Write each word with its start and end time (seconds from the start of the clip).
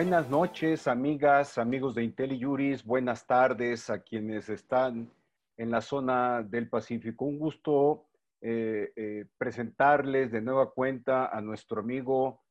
Buenas 0.00 0.30
noches, 0.30 0.86
amigas, 0.86 1.58
amigos 1.58 1.96
de 1.96 2.04
IntelliJuris. 2.04 2.84
Buenas 2.84 3.26
tardes 3.26 3.90
a 3.90 4.00
quienes 4.00 4.48
están 4.48 5.10
en 5.56 5.72
la 5.72 5.80
zona 5.80 6.44
del 6.44 6.68
Pacífico. 6.68 7.24
Un 7.24 7.40
gusto 7.40 8.06
eh, 8.40 8.92
eh, 8.94 9.24
presentarles 9.38 10.30
de 10.30 10.40
nueva 10.40 10.70
cuenta 10.70 11.26
a 11.26 11.40
nuestro 11.40 11.80
amigo 11.80 12.44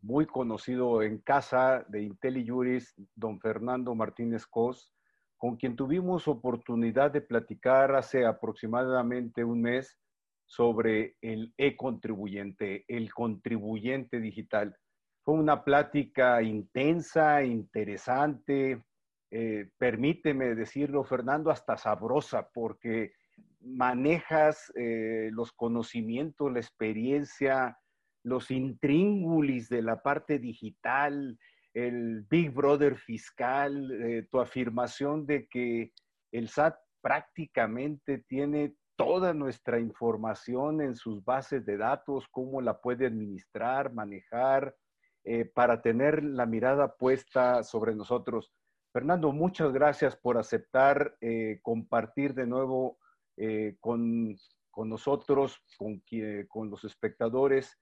muy 0.00 0.24
conocido 0.24 1.02
en 1.02 1.18
casa 1.18 1.84
de 1.86 2.00
IntelliJuris, 2.00 2.94
don 3.14 3.38
Fernando 3.40 3.94
Martínez 3.94 4.46
Cos, 4.46 4.90
con 5.36 5.56
quien 5.56 5.76
tuvimos 5.76 6.28
oportunidad 6.28 7.10
de 7.10 7.20
platicar 7.20 7.94
hace 7.94 8.24
aproximadamente 8.24 9.44
un 9.44 9.60
mes 9.60 9.98
sobre 10.46 11.18
el 11.20 11.52
e-contribuyente, 11.58 12.86
el 12.88 13.12
contribuyente 13.12 14.18
digital. 14.18 14.74
Fue 15.22 15.34
una 15.34 15.64
plática 15.64 16.42
intensa, 16.42 17.42
interesante, 17.44 18.82
eh, 19.30 19.70
permíteme 19.78 20.54
decirlo, 20.54 21.04
Fernando, 21.04 21.50
hasta 21.50 21.76
sabrosa, 21.76 22.48
porque 22.52 23.12
manejas 23.60 24.72
eh, 24.74 25.30
los 25.32 25.52
conocimientos, 25.52 26.52
la 26.52 26.58
experiencia, 26.58 27.78
los 28.24 28.50
intríngulis 28.50 29.68
de 29.68 29.82
la 29.82 30.02
parte 30.02 30.38
digital, 30.38 31.38
el 31.74 32.26
Big 32.28 32.50
Brother 32.52 32.96
fiscal, 32.96 33.90
eh, 33.92 34.26
tu 34.30 34.40
afirmación 34.40 35.26
de 35.26 35.46
que 35.48 35.92
el 36.32 36.48
SAT 36.48 36.76
prácticamente 37.00 38.18
tiene 38.18 38.74
toda 38.96 39.32
nuestra 39.32 39.78
información 39.78 40.82
en 40.82 40.96
sus 40.96 41.24
bases 41.24 41.64
de 41.64 41.76
datos, 41.76 42.26
cómo 42.30 42.60
la 42.60 42.80
puede 42.80 43.06
administrar, 43.06 43.92
manejar, 43.92 44.74
eh, 45.24 45.44
para 45.44 45.82
tener 45.82 46.24
la 46.24 46.46
mirada 46.46 46.96
puesta 46.96 47.62
sobre 47.62 47.94
nosotros. 47.94 48.52
Fernando, 48.90 49.32
muchas 49.32 49.70
gracias 49.70 50.16
por 50.16 50.38
aceptar 50.38 51.16
eh, 51.20 51.60
compartir 51.62 52.32
de 52.32 52.46
nuevo 52.46 52.98
eh, 53.36 53.76
con, 53.80 54.34
con, 54.70 54.88
nosotros, 54.88 55.62
con, 55.76 56.02
con, 56.48 56.70
los 56.70 56.84
espectadores, 56.84 57.78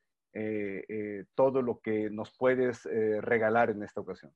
todo 1.34 1.62
lo 1.62 1.80
que 1.80 2.10
nos 2.10 2.36
puedes 2.36 2.84
regalar 2.84 3.70
en 3.70 3.82
esta 3.82 4.00
ocasión. 4.00 4.32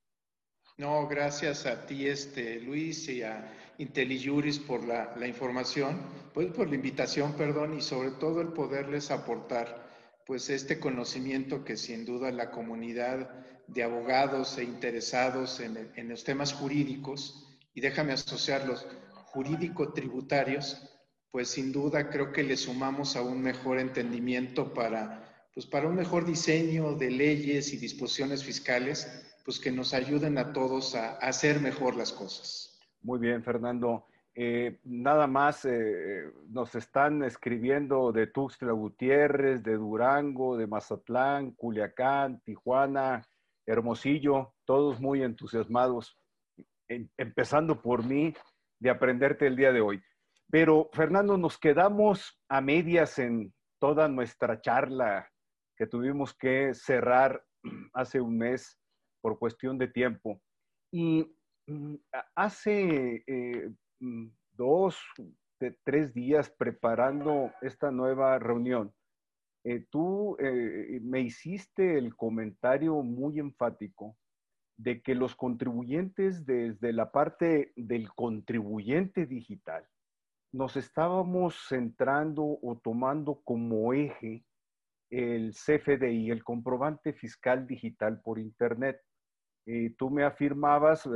No, 0.79 1.07
gracias 1.07 1.67
a 1.67 1.87
ti, 1.87 2.09
este, 2.09 2.61
Luis, 2.61 3.09
y 3.09 3.23
a 3.23 3.53
IntelliJuris 3.79 4.59
por 4.59 4.85
la, 4.85 5.15
la 5.17 5.27
información, 5.27 6.01
pues 6.33 6.51
por 6.53 6.69
la 6.69 6.77
invitación, 6.77 7.35
perdón, 7.35 7.75
y 7.75 7.83
sobre 7.83 8.13
todo 8.13 8.41
el 8.41 8.49
poderles 8.49 9.11
aportar 9.11 9.92
pues 10.33 10.49
este 10.49 10.81
conocimiento 10.81 11.63
que 11.63 11.77
sin 11.77 12.07
duda 12.07 12.33
la 12.33 12.51
comunidad 12.51 13.29
de 13.67 13.83
abogados 13.83 14.57
e 14.57 14.65
interesados 14.65 15.61
en, 15.61 16.09
los 16.09 16.25
temas 16.25 16.55
jurídicos, 16.55 17.55
y 17.75 17.83
déjame 17.83 18.15
asociarlos, 18.15 18.87
jurídico-tributarios, 19.27 20.89
pues 21.31 21.49
sin 21.49 21.71
duda 21.71 22.09
creo 22.09 22.33
que 22.33 22.45
le 22.45 22.57
sumamos 22.57 23.15
a 23.15 23.21
un 23.21 23.43
mejor 23.43 23.79
entendimiento 23.79 24.73
para, 24.73 25.51
pues 25.53 25.67
para 25.67 25.87
un 25.87 25.97
mejor 25.97 26.25
diseño 26.25 26.95
de 26.95 27.11
leyes 27.11 27.75
y 27.75 27.77
disposiciones 27.77 28.43
fiscales, 28.43 29.07
pues 29.45 29.61
que 29.61 29.71
nos 29.71 29.93
ayuden 29.93 30.39
a 30.39 30.55
todos 30.55 30.95
a 30.95 31.17
hacer 31.17 31.61
mejor 31.61 31.95
las 31.95 32.11
cosas. 32.11 32.81
Muy 33.03 33.19
bien, 33.19 33.45
Fernando. 33.45 34.07
Eh, 34.35 34.81
nada 34.85 35.27
más 35.27 35.65
eh, 35.67 36.25
nos 36.49 36.75
están 36.75 37.23
escribiendo 37.23 38.13
de 38.13 38.27
Tuxtla 38.29 38.73
Gutiérrez, 38.73 39.63
de 39.63 39.77
Durango, 39.77 40.57
de 40.57 40.67
Mazatlán, 40.67 41.53
Culiacán, 41.53 42.41
Tijuana, 42.41 43.23
Hermosillo, 43.67 44.55
todos 44.65 45.01
muy 45.01 45.23
entusiasmados, 45.23 46.19
empezando 46.89 47.81
por 47.81 48.05
mí, 48.05 48.35
de 48.81 48.91
aprenderte 48.91 49.47
el 49.47 49.57
día 49.57 49.73
de 49.73 49.81
hoy. 49.81 50.03
Pero, 50.51 50.91
Fernando, 50.93 51.39
nos 51.39 51.59
quedamos 51.59 52.41
a 52.49 52.61
medias 52.61 53.19
en 53.19 53.55
toda 53.81 54.09
nuestra 54.09 54.61
charla 54.61 55.29
que 55.77 55.87
tuvimos 55.87 56.35
que 56.35 56.75
cerrar 56.75 57.45
hace 57.95 58.21
un 58.21 58.37
mes 58.39 58.79
por 59.23 59.39
cuestión 59.39 59.79
de 59.79 59.89
tiempo. 59.89 60.41
Y 60.93 61.27
mm, 61.67 61.95
hace 62.35 63.25
eh, 63.27 63.71
Mm, 64.03 64.31
dos, 64.57 64.99
tres 65.85 66.13
días 66.13 66.51
preparando 66.51 67.53
esta 67.63 67.93
nueva 67.93 68.37
reunión, 68.41 68.93
eh, 69.65 69.87
tú 69.91 70.37
eh, 70.41 70.99
me 71.05 71.21
hiciste 71.21 71.97
el 71.99 72.17
comentario 72.17 73.01
muy 73.05 73.39
enfático 73.39 74.17
de 74.77 75.01
que 75.03 75.15
los 75.15 75.37
contribuyentes 75.37 76.45
desde 76.45 76.93
la 76.93 77.13
parte 77.13 77.73
del 77.77 78.13
contribuyente 78.13 79.25
digital 79.25 79.87
nos 80.51 80.77
estábamos 80.77 81.55
centrando 81.69 82.43
o 82.43 82.81
tomando 82.83 83.41
como 83.45 83.93
eje 83.93 84.45
el 85.11 85.53
CFDI, 85.53 86.33
el 86.33 86.43
comprobante 86.43 87.13
fiscal 87.13 87.69
digital 87.69 88.21
por 88.21 88.41
Internet. 88.41 89.01
Eh, 89.65 89.95
tú 89.97 90.11
me 90.11 90.25
afirmabas, 90.25 91.09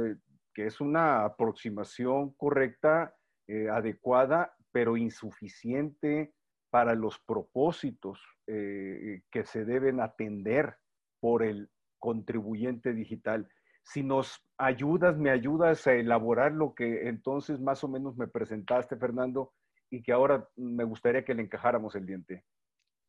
que 0.57 0.65
es 0.65 0.81
una 0.81 1.27
aproximación 1.27 2.31
correcta, 2.31 3.15
eh, 3.47 3.69
adecuada, 3.69 4.57
pero 4.73 4.97
insuficiente 4.97 6.33
para 6.71 6.95
los 6.95 7.19
propósitos 7.19 8.19
eh, 8.47 9.21
que 9.31 9.45
se 9.45 9.67
deben 9.67 10.01
atender 10.01 10.79
por 11.21 11.43
el 11.43 11.69
contribuyente 11.99 12.95
digital. 12.95 13.47
Si 13.83 14.03
nos 14.03 14.43
ayudas, 14.57 15.19
me 15.19 15.29
ayudas 15.29 15.87
a 15.87 15.93
elaborar 15.93 16.53
lo 16.53 16.75
que 16.75 17.07
entonces 17.07 17.61
más 17.61 17.85
o 17.85 17.89
menos 17.89 18.17
me 18.17 18.27
presentaste, 18.27 18.97
Fernando, 18.97 19.53
y 19.91 20.03
que 20.03 20.13
ahora 20.13 20.49
me 20.57 20.85
gustaría 20.85 21.23
que 21.23 21.35
le 21.35 21.43
encajáramos 21.43 21.95
el 21.97 22.07
diente. 22.07 22.45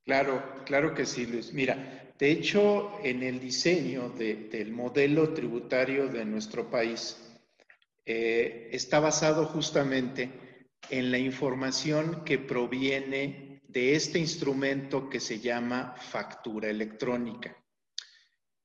Claro, 0.04 0.44
claro 0.66 0.94
que 0.94 1.06
sí, 1.06 1.26
Luis. 1.26 1.54
Mira, 1.54 2.12
de 2.20 2.30
hecho, 2.30 3.00
en 3.04 3.24
el 3.24 3.40
diseño 3.40 4.10
del 4.10 4.74
modelo 4.74 5.34
tributario 5.34 6.10
de 6.10 6.26
nuestro 6.26 6.70
país, 6.70 7.24
eh, 8.10 8.70
está 8.72 9.02
basado 9.02 9.48
justamente 9.48 10.32
en 10.90 11.12
la 11.12 11.18
información 11.18 12.24
que 12.24 12.40
proviene 12.40 13.62
de 13.68 13.96
este 13.96 14.18
instrumento 14.18 15.10
que 15.10 15.20
se 15.20 15.42
llama 15.42 15.94
factura 15.98 16.70
electrónica. 16.70 17.58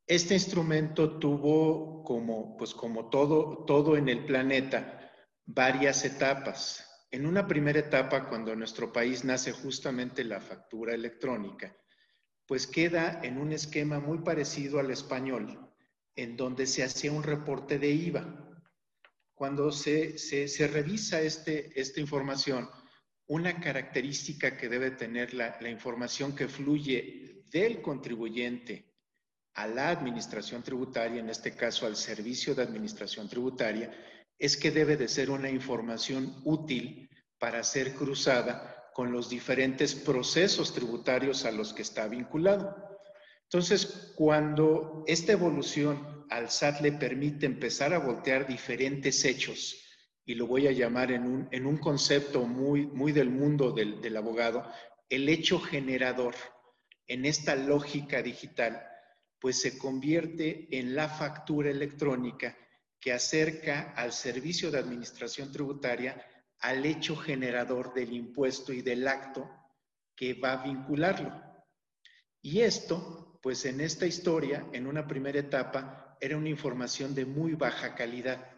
Este 0.07 0.35
instrumento 0.35 1.19
tuvo 1.19 2.05
como, 2.05 2.57
pues 2.57 2.73
como 2.73 3.11
todo, 3.11 3.65
todo 3.65 3.97
en 3.97 4.09
el 4.09 4.25
planeta, 4.27 5.11
varias 5.45 6.05
etapas. 6.05 6.89
En 7.11 7.27
una 7.27 7.49
primera 7.49 7.81
etapa, 7.81 8.29
cuando 8.29 8.53
en 8.53 8.61
nuestro 8.61 8.93
país 8.93 9.25
nace 9.25 9.51
justamente 9.51 10.23
la 10.23 10.41
factura 10.41 10.95
electrónica, 10.95 11.77
pues 12.47 12.69
queda 12.69 13.19
en 13.25 13.39
un 13.39 13.51
esquema 13.51 13.99
muy 13.99 14.19
parecido 14.19 14.79
al 14.79 14.93
español, 14.93 15.69
en 16.15 16.37
donde 16.37 16.69
se 16.69 16.85
hacía 16.85 17.11
un 17.11 17.25
reporte 17.25 17.81
de 17.81 17.91
IVA 17.91 18.51
cuando 19.43 19.73
se, 19.73 20.19
se, 20.19 20.69
revisa 20.69 21.21
este, 21.21 21.73
esta 21.75 21.99
información, 21.99 22.71
una 23.27 23.59
característica 23.59 24.57
que 24.57 24.69
debe 24.69 24.93
tener 24.93 25.35
la, 25.35 25.59
la 25.61 25.69
información 25.69 26.37
que 26.37 26.47
fluye 26.47 27.43
del 27.51 27.83
contribuyente 27.83 28.95
a 29.55 29.67
la 29.67 29.89
administración 29.89 30.63
tributaria, 30.63 31.19
en 31.19 31.29
este 31.29 31.57
caso 31.57 31.87
al 31.87 31.97
servicio 31.97 32.55
de 32.55 32.63
administración 32.63 33.29
tributaria, 33.29 33.91
es 34.39 34.57
que 34.57 34.71
debe 34.71 34.97
de 34.97 35.09
ser 35.09 35.29
una 35.29 35.51
información 35.51 36.41
útil 36.45 37.11
para 37.41 37.65
ser 37.65 37.95
cruzada 37.95 38.93
con 38.95 39.11
los 39.11 39.29
diferentes 39.29 39.97
procesos 39.97 40.73
tributarios 40.73 41.45
a 41.45 41.51
los 41.51 41.73
que 41.73 41.83
está 41.83 42.07
vinculado. 42.07 42.77
Entonces, 43.51 44.13
cuando 44.15 45.03
esta 45.09 45.33
evolución 45.33 46.12
al 46.33 46.51
SAT 46.51 46.81
le 46.81 46.93
permite 46.93 47.45
empezar 47.45 47.93
a 47.93 47.99
voltear 47.99 48.47
diferentes 48.47 49.25
hechos, 49.25 49.77
y 50.25 50.35
lo 50.35 50.47
voy 50.47 50.67
a 50.67 50.73
llamar 50.73 51.13
en 51.13 51.25
un, 51.25 51.49
en 51.51 51.67
un 51.67 51.77
concepto 51.77 52.45
muy, 52.47 52.87
muy 52.87 53.13
del 53.13 53.29
mundo 53.29 53.73
del, 53.73 54.01
del 54.01 54.17
abogado, 54.17 54.67
el 55.11 55.29
hecho 55.29 55.61
generador 55.61 56.35
en 57.07 57.27
esta 57.27 57.55
lógica 57.55 58.23
digital, 58.23 58.83
pues 59.39 59.61
se 59.61 59.77
convierte 59.77 60.69
en 60.71 60.95
la 60.95 61.09
factura 61.09 61.71
electrónica 61.71 62.57
que 62.99 63.13
acerca 63.13 63.93
al 63.95 64.13
servicio 64.13 64.71
de 64.71 64.79
administración 64.79 65.53
tributaria 65.53 66.25
al 66.61 66.87
hecho 66.87 67.17
generador 67.17 67.93
del 67.93 68.13
impuesto 68.13 68.73
y 68.73 68.81
del 68.81 69.07
acto 69.07 69.51
que 70.15 70.35
va 70.35 70.53
a 70.53 70.65
vincularlo. 70.65 71.43
Y 72.41 72.61
esto, 72.61 73.39
pues 73.43 73.65
en 73.67 73.81
esta 73.81 74.07
historia, 74.07 74.67
en 74.73 74.87
una 74.87 75.07
primera 75.07 75.41
etapa, 75.41 76.02
era 76.23 76.37
una 76.37 76.51
información 76.51 77.17
de 77.17 77.27
muy 77.27 77.55
baja 77.55 77.97
calidad. 77.97 78.49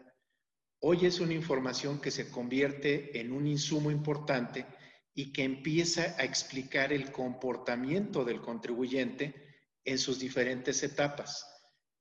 Hoy 0.81 1.07
es 1.07 1.19
una 1.19 1.33
información 1.33 1.99
que 1.99 2.11
se 2.11 2.29
convierte 2.29 3.19
en 3.19 3.31
un 3.31 3.47
insumo 3.47 3.89
importante 3.89 4.67
y 5.15 5.33
que 5.33 5.43
empieza 5.43 6.15
a 6.19 6.25
explicar 6.25 6.93
el 6.93 7.11
comportamiento 7.11 8.23
del 8.23 8.39
contribuyente 8.39 9.33
en 9.83 9.97
sus 9.97 10.19
diferentes 10.19 10.83
etapas. 10.83 11.43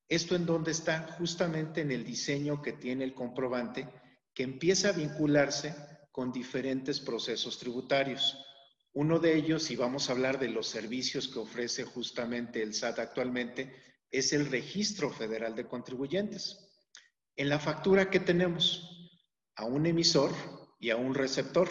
¿Esto 0.07 0.37
en 0.37 0.45
dónde 0.45 0.73
está? 0.73 1.15
Justamente 1.17 1.81
en 1.81 1.93
el 1.93 2.05
diseño 2.05 2.61
que 2.61 2.75
tiene 2.75 3.05
el 3.05 3.15
comprobante, 3.15 3.89
que 4.35 4.43
empieza 4.43 4.91
a 4.91 4.93
vincularse 4.93 5.75
con 6.13 6.31
diferentes 6.31 7.01
procesos 7.01 7.59
tributarios. 7.59 8.39
Uno 8.93 9.19
de 9.19 9.35
ellos, 9.35 9.71
y 9.71 9.77
vamos 9.77 10.11
a 10.11 10.13
hablar 10.13 10.39
de 10.39 10.51
los 10.51 10.67
servicios 10.67 11.27
que 11.27 11.39
ofrece 11.39 11.85
justamente 11.85 12.63
el 12.63 12.75
SAT 12.75 12.99
actualmente, 12.99 13.94
es 14.11 14.33
el 14.33 14.51
Registro 14.51 15.11
Federal 15.11 15.55
de 15.55 15.67
Contribuyentes. 15.67 16.71
En 17.37 17.49
la 17.49 17.59
factura 17.59 18.11
que 18.11 18.21
tenemos 18.21 18.95
a 19.57 19.65
un 19.65 19.87
emisor 19.87 20.31
y 20.79 20.91
a 20.91 20.97
un 20.97 21.15
receptor. 21.15 21.69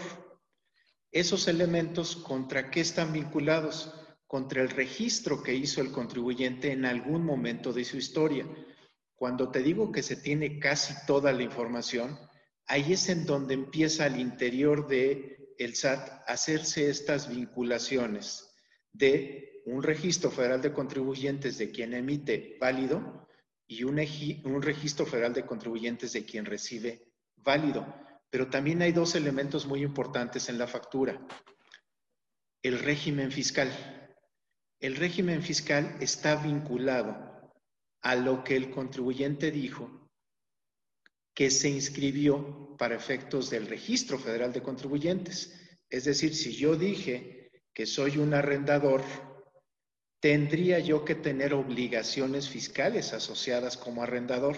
Esos 1.11 1.47
elementos, 1.47 2.15
¿contra 2.15 2.71
qué 2.71 2.81
están 2.81 3.13
vinculados? 3.13 3.93
Contra 4.25 4.61
el 4.61 4.69
registro 4.69 5.43
que 5.43 5.53
hizo 5.53 5.81
el 5.81 5.91
contribuyente 5.91 6.71
en 6.71 6.85
algún 6.85 7.23
momento 7.23 7.71
de 7.73 7.85
su 7.85 7.97
historia. 7.97 8.47
Cuando 9.15 9.51
te 9.51 9.61
digo 9.61 9.91
que 9.91 10.01
se 10.01 10.15
tiene 10.15 10.59
casi 10.59 10.93
toda 11.05 11.31
la 11.31 11.43
información, 11.43 12.17
ahí 12.65 12.93
es 12.93 13.09
en 13.09 13.25
donde 13.25 13.53
empieza 13.53 14.05
al 14.05 14.19
interior 14.19 14.87
de 14.87 15.53
el 15.59 15.75
SAT 15.75 16.23
hacerse 16.27 16.89
estas 16.89 17.29
vinculaciones 17.29 18.52
de 18.93 19.61
un 19.65 19.81
registro 19.81 20.29
federal 20.29 20.61
de 20.61 20.71
contribuyentes 20.71 21.57
de 21.57 21.71
quien 21.71 21.93
emite 21.93 22.57
válido 22.59 23.27
y 23.67 23.83
un, 23.83 23.99
un 24.45 24.61
registro 24.61 25.05
federal 25.05 25.33
de 25.33 25.45
contribuyentes 25.45 26.13
de 26.13 26.25
quien 26.25 26.45
recibe 26.45 27.11
válido. 27.37 27.85
Pero 28.29 28.49
también 28.49 28.81
hay 28.81 28.91
dos 28.91 29.15
elementos 29.15 29.65
muy 29.65 29.83
importantes 29.83 30.49
en 30.49 30.57
la 30.57 30.67
factura. 30.67 31.25
El 32.61 32.79
régimen 32.79 33.31
fiscal. 33.31 33.69
El 34.79 34.95
régimen 34.95 35.41
fiscal 35.41 35.97
está 35.99 36.35
vinculado 36.35 37.53
a 38.01 38.15
lo 38.15 38.43
que 38.43 38.55
el 38.55 38.69
contribuyente 38.69 39.49
dijo 39.49 40.09
que 41.33 41.49
se 41.49 41.69
inscribió 41.69 42.75
para 42.77 42.95
efectos 42.95 43.49
del 43.49 43.67
registro 43.67 44.19
federal 44.19 44.51
de 44.51 44.61
contribuyentes. 44.61 45.79
Es 45.89 46.03
decir, 46.05 46.35
si 46.35 46.53
yo 46.53 46.75
dije 46.75 47.42
que 47.73 47.85
soy 47.85 48.17
un 48.17 48.33
arrendador 48.33 49.01
tendría 50.19 50.79
yo 50.79 51.03
que 51.03 51.15
tener 51.15 51.53
obligaciones 51.53 52.47
fiscales 52.47 53.13
asociadas 53.13 53.75
como 53.75 54.03
arrendador. 54.03 54.57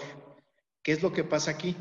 ¿Qué 0.82 0.92
es 0.92 1.02
lo 1.02 1.12
que 1.12 1.24
pasa 1.24 1.50
aquí? 1.50 1.76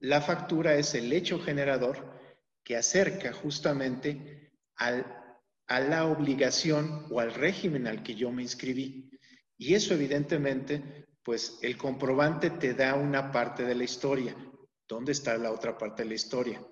La 0.00 0.20
factura 0.20 0.74
es 0.74 0.94
el 0.94 1.12
hecho 1.12 1.38
generador 1.38 2.18
que 2.64 2.76
acerca 2.76 3.32
justamente 3.32 4.52
a 4.76 5.80
la 5.80 6.06
obligación 6.06 7.06
o 7.10 7.20
al 7.20 7.34
régimen 7.34 7.86
al 7.86 8.02
que 8.02 8.14
yo 8.14 8.32
me 8.32 8.42
inscribí. 8.42 9.10
Y 9.56 9.74
eso 9.74 9.94
evidentemente, 9.94 11.06
pues 11.22 11.58
el 11.62 11.76
comprobante 11.76 12.50
te 12.50 12.74
da 12.74 12.94
una 12.94 13.30
parte 13.30 13.62
de 13.62 13.74
la 13.74 13.84
historia. 13.84 14.34
¿Dónde 14.88 15.12
está 15.12 15.36
la 15.36 15.52
otra 15.52 15.78
parte 15.78 16.02
de 16.02 16.08
la 16.08 16.14
historia? 16.16 16.66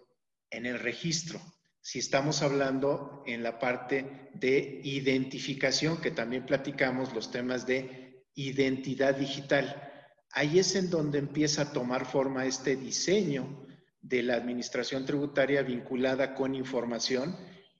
En 0.50 0.66
el 0.66 0.80
registro 0.80 1.40
si 1.88 2.00
estamos 2.00 2.42
hablando 2.42 3.22
en 3.24 3.42
la 3.42 3.58
parte 3.58 4.28
de 4.34 4.82
identificación, 4.84 6.02
que 6.02 6.10
también 6.10 6.44
platicamos 6.44 7.14
los 7.14 7.30
temas 7.30 7.66
de 7.66 8.26
identidad 8.34 9.16
digital. 9.16 9.90
Ahí 10.32 10.58
es 10.58 10.74
en 10.74 10.90
donde 10.90 11.18
empieza 11.18 11.62
a 11.62 11.72
tomar 11.72 12.04
forma 12.04 12.44
este 12.44 12.76
diseño 12.76 13.66
de 14.02 14.22
la 14.22 14.34
administración 14.34 15.06
tributaria 15.06 15.62
vinculada 15.62 16.34
con 16.34 16.54
información 16.54 17.34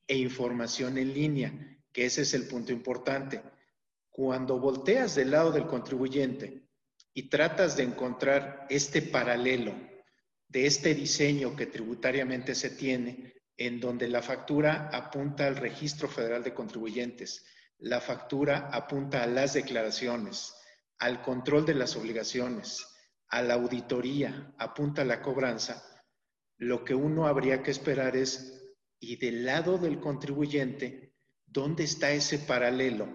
e 0.06 0.16
información 0.16 0.96
en 0.96 1.12
línea, 1.12 1.78
que 1.92 2.06
ese 2.06 2.22
es 2.22 2.32
el 2.32 2.48
punto 2.48 2.72
importante. 2.72 3.42
Cuando 4.08 4.58
volteas 4.58 5.16
del 5.16 5.32
lado 5.32 5.52
del 5.52 5.66
contribuyente 5.66 6.62
y 7.12 7.28
tratas 7.28 7.76
de 7.76 7.82
encontrar 7.82 8.66
este 8.70 9.02
paralelo 9.02 9.74
de 10.48 10.64
este 10.64 10.94
diseño 10.94 11.54
que 11.54 11.66
tributariamente 11.66 12.54
se 12.54 12.70
tiene, 12.70 13.34
en 13.58 13.80
donde 13.80 14.08
la 14.08 14.22
factura 14.22 14.88
apunta 14.92 15.46
al 15.46 15.56
registro 15.56 16.08
federal 16.08 16.44
de 16.44 16.54
contribuyentes, 16.54 17.44
la 17.78 18.00
factura 18.00 18.70
apunta 18.72 19.22
a 19.22 19.26
las 19.26 19.54
declaraciones, 19.54 20.54
al 20.98 21.22
control 21.22 21.66
de 21.66 21.74
las 21.74 21.96
obligaciones, 21.96 22.86
a 23.28 23.42
la 23.42 23.54
auditoría, 23.54 24.54
apunta 24.58 25.02
a 25.02 25.04
la 25.04 25.20
cobranza, 25.20 25.84
lo 26.56 26.84
que 26.84 26.94
uno 26.94 27.26
habría 27.26 27.62
que 27.62 27.72
esperar 27.72 28.16
es, 28.16 28.64
y 29.00 29.16
del 29.16 29.44
lado 29.44 29.76
del 29.78 30.00
contribuyente, 30.00 31.14
¿dónde 31.44 31.84
está 31.84 32.12
ese 32.12 32.38
paralelo 32.38 33.08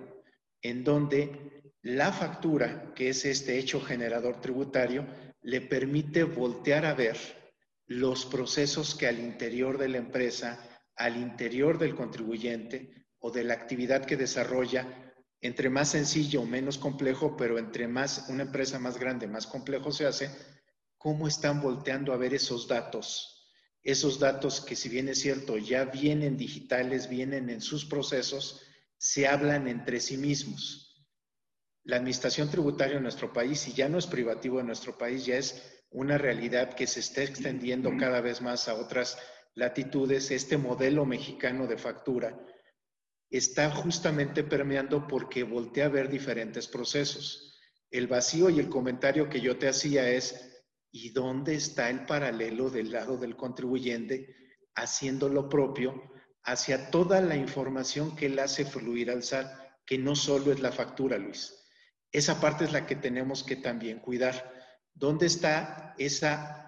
en 0.61 0.83
donde 0.83 1.73
la 1.81 2.13
factura, 2.13 2.93
que 2.95 3.09
es 3.09 3.25
este 3.25 3.57
hecho 3.59 3.81
generador 3.81 4.39
tributario, 4.39 5.05
le 5.41 5.59
permite 5.59 6.23
voltear 6.23 6.85
a 6.85 6.93
ver 6.93 7.17
los 7.85 8.25
procesos 8.25 8.95
que 8.95 9.07
al 9.07 9.19
interior 9.19 9.77
de 9.77 9.89
la 9.89 9.97
empresa, 9.97 10.59
al 10.95 11.17
interior 11.17 11.77
del 11.77 11.95
contribuyente 11.95 13.07
o 13.19 13.31
de 13.31 13.43
la 13.43 13.53
actividad 13.53 14.05
que 14.05 14.17
desarrolla, 14.17 15.13
entre 15.41 15.69
más 15.69 15.89
sencillo 15.89 16.41
o 16.41 16.45
menos 16.45 16.77
complejo, 16.77 17.35
pero 17.35 17.59
entre 17.59 17.87
más 17.87 18.25
una 18.29 18.43
empresa 18.43 18.79
más 18.79 18.97
grande, 18.97 19.27
más 19.27 19.45
complejo 19.45 19.91
se 19.91 20.05
hace, 20.05 20.31
cómo 20.97 21.27
están 21.27 21.61
volteando 21.61 22.13
a 22.13 22.17
ver 22.17 22.33
esos 22.33 22.67
datos. 22.67 23.51
Esos 23.83 24.19
datos 24.19 24.61
que 24.61 24.77
si 24.77 24.87
bien 24.87 25.09
es 25.09 25.19
cierto, 25.19 25.57
ya 25.57 25.83
vienen 25.83 26.37
digitales, 26.37 27.09
vienen 27.09 27.49
en 27.49 27.59
sus 27.59 27.83
procesos, 27.83 28.61
se 28.97 29.27
hablan 29.27 29.67
entre 29.67 29.99
sí 29.99 30.15
mismos. 30.15 31.05
La 31.83 31.97
administración 31.97 32.49
tributaria 32.49 32.95
en 32.95 33.03
nuestro 33.03 33.33
país, 33.33 33.67
y 33.67 33.73
ya 33.73 33.89
no 33.89 33.97
es 33.97 34.07
privativo 34.07 34.61
en 34.61 34.67
nuestro 34.67 34.97
país, 34.97 35.25
ya 35.25 35.35
es 35.35 35.82
una 35.93 36.17
realidad 36.17 36.73
que 36.73 36.87
se 36.87 36.99
está 36.99 37.23
extendiendo 37.23 37.95
cada 37.97 38.19
vez 38.19 38.41
más 38.41 38.67
a 38.67 38.73
otras 38.73 39.17
latitudes, 39.55 40.31
este 40.31 40.57
modelo 40.57 41.05
mexicano 41.05 41.67
de 41.67 41.77
factura 41.77 42.45
está 43.29 43.69
justamente 43.71 44.43
permeando 44.43 45.07
porque 45.07 45.43
voltea 45.43 45.85
a 45.85 45.89
ver 45.89 46.09
diferentes 46.09 46.67
procesos. 46.67 47.59
El 47.89 48.07
vacío 48.07 48.49
y 48.49 48.59
el 48.59 48.69
comentario 48.69 49.29
que 49.29 49.41
yo 49.41 49.57
te 49.57 49.67
hacía 49.67 50.09
es, 50.09 50.63
¿y 50.91 51.11
dónde 51.11 51.55
está 51.55 51.89
el 51.89 52.05
paralelo 52.05 52.69
del 52.69 52.91
lado 52.91 53.17
del 53.17 53.35
contribuyente 53.35 54.35
haciendo 54.75 55.29
lo 55.29 55.47
propio 55.47 56.11
hacia 56.43 56.89
toda 56.89 57.21
la 57.21 57.35
información 57.35 58.15
que 58.15 58.25
él 58.27 58.37
hace 58.39 58.65
fluir 58.65 59.09
al 59.09 59.23
SAT, 59.23 59.47
que 59.85 59.97
no 59.97 60.15
solo 60.15 60.51
es 60.51 60.59
la 60.59 60.71
factura, 60.71 61.17
Luis? 61.17 61.55
Esa 62.11 62.39
parte 62.39 62.65
es 62.65 62.71
la 62.71 62.85
que 62.85 62.95
tenemos 62.95 63.43
que 63.43 63.55
también 63.55 63.99
cuidar 63.99 64.52
¿Dónde 64.93 65.25
está 65.25 65.95
esa 65.97 66.63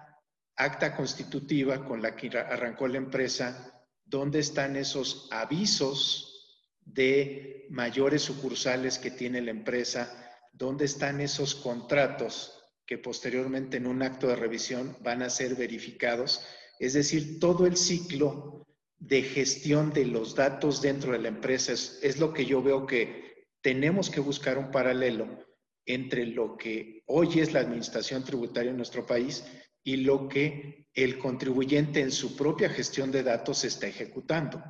acta 0.56 0.96
constitutiva 0.96 1.84
con 1.84 2.02
la 2.02 2.16
que 2.16 2.36
arrancó 2.36 2.88
la 2.88 2.98
empresa? 2.98 3.86
¿Dónde 4.04 4.40
están 4.40 4.76
esos 4.76 5.28
avisos 5.30 6.70
de 6.80 7.66
mayores 7.70 8.22
sucursales 8.22 8.98
que 8.98 9.10
tiene 9.10 9.40
la 9.40 9.50
empresa? 9.50 10.38
¿Dónde 10.52 10.86
están 10.86 11.20
esos 11.20 11.54
contratos 11.54 12.62
que 12.86 12.98
posteriormente 12.98 13.76
en 13.76 13.86
un 13.86 14.02
acto 14.02 14.28
de 14.28 14.36
revisión 14.36 14.96
van 15.02 15.22
a 15.22 15.30
ser 15.30 15.54
verificados? 15.54 16.40
Es 16.78 16.94
decir, 16.94 17.38
todo 17.38 17.66
el 17.66 17.76
ciclo 17.76 18.66
de 18.98 19.22
gestión 19.22 19.92
de 19.92 20.06
los 20.06 20.34
datos 20.34 20.80
dentro 20.80 21.12
de 21.12 21.18
la 21.18 21.28
empresa 21.28 21.72
es, 21.72 21.98
es 22.02 22.18
lo 22.18 22.32
que 22.32 22.46
yo 22.46 22.62
veo 22.62 22.86
que 22.86 23.46
tenemos 23.60 24.10
que 24.10 24.20
buscar 24.20 24.58
un 24.58 24.70
paralelo 24.70 25.45
entre 25.86 26.26
lo 26.26 26.56
que 26.56 27.02
hoy 27.06 27.38
es 27.38 27.52
la 27.52 27.60
administración 27.60 28.24
tributaria 28.24 28.70
en 28.70 28.76
nuestro 28.76 29.06
país 29.06 29.46
y 29.84 29.98
lo 29.98 30.28
que 30.28 30.88
el 30.92 31.18
contribuyente 31.18 32.00
en 32.00 32.10
su 32.10 32.36
propia 32.36 32.68
gestión 32.68 33.12
de 33.12 33.22
datos 33.22 33.64
está 33.64 33.86
ejecutando. 33.86 34.60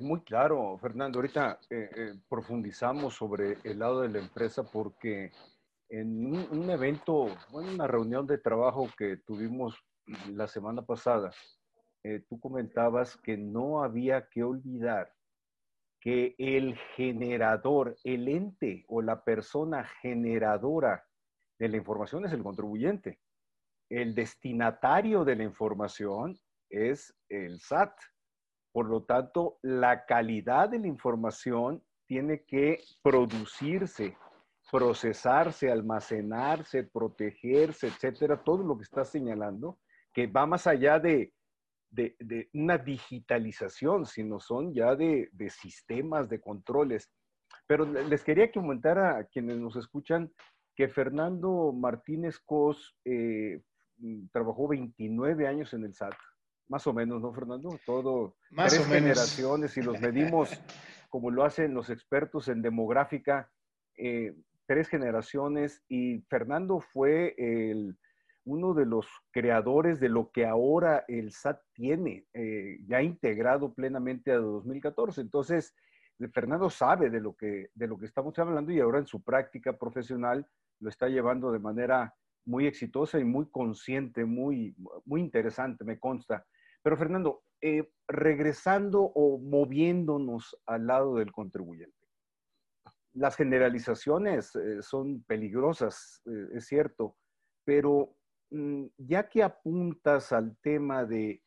Muy 0.00 0.22
claro, 0.22 0.78
Fernando. 0.78 1.18
Ahorita 1.18 1.58
eh, 1.68 1.90
eh, 1.94 2.14
profundizamos 2.28 3.14
sobre 3.14 3.58
el 3.64 3.78
lado 3.78 4.02
de 4.02 4.08
la 4.08 4.18
empresa 4.18 4.62
porque 4.62 5.30
en 5.88 6.26
un, 6.26 6.70
evento, 6.70 7.28
bueno, 7.50 7.72
una 7.72 7.86
reunión 7.86 8.26
de 8.26 8.38
trabajo 8.38 8.88
que 8.96 9.18
tuvimos 9.18 9.78
la 10.32 10.46
semana 10.46 10.82
pasada, 10.82 11.32
eh, 12.02 12.24
tú 12.28 12.40
comentabas 12.40 13.16
que 13.18 13.36
no 13.36 13.82
había 13.82 14.26
que 14.28 14.42
olvidar 14.42 15.12
que 16.04 16.34
el 16.36 16.76
generador, 16.96 17.96
el 18.04 18.28
ente 18.28 18.84
o 18.88 19.00
la 19.00 19.24
persona 19.24 19.84
generadora 20.02 21.02
de 21.58 21.68
la 21.70 21.78
información 21.78 22.26
es 22.26 22.32
el 22.34 22.42
contribuyente. 22.42 23.20
El 23.88 24.14
destinatario 24.14 25.24
de 25.24 25.36
la 25.36 25.44
información 25.44 26.38
es 26.68 27.16
el 27.30 27.58
SAT. 27.58 27.98
Por 28.70 28.86
lo 28.86 29.04
tanto, 29.04 29.58
la 29.62 30.04
calidad 30.04 30.68
de 30.68 30.78
la 30.78 30.88
información 30.88 31.82
tiene 32.06 32.44
que 32.44 32.80
producirse, 33.02 34.14
procesarse, 34.70 35.70
almacenarse, 35.70 36.84
protegerse, 36.84 37.86
etcétera, 37.86 38.42
todo 38.44 38.62
lo 38.62 38.76
que 38.76 38.82
está 38.82 39.06
señalando, 39.06 39.78
que 40.12 40.26
va 40.26 40.44
más 40.44 40.66
allá 40.66 40.98
de 40.98 41.32
de, 41.94 42.48
una 42.52 42.78
digitalización, 42.78 44.06
sino 44.06 44.40
son 44.40 44.72
ya 44.72 44.94
de, 44.96 45.30
sistemas, 45.48 46.28
de 46.28 46.40
controles. 46.40 47.10
Pero 47.66 47.84
les 47.86 48.22
quería 48.24 48.50
comentar 48.50 48.98
a 48.98 49.24
quienes 49.24 49.58
nos 49.58 49.76
escuchan 49.76 50.32
que 50.74 50.88
Fernando 50.88 51.72
Martínez 51.72 52.38
Cos 52.40 52.96
eh, 53.04 53.62
mm, 53.98 54.26
trabajó 54.32 54.68
29 54.68 55.46
años 55.46 55.72
en 55.72 55.84
el 55.84 55.94
SAT, 55.94 56.14
más 56.68 56.86
o 56.86 56.92
menos, 56.92 57.22
¿no, 57.22 57.32
Fernando? 57.32 57.78
Todo, 57.86 58.36
más 58.50 58.74
tres 58.74 58.86
generaciones, 58.86 59.76
y 59.76 59.82
los 59.82 60.00
medimos 60.00 60.50
como 61.08 61.30
lo 61.30 61.44
hacen 61.44 61.74
los 61.74 61.90
expertos 61.90 62.48
en 62.48 62.60
demográfica, 62.60 63.48
eh, 63.96 64.34
tres 64.66 64.88
generaciones, 64.88 65.80
y 65.88 66.20
Fernando 66.28 66.80
fue 66.80 67.34
el, 67.38 67.96
uno 68.44 68.74
de 68.74 68.84
los 68.84 69.06
creadores 69.30 70.00
de 70.00 70.08
lo 70.08 70.30
que 70.30 70.46
ahora 70.46 71.04
el 71.08 71.32
SAT 71.32 71.60
tiene, 71.72 72.26
eh, 72.34 72.78
ya 72.86 73.02
integrado 73.02 73.72
plenamente 73.72 74.32
a 74.32 74.36
2014. 74.36 75.22
Entonces, 75.22 75.74
Fernando 76.32 76.70
sabe 76.70 77.10
de 77.10 77.20
lo, 77.20 77.34
que, 77.34 77.70
de 77.74 77.86
lo 77.86 77.98
que 77.98 78.06
estamos 78.06 78.38
hablando 78.38 78.70
y 78.70 78.80
ahora 78.80 78.98
en 78.98 79.06
su 79.06 79.22
práctica 79.22 79.76
profesional 79.76 80.46
lo 80.80 80.88
está 80.90 81.08
llevando 81.08 81.50
de 81.50 81.58
manera 81.58 82.14
muy 82.46 82.66
exitosa 82.66 83.18
y 83.18 83.24
muy 83.24 83.50
consciente, 83.50 84.24
muy, 84.24 84.76
muy 85.06 85.22
interesante, 85.22 85.84
me 85.84 85.98
consta. 85.98 86.44
Pero 86.82 86.96
Fernando, 86.98 87.42
eh, 87.62 87.90
regresando 88.06 89.02
o 89.02 89.38
moviéndonos 89.38 90.54
al 90.66 90.86
lado 90.86 91.16
del 91.16 91.32
contribuyente. 91.32 91.96
Las 93.14 93.36
generalizaciones 93.36 94.54
eh, 94.56 94.82
son 94.82 95.22
peligrosas, 95.22 96.20
es 96.52 96.66
cierto, 96.66 97.16
pero 97.64 98.14
ya 98.98 99.28
que 99.28 99.42
apuntas 99.42 100.32
al 100.32 100.56
tema 100.58 101.04
de 101.04 101.42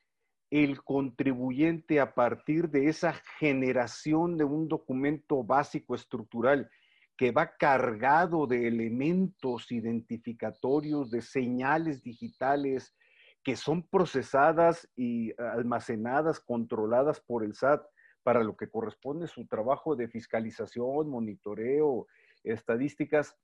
el 0.49 0.81
contribuyente 0.83 1.99
a 1.99 2.13
partir 2.13 2.69
de 2.69 2.87
esa 2.87 3.13
generación 3.39 4.37
de 4.37 4.45
un 4.45 4.67
documento 4.67 5.43
básico 5.43 5.95
estructural 5.95 6.69
que 7.17 7.31
va 7.31 7.57
cargado 7.57 8.47
de 8.47 8.67
elementos 8.67 9.71
identificatorios, 9.71 11.11
de 11.11 11.21
señales 11.21 12.01
digitales 12.03 12.95
que 13.43 13.55
son 13.55 13.87
procesadas 13.87 14.89
y 14.95 15.31
almacenadas, 15.41 16.39
controladas 16.39 17.19
por 17.21 17.43
el 17.43 17.55
SAT 17.55 17.81
para 18.21 18.43
lo 18.43 18.57
que 18.57 18.69
corresponde 18.69 19.27
su 19.27 19.47
trabajo 19.47 19.95
de 19.95 20.09
fiscalización, 20.09 21.09
monitoreo, 21.09 22.07
estadísticas. 22.43 23.35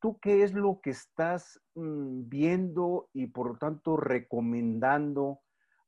¿Tú 0.00 0.18
qué 0.20 0.42
es 0.42 0.52
lo 0.52 0.80
que 0.80 0.90
estás 0.90 1.60
mm, 1.74 2.28
viendo 2.28 3.08
y 3.12 3.26
por 3.26 3.48
lo 3.52 3.58
tanto 3.58 3.96
recomendando 3.96 5.40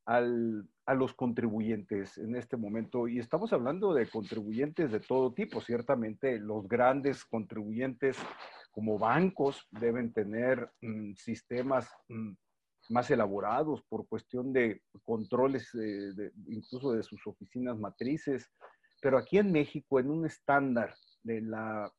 a 0.06 0.94
los 0.94 1.14
contribuyentes 1.14 2.18
en 2.18 2.34
este 2.34 2.56
momento? 2.56 3.06
Y 3.06 3.18
estamos 3.18 3.52
hablando 3.52 3.94
de 3.94 4.08
contribuyentes 4.08 4.90
de 4.90 5.00
todo 5.00 5.32
tipo, 5.32 5.60
ciertamente 5.60 6.38
los 6.38 6.66
grandes 6.68 7.24
contribuyentes 7.24 8.16
como 8.72 8.98
bancos 8.98 9.66
deben 9.70 10.12
tener 10.12 10.70
mm, 10.80 11.14
sistemas 11.14 11.88
mm, 12.08 12.32
más 12.88 13.10
elaborados 13.10 13.82
por 13.88 14.08
cuestión 14.08 14.52
de 14.52 14.82
controles 15.04 15.70
incluso 16.48 16.92
de 16.92 17.02
sus 17.04 17.24
oficinas 17.26 17.78
matrices, 17.78 18.50
pero 19.00 19.16
aquí 19.16 19.38
en 19.38 19.52
México 19.52 20.00
en 20.00 20.10
un 20.10 20.26
estándar 20.26 20.94
de 21.22 21.40
la 21.40 21.92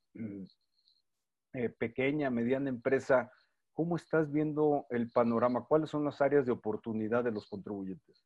eh, 1.54 1.70
pequeña, 1.70 2.30
mediana 2.30 2.70
empresa, 2.70 3.32
¿cómo 3.74 3.96
estás 3.96 4.32
viendo 4.32 4.86
el 4.90 5.10
panorama? 5.12 5.66
¿Cuáles 5.66 5.90
son 5.90 6.06
las 6.06 6.22
áreas 6.22 6.46
de 6.46 6.52
oportunidad 6.52 7.24
de 7.24 7.32
los 7.32 7.48
contribuyentes? 7.48 8.26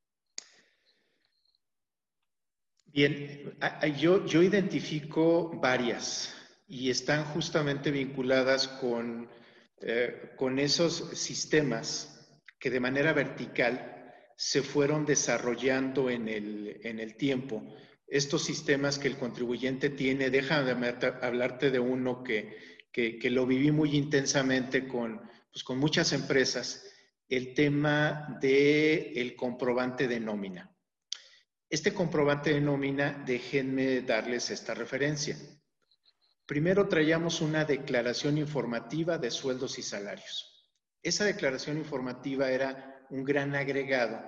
Bien, 2.86 3.58
yo, 3.98 4.25
yo 4.25 4.41
identifico 4.41 5.51
varias 5.60 6.34
y 6.67 6.89
están 6.89 7.25
justamente 7.25 7.91
vinculadas 7.91 8.67
con, 8.67 9.27
eh, 9.82 10.32
con 10.38 10.60
esos 10.60 11.10
sistemas 11.17 12.39
que 12.60 12.70
de 12.70 12.79
manera 12.79 13.12
vertical 13.12 14.13
se 14.38 14.62
fueron 14.62 15.05
desarrollando 15.05 16.10
en 16.10 16.29
el, 16.29 16.79
en 16.84 17.00
el 17.00 17.15
tiempo. 17.15 17.63
Estos 18.08 18.44
sistemas 18.44 18.98
que 18.98 19.08
el 19.08 19.17
contribuyente 19.17 19.89
tiene, 19.89 20.29
déjame 20.29 20.72
hablarte 21.22 21.72
de 21.72 21.79
uno 21.79 22.24
que, 22.24 22.75
que, 22.96 23.30
lo 23.30 23.46
viví 23.46 23.72
muy 23.72 23.98
intensamente 23.98 24.88
con, 24.88 25.22
pues, 25.52 25.66
con 25.66 25.78
muchas 25.78 26.14
empresas, 26.14 26.86
el 27.28 27.54
tema 27.54 28.38
del 28.40 29.18
el 29.18 29.36
comprobante 29.36 30.08
de 30.08 30.22
nómina. 30.22 30.74
Este 31.70 31.94
comprobante 31.94 32.54
de 32.54 32.62
nómina, 32.62 33.22
déjenme 33.25 34.02
darles 34.02 34.50
esta 34.50 34.74
referencia. 34.74 35.38
Primero 36.46 36.88
traíamos 36.88 37.42
una 37.42 37.66
declaración 37.66 38.38
informativa 38.38 39.18
de 39.18 39.30
sueldos 39.30 39.78
y 39.78 39.82
salarios. 39.82 40.72
Esa 41.04 41.25
declaración 41.25 41.78
informativa 41.78 42.50
era 42.50 43.06
un 43.10 43.25
gran 43.25 43.56
agregado 43.56 44.24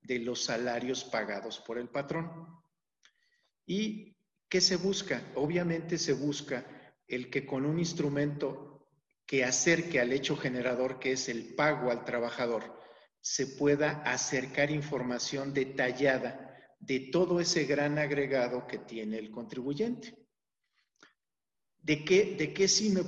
de 0.00 0.20
los 0.20 0.44
salarios 0.44 1.02
pagados 1.02 1.58
por 1.58 1.76
el 1.76 1.88
patrón. 1.88 2.46
¿Y 3.66 4.16
qué 4.48 4.60
se 4.60 4.76
busca? 4.76 5.32
Obviamente 5.34 5.98
se 5.98 6.12
busca 6.12 6.81
el 7.12 7.28
que 7.28 7.44
con 7.44 7.66
un 7.66 7.78
instrumento 7.78 8.88
que 9.26 9.44
acerque 9.44 10.00
al 10.00 10.12
hecho 10.12 10.34
generador, 10.34 10.98
que 10.98 11.12
es 11.12 11.28
el 11.28 11.54
pago 11.54 11.90
al 11.90 12.06
trabajador, 12.06 12.80
se 13.20 13.46
pueda 13.46 14.02
acercar 14.02 14.70
información 14.70 15.52
detallada 15.52 16.56
de 16.80 17.10
todo 17.12 17.38
ese 17.38 17.66
gran 17.66 17.98
agregado 17.98 18.66
que 18.66 18.78
tiene 18.78 19.18
el 19.18 19.30
contribuyente. 19.30 20.16
¿De 21.78 22.02
qué, 22.02 22.34
de 22.34 22.54
qué 22.54 22.66
sí 22.66 22.88
me, 22.88 23.02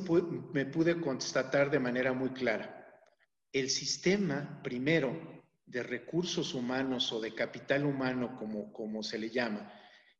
me 0.52 0.66
pude 0.66 1.00
constatar 1.00 1.70
de 1.70 1.80
manera 1.80 2.12
muy 2.12 2.30
clara? 2.30 2.86
El 3.52 3.70
sistema, 3.70 4.60
primero, 4.62 5.42
de 5.64 5.82
recursos 5.82 6.52
humanos 6.52 7.10
o 7.10 7.22
de 7.22 7.34
capital 7.34 7.86
humano, 7.86 8.36
como, 8.36 8.70
como 8.70 9.02
se 9.02 9.18
le 9.18 9.30
llama, 9.30 9.72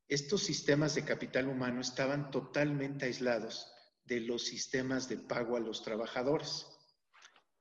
estos 0.09 0.43
sistemas 0.43 0.95
de 0.95 1.05
capital 1.05 1.49
humano 1.49 1.83
estaban 1.83 2.31
totalmente 2.31 3.05
aislados 3.05 3.74
de 4.05 4.21
los 4.21 4.45
sistemas 4.45 5.09
de 5.09 5.19
pago 5.19 5.57
a 5.57 5.61
los 5.61 5.83
trabajadores. 5.83 6.67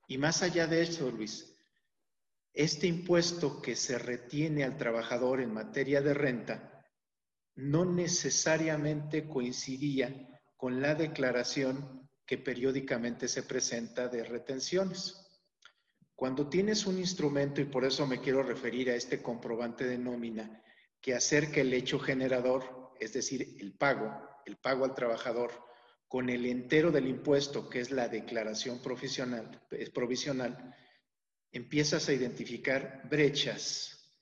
Y 0.06 0.18
más 0.18 0.42
allá 0.42 0.66
de 0.66 0.82
eso, 0.82 1.10
Luis, 1.10 1.56
este 2.52 2.86
impuesto 2.86 3.60
que 3.60 3.74
se 3.74 3.98
retiene 3.98 4.64
al 4.64 4.76
trabajador 4.76 5.40
en 5.40 5.52
materia 5.52 6.00
de 6.02 6.14
renta 6.14 6.70
no 7.56 7.84
necesariamente 7.84 9.28
coincidía 9.28 10.40
con 10.56 10.80
la 10.80 10.94
declaración 10.94 12.08
que 12.26 12.38
periódicamente 12.38 13.28
se 13.28 13.42
presenta 13.42 14.08
de 14.08 14.24
retenciones. 14.24 15.20
Cuando 16.14 16.48
tienes 16.48 16.86
un 16.86 16.98
instrumento, 16.98 17.60
y 17.60 17.64
por 17.64 17.84
eso 17.84 18.06
me 18.06 18.20
quiero 18.20 18.42
referir 18.42 18.90
a 18.90 18.94
este 18.94 19.22
comprobante 19.22 19.84
de 19.84 19.98
nómina, 19.98 20.62
que 21.00 21.14
acerca 21.14 21.60
el 21.60 21.72
hecho 21.74 21.98
generador, 21.98 22.92
es 22.98 23.12
decir, 23.12 23.56
el 23.60 23.74
pago, 23.74 24.10
el 24.46 24.56
pago 24.56 24.84
al 24.84 24.94
trabajador, 24.94 25.52
con 26.14 26.30
el 26.30 26.46
entero 26.46 26.92
del 26.92 27.08
impuesto, 27.08 27.68
que 27.68 27.80
es 27.80 27.90
la 27.90 28.06
declaración 28.06 28.78
profesional, 28.80 29.60
es 29.72 29.90
provisional, 29.90 30.72
empiezas 31.50 32.08
a 32.08 32.12
identificar 32.12 33.02
brechas 33.10 34.14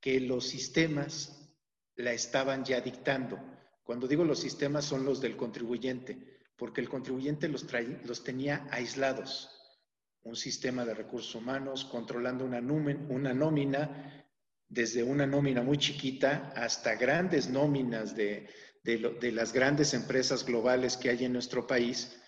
que 0.00 0.18
los 0.18 0.48
sistemas 0.48 1.48
la 1.94 2.12
estaban 2.12 2.64
ya 2.64 2.80
dictando. 2.80 3.38
Cuando 3.84 4.08
digo 4.08 4.24
los 4.24 4.40
sistemas 4.40 4.86
son 4.86 5.04
los 5.04 5.20
del 5.20 5.36
contribuyente, 5.36 6.18
porque 6.56 6.80
el 6.80 6.88
contribuyente 6.88 7.46
los, 7.46 7.64
los 8.04 8.24
tenía 8.24 8.66
aislados. 8.72 9.48
Un 10.24 10.34
sistema 10.34 10.84
de 10.84 10.94
recursos 10.94 11.36
humanos 11.36 11.84
controlando 11.84 12.44
una, 12.44 12.58
una 12.58 13.32
nómina, 13.32 14.26
desde 14.68 15.04
una 15.04 15.28
nómina 15.28 15.62
muy 15.62 15.78
chiquita 15.78 16.52
hasta 16.56 16.96
grandes 16.96 17.48
nóminas 17.48 18.16
de 18.16 18.48
de, 18.86 19.32
las 19.32 19.52
grandes 19.52 19.94
empresas 19.94 20.46
globales 20.46 20.96
que 20.96 21.10
hay 21.10 21.24
en 21.24 21.32
nuestro 21.32 21.66
país. 21.66 22.22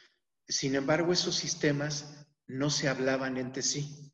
Sin 0.46 0.74
embargo, 0.74 1.12
esos 1.12 1.36
sistemas 1.36 2.26
no 2.46 2.68
se 2.68 2.88
hablaban 2.88 3.36
entre 3.36 3.62
sí. 3.62 4.12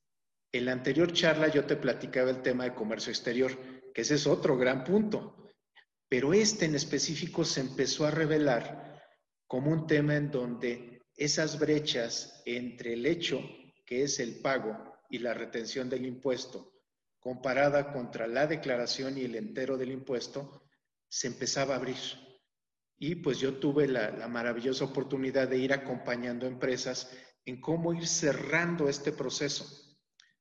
En 0.53 0.67
la 0.67 0.73
anterior 0.73 1.13
charla 1.13 1.49
yo 1.49 1.65
te 1.65 1.77
platicaba 1.77 2.31
el 2.31 2.43
tema 2.43 2.65
de 2.65 2.75
comercio 2.75 3.11
exterior, 3.11 3.59
que 3.95 4.03
ese 4.03 4.17
es 4.17 4.27
otro 4.27 4.59
gran 4.59 4.85
punto, 4.85 5.49
pero 6.09 6.35
este 6.35 6.67
en 6.67 6.75
específico 6.75 7.45
se 7.45 7.61
empezó 7.61 8.07
a 8.07 8.11
revelar 8.11 9.03
como 9.47 9.71
un 9.71 9.87
tema 9.87 10.15
en 10.17 10.31
donde 10.31 11.01
esas 11.17 11.59
brechas 11.59 12.43
entre 12.45 12.93
el 12.93 13.07
hecho, 13.07 13.41
que 13.87 14.03
es 14.03 14.19
el 14.21 14.41
pago, 14.41 14.93
y 15.09 15.19
la 15.19 15.33
retención 15.33 15.89
del 15.89 16.07
impuesto, 16.07 16.73
comparada 17.21 17.93
contra 17.93 18.27
la 18.27 18.47
declaración 18.47 19.17
y 19.17 19.23
el 19.23 19.37
entero 19.37 19.77
del 19.77 19.93
impuesto, 19.93 20.63
se 21.09 21.29
empezaba 21.29 21.75
a 21.75 21.77
abrir. 21.77 22.24
Y 22.99 23.17
pues 23.17 23.39
yo 23.39 23.55
tuve 23.59 23.89
la, 23.89 24.29
maravillosa 24.29 24.85
oportunidad 24.85 25.49
de 25.49 25.59
ir 25.59 25.73
acompañando 25.73 26.47
empresas 26.47 27.11
en 27.45 27.61
cómo 27.61 27.93
ir 27.93 28.07
cerrando 28.07 28.89
este 28.89 29.13
proceso. 29.13 29.99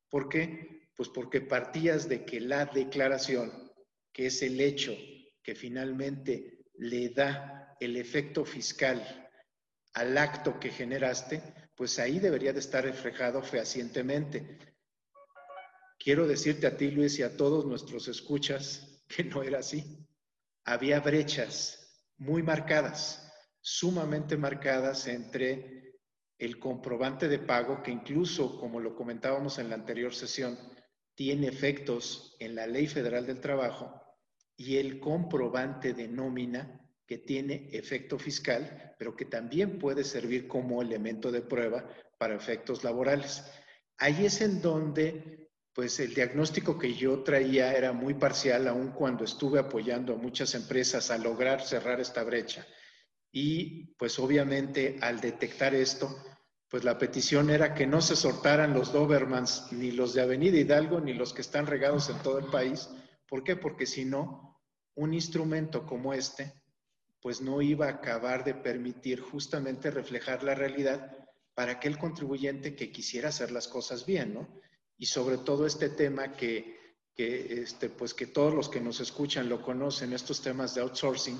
¿Por 0.09 0.29
qué? 0.29 0.89
Pues 0.95 1.09
porque 1.09 1.41
partías 1.41 2.07
de 2.07 2.23
que 2.23 2.39
la 2.39 2.65
declaración, 2.65 3.71
que 4.11 4.27
es 4.27 4.41
el 4.41 4.61
hecho 4.61 4.95
que 5.41 5.55
finalmente 5.55 6.65
le 6.75 7.09
da 7.09 7.75
el 7.79 7.97
efecto 7.97 8.45
fiscal 8.45 9.29
al 9.93 10.17
acto 10.17 10.59
que 10.59 10.69
generaste, 10.69 11.41
pues 11.75 11.99
ahí 11.99 12.19
debería 12.19 12.53
de 12.53 12.59
estar 12.59 12.83
reflejado 12.83 13.41
fehacientemente. 13.41 14.57
Quiero 15.99 16.27
decirte 16.27 16.67
a 16.67 16.77
ti, 16.77 16.91
Luis, 16.91 17.17
y 17.19 17.23
a 17.23 17.37
todos 17.37 17.65
nuestros 17.65 18.07
escuchas 18.07 19.01
que 19.07 19.23
no 19.23 19.43
era 19.43 19.59
así. 19.59 20.05
Había 20.65 20.99
brechas 20.99 21.82
muy 22.17 22.43
marcadas, 22.43 23.31
sumamente 23.61 24.37
marcadas 24.37 25.07
entre 25.07 25.99
el 26.37 26.59
comprobante 26.59 27.27
de 27.27 27.39
pago, 27.39 27.81
que 27.81 27.91
incluso, 27.91 28.59
como 28.59 28.79
lo 28.79 28.95
comentábamos 28.95 29.59
en 29.59 29.69
la 29.69 29.75
anterior 29.75 30.13
sesión, 30.13 30.57
tiene 31.15 31.47
efectos 31.47 32.35
en 32.39 32.55
la 32.55 32.67
Ley 32.67 32.87
Federal 32.87 33.25
del 33.25 33.39
Trabajo, 33.39 34.01
y 34.55 34.77
el 34.77 34.99
comprobante 34.99 35.93
de 35.93 36.07
nómina, 36.07 36.79
que 37.05 37.17
tiene 37.17 37.69
efecto 37.71 38.17
fiscal, 38.17 38.95
pero 38.97 39.15
que 39.15 39.25
también 39.25 39.77
puede 39.77 40.03
servir 40.03 40.47
como 40.47 40.81
elemento 40.81 41.31
de 41.31 41.41
prueba 41.41 41.87
para 42.17 42.35
efectos 42.35 42.83
laborales. 42.83 43.43
Ahí 43.97 44.25
es 44.25 44.41
en 44.41 44.61
donde, 44.61 45.42
pues 45.73 45.99
el 45.99 46.13
diagnóstico 46.13 46.77
que 46.77 46.93
yo 46.93 47.23
traía 47.23 47.73
era 47.73 47.93
muy 47.93 48.13
parcial, 48.13 48.67
aun 48.67 48.91
cuando 48.91 49.23
estuve 49.23 49.59
apoyando 49.59 50.13
a 50.13 50.17
muchas 50.17 50.53
empresas 50.55 51.09
a 51.11 51.17
lograr 51.17 51.61
cerrar 51.61 51.99
esta 51.99 52.23
brecha. 52.23 52.65
Y 53.31 53.95
pues 53.95 54.19
obviamente 54.19 54.97
al 55.01 55.19
detectar 55.19 55.73
esto, 55.73 56.15
pues 56.69 56.83
la 56.83 56.97
petición 56.97 57.49
era 57.49 57.73
que 57.73 57.87
no 57.87 58.01
se 58.01 58.15
sortaran 58.15 58.73
los 58.73 58.93
Dobermans, 58.93 59.71
ni 59.71 59.91
los 59.91 60.13
de 60.13 60.21
Avenida 60.21 60.57
Hidalgo, 60.57 60.99
ni 60.99 61.13
los 61.13 61.33
que 61.33 61.41
están 61.41 61.65
regados 61.65 62.09
en 62.09 62.19
todo 62.19 62.37
el 62.37 62.45
país. 62.45 62.89
¿Por 63.27 63.43
qué? 63.43 63.55
Porque 63.55 63.87
si 63.87 64.05
no, 64.05 64.61
un 64.95 65.13
instrumento 65.13 65.85
como 65.85 66.13
este 66.13 66.53
pues 67.23 67.39
no 67.39 67.61
iba 67.61 67.87
a 67.87 67.91
acabar 67.91 68.43
de 68.43 68.53
permitir 68.53 69.21
justamente 69.21 69.89
reflejar 69.89 70.43
la 70.43 70.55
realidad 70.55 71.17
para 71.55 71.71
aquel 71.71 71.97
contribuyente 71.97 72.75
que 72.75 72.91
quisiera 72.91 73.29
hacer 73.29 73.49
las 73.49 73.69
cosas 73.69 74.05
bien, 74.05 74.33
¿no? 74.33 74.61
Y 74.97 75.05
sobre 75.05 75.37
todo 75.37 75.65
este 75.65 75.89
tema 75.89 76.33
que, 76.33 76.77
que, 77.15 77.61
este, 77.61 77.89
pues 77.89 78.13
que 78.13 78.27
todos 78.27 78.53
los 78.53 78.69
que 78.69 78.81
nos 78.81 78.99
escuchan 78.99 79.49
lo 79.49 79.61
conocen, 79.61 80.13
estos 80.13 80.41
temas 80.41 80.75
de 80.75 80.81
outsourcing, 80.81 81.39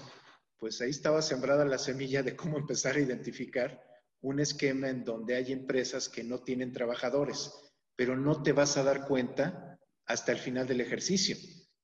pues 0.58 0.80
ahí 0.82 0.90
estaba 0.90 1.22
sembrada 1.22 1.66
la 1.66 1.78
semilla 1.78 2.24
de 2.24 2.36
cómo 2.36 2.58
empezar 2.58 2.96
a 2.96 3.02
identificar 3.02 3.84
un 4.22 4.40
esquema 4.40 4.90
en 4.90 5.04
donde 5.04 5.36
hay 5.36 5.52
empresas 5.52 6.08
que 6.08 6.24
no 6.24 6.40
tienen 6.40 6.72
trabajadores, 6.72 7.52
pero 7.96 8.16
no 8.16 8.42
te 8.42 8.54
vas 8.54 8.78
a 8.78 8.84
dar 8.84 9.06
cuenta 9.06 9.78
hasta 10.06 10.32
el 10.32 10.40
final 10.40 10.66
del 10.68 10.82
ejercicio. 10.82 11.36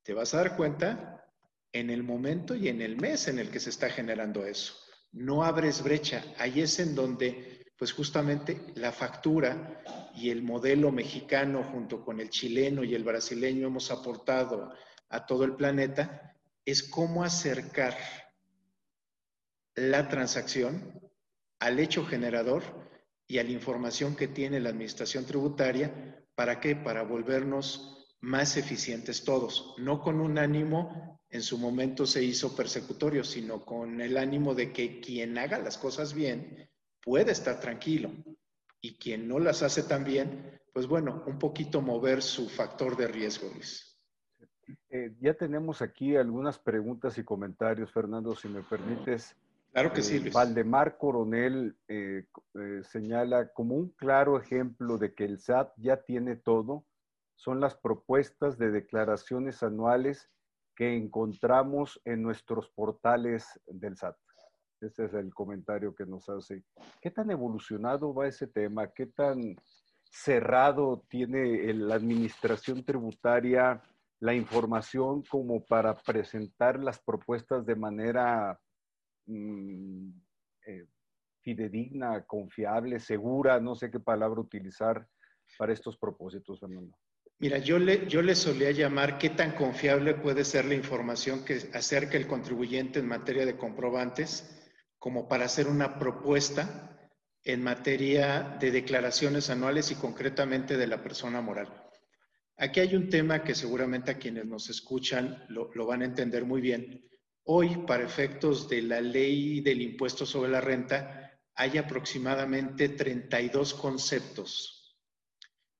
Te 0.03 0.13
vas 0.13 0.33
a 0.33 0.37
dar 0.37 0.55
cuenta 0.55 1.25
en 1.73 1.89
el 1.89 2.03
momento 2.03 2.55
y 2.55 2.69
en 2.69 2.81
el 2.81 2.97
mes 2.97 3.27
en 3.27 3.39
el 3.39 3.51
que 3.51 3.59
se 3.59 3.69
está 3.69 3.89
generando 3.89 4.45
eso. 4.45 4.75
No 5.11 5.43
abres 5.43 5.83
brecha. 5.83 6.23
Ahí 6.37 6.61
es 6.61 6.79
en 6.79 6.95
donde, 6.95 7.58
pues 7.79 7.93
justamente 7.93 8.61
la 8.75 8.91
factura 8.91 9.81
y 10.13 10.29
el 10.29 10.43
modelo 10.43 10.91
mexicano 10.91 11.63
junto 11.63 12.03
con 12.03 12.19
el 12.19 12.29
chileno 12.29 12.83
y 12.83 12.93
el 12.93 13.05
brasileño 13.05 13.67
hemos 13.67 13.89
aportado 13.89 14.73
a 15.07 15.25
todo 15.25 15.45
el 15.45 15.55
planeta, 15.55 16.35
es 16.65 16.83
cómo 16.83 17.23
acercar 17.23 17.97
la 19.75 20.09
transacción 20.09 20.99
al 21.59 21.79
hecho 21.79 22.05
generador 22.05 22.63
y 23.25 23.37
a 23.37 23.45
la 23.45 23.51
información 23.51 24.13
que 24.13 24.27
tiene 24.27 24.59
la 24.59 24.71
administración 24.71 25.25
tributaria. 25.25 26.25
¿Para 26.35 26.59
qué? 26.59 26.75
Para 26.75 27.03
volvernos 27.03 28.07
más 28.19 28.57
eficientes 28.57 29.23
todos, 29.23 29.73
no 29.77 30.01
con 30.01 30.19
un 30.19 30.37
ánimo 30.37 31.17
en 31.29 31.41
su 31.41 31.57
momento 31.57 32.05
se 32.05 32.23
hizo 32.23 32.55
persecutorio, 32.57 33.23
sino 33.23 33.63
con 33.63 34.01
el 34.01 34.17
ánimo 34.17 34.53
de 34.53 34.73
que 34.73 34.99
quien 34.99 35.37
haga 35.37 35.59
las 35.59 35.77
cosas 35.77 36.13
bien 36.13 36.68
puede 37.03 37.31
estar 37.31 37.59
tranquilo 37.59 38.11
y 38.81 38.95
quien 38.95 39.27
no 39.27 39.39
las 39.39 39.61
hace 39.63 39.83
tan 39.83 40.03
bien, 40.03 40.59
pues 40.73 40.87
bueno, 40.87 41.23
un 41.27 41.37
poquito 41.37 41.81
mover 41.81 42.21
su 42.21 42.47
factor 42.47 42.95
de 42.95 43.07
riesgo, 43.07 43.49
Luis. 43.53 43.89
Eh, 44.89 45.15
ya 45.19 45.33
tenemos 45.33 45.81
aquí 45.81 46.15
algunas 46.15 46.59
preguntas 46.59 47.17
y 47.17 47.23
comentarios, 47.23 47.91
Fernando, 47.91 48.35
si 48.35 48.47
me 48.47 48.61
permites. 48.61 49.35
Claro 49.71 49.91
que 49.91 50.01
sí, 50.01 50.17
eh, 50.17 50.19
Luis. 50.21 50.33
Valdemar 50.33 50.97
Coronel 50.97 51.75
eh, 51.87 52.25
señala 52.83 53.51
como 53.53 53.75
un 53.75 53.89
claro 53.89 54.39
ejemplo 54.39 54.97
de 54.97 55.13
que 55.13 55.25
el 55.25 55.39
SAT 55.39 55.73
ya 55.77 55.97
tiene 56.03 56.35
todo, 56.35 56.85
son 57.35 57.59
las 57.59 57.75
propuestas 57.75 58.57
de 58.57 58.71
declaraciones 58.71 59.63
anuales 59.63 60.29
que 60.75 60.95
encontramos 60.95 61.99
en 62.05 62.21
nuestros 62.21 62.69
portales 62.69 63.59
del 63.67 63.97
SAT. 63.97 64.17
Ese 64.81 65.05
es 65.05 65.13
el 65.13 65.33
comentario 65.33 65.93
que 65.93 66.05
nos 66.05 66.29
hace. 66.29 66.63
¿Qué 67.01 67.11
tan 67.11 67.29
evolucionado 67.31 68.13
va 68.13 68.27
ese 68.27 68.47
tema? 68.47 68.87
¿Qué 68.87 69.07
tan 69.07 69.55
cerrado 70.03 71.03
tiene 71.09 71.73
la 71.73 71.95
administración 71.95 72.83
tributaria 72.83 73.81
la 74.21 74.33
información 74.33 75.23
como 75.23 75.63
para 75.63 75.95
presentar 75.95 76.79
las 76.79 76.99
propuestas 76.99 77.65
de 77.65 77.75
manera 77.75 78.59
mm, 79.27 80.09
eh, 80.65 80.85
fidedigna, 81.41 82.25
confiable, 82.25 82.99
segura? 82.99 83.59
No 83.59 83.75
sé 83.75 83.91
qué 83.91 83.99
palabra 83.99 84.41
utilizar 84.41 85.07
para 85.57 85.73
estos 85.73 85.97
propósitos, 85.97 86.59
Fernando. 86.59 86.97
Mira, 87.39 87.57
yo 87.57 87.79
le, 87.79 88.05
yo 88.07 88.21
le 88.21 88.35
solía 88.35 88.71
llamar 88.71 89.17
qué 89.17 89.29
tan 89.29 89.53
confiable 89.53 90.13
puede 90.13 90.43
ser 90.43 90.65
la 90.65 90.75
información 90.75 91.45
que 91.45 91.69
acerca 91.73 92.17
el 92.17 92.27
contribuyente 92.27 92.99
en 92.99 93.07
materia 93.07 93.45
de 93.45 93.55
comprobantes 93.55 94.58
como 94.99 95.27
para 95.27 95.45
hacer 95.45 95.67
una 95.67 95.97
propuesta 95.97 97.09
en 97.43 97.63
materia 97.63 98.57
de 98.59 98.69
declaraciones 98.69 99.49
anuales 99.49 99.91
y 99.91 99.95
concretamente 99.95 100.77
de 100.77 100.87
la 100.87 101.01
persona 101.01 101.41
moral. 101.41 101.89
Aquí 102.57 102.81
hay 102.81 102.95
un 102.95 103.09
tema 103.09 103.41
que 103.41 103.55
seguramente 103.55 104.11
a 104.11 104.17
quienes 104.17 104.45
nos 104.45 104.69
escuchan 104.69 105.45
lo, 105.47 105.69
van 105.85 106.01
a 106.01 106.05
entender 106.05 106.43
muy 106.43 106.59
bien. 106.59 107.09
Hoy, 107.45 107.77
para 107.87 108.03
efectos 108.03 108.67
de 108.67 108.81
la 108.81 108.99
ley 108.99 109.61
del 109.61 109.81
impuesto 109.81 110.25
sobre 110.25 110.51
la 110.51 110.59
renta, 110.59 111.39
hay 111.55 111.77
aproximadamente 111.77 112.89
32 112.89 113.73
conceptos 113.73 114.97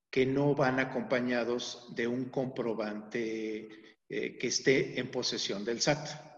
que 0.10 0.25
no 0.25 0.55
van 0.55 0.79
acompañados 0.79 1.93
de 1.95 2.08
un 2.08 2.29
comprobante 2.29 3.97
eh, 4.08 4.38
que 4.38 4.47
esté 4.47 4.99
en 4.99 5.12
posesión 5.12 5.65
del 5.65 5.82
SAT. 5.82 6.28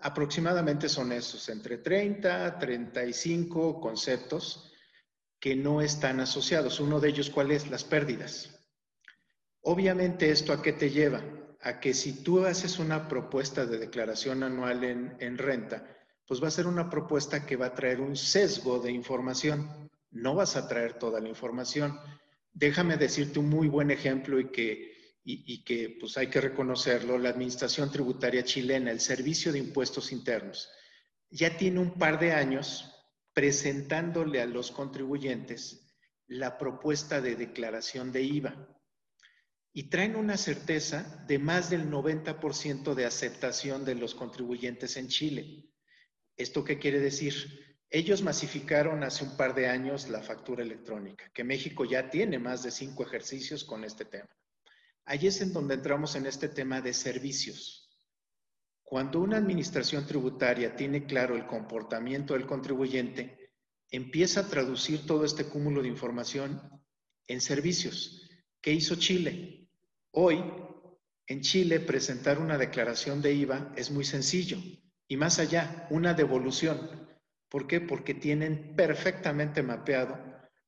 Aproximadamente 0.00 0.88
son 0.88 1.12
esos, 1.12 1.48
entre 1.48 1.78
30, 1.78 2.58
35 2.58 3.80
conceptos 3.80 4.72
que 5.40 5.56
no 5.56 5.80
están 5.80 6.20
asociados. 6.20 6.80
Uno 6.80 7.00
de 7.00 7.08
ellos, 7.08 7.30
¿cuál 7.30 7.50
es? 7.50 7.70
Las 7.70 7.84
pérdidas. 7.84 8.60
Obviamente, 9.60 10.30
¿esto 10.30 10.52
a 10.52 10.62
qué 10.62 10.72
te 10.72 10.90
lleva? 10.90 11.22
A 11.60 11.80
que 11.80 11.94
si 11.94 12.22
tú 12.22 12.44
haces 12.44 12.78
una 12.78 13.08
propuesta 13.08 13.66
de 13.66 13.78
declaración 13.78 14.42
anual 14.42 14.84
en, 14.84 15.16
en 15.20 15.36
renta, 15.36 15.84
pues 16.26 16.42
va 16.42 16.48
a 16.48 16.52
ser 16.52 16.66
una 16.66 16.88
propuesta 16.88 17.44
que 17.44 17.56
va 17.56 17.66
a 17.66 17.74
traer 17.74 18.00
un 18.00 18.16
sesgo 18.16 18.78
de 18.78 18.92
información. 18.92 19.90
No 20.10 20.34
vas 20.34 20.56
a 20.56 20.68
traer 20.68 20.94
toda 20.94 21.20
la 21.20 21.28
información 21.28 21.98
déjame 22.58 22.96
decirte 22.96 23.38
un 23.38 23.48
muy 23.48 23.68
buen 23.68 23.90
ejemplo 23.90 24.40
y 24.40 24.50
que, 24.50 24.97
y, 25.30 25.62
que 25.62 25.98
pues 26.00 26.16
hay 26.16 26.28
que 26.28 26.40
reconocerlo, 26.40 27.18
la 27.18 27.28
Administración 27.28 27.90
Tributaria 27.90 28.44
Chilena, 28.44 28.90
el 28.90 29.00
Servicio 29.00 29.52
de 29.52 29.58
Impuestos 29.58 30.10
Internos, 30.10 30.70
ya 31.28 31.58
tiene 31.58 31.80
un 31.80 31.98
par 31.98 32.18
de 32.18 32.32
años 32.32 32.94
presentándole 33.34 34.40
a 34.40 34.46
los 34.46 34.70
contribuyentes 34.70 35.94
la 36.28 36.56
propuesta 36.56 37.20
de 37.20 37.36
declaración 37.36 38.10
de 38.10 38.22
IVA 38.22 38.68
y 39.74 39.90
traen 39.90 40.16
una 40.16 40.38
certeza 40.38 41.22
de 41.28 41.38
más 41.38 41.68
del 41.68 41.90
90% 41.90 42.94
de 42.94 43.04
aceptación 43.04 43.84
de 43.84 43.96
los 43.96 44.14
contribuyentes 44.14 44.96
en 44.96 45.08
Chile. 45.08 45.68
¿Esto 46.38 46.64
qué 46.64 46.78
quiere 46.78 47.00
decir? 47.00 47.76
Ellos 47.90 48.22
masificaron 48.22 49.04
hace 49.04 49.24
un 49.24 49.36
par 49.36 49.54
de 49.54 49.68
años 49.68 50.08
la 50.08 50.22
factura 50.22 50.62
electrónica, 50.62 51.30
que 51.34 51.44
México 51.44 51.84
ya 51.84 52.08
tiene 52.08 52.38
más 52.38 52.62
de 52.62 52.70
cinco 52.70 53.02
ejercicios 53.02 53.62
con 53.64 53.84
este 53.84 54.06
tema. 54.06 54.37
Ahí 55.08 55.26
es 55.26 55.40
en 55.40 55.52
donde 55.52 55.74
entramos 55.74 56.14
en 56.16 56.26
este 56.26 56.48
tema 56.48 56.82
de 56.82 56.92
servicios. 56.92 57.90
Cuando 58.82 59.20
una 59.20 59.38
administración 59.38 60.06
tributaria 60.06 60.76
tiene 60.76 61.06
claro 61.06 61.34
el 61.34 61.46
comportamiento 61.46 62.34
del 62.34 62.46
contribuyente, 62.46 63.54
empieza 63.90 64.40
a 64.40 64.48
traducir 64.48 65.06
todo 65.06 65.24
este 65.24 65.46
cúmulo 65.46 65.80
de 65.80 65.88
información 65.88 66.60
en 67.26 67.40
servicios. 67.40 68.28
¿Qué 68.60 68.72
hizo 68.72 68.96
Chile? 68.96 69.70
Hoy, 70.10 70.44
en 71.26 71.40
Chile, 71.40 71.80
presentar 71.80 72.38
una 72.38 72.58
declaración 72.58 73.22
de 73.22 73.32
IVA 73.32 73.72
es 73.76 73.90
muy 73.90 74.04
sencillo. 74.04 74.58
Y 75.08 75.16
más 75.16 75.38
allá, 75.38 75.86
una 75.90 76.12
devolución 76.12 77.08
¿Por 77.48 77.66
qué? 77.66 77.80
Porque 77.80 78.14
tienen 78.14 78.76
perfectamente 78.76 79.62
mapeado 79.62 80.18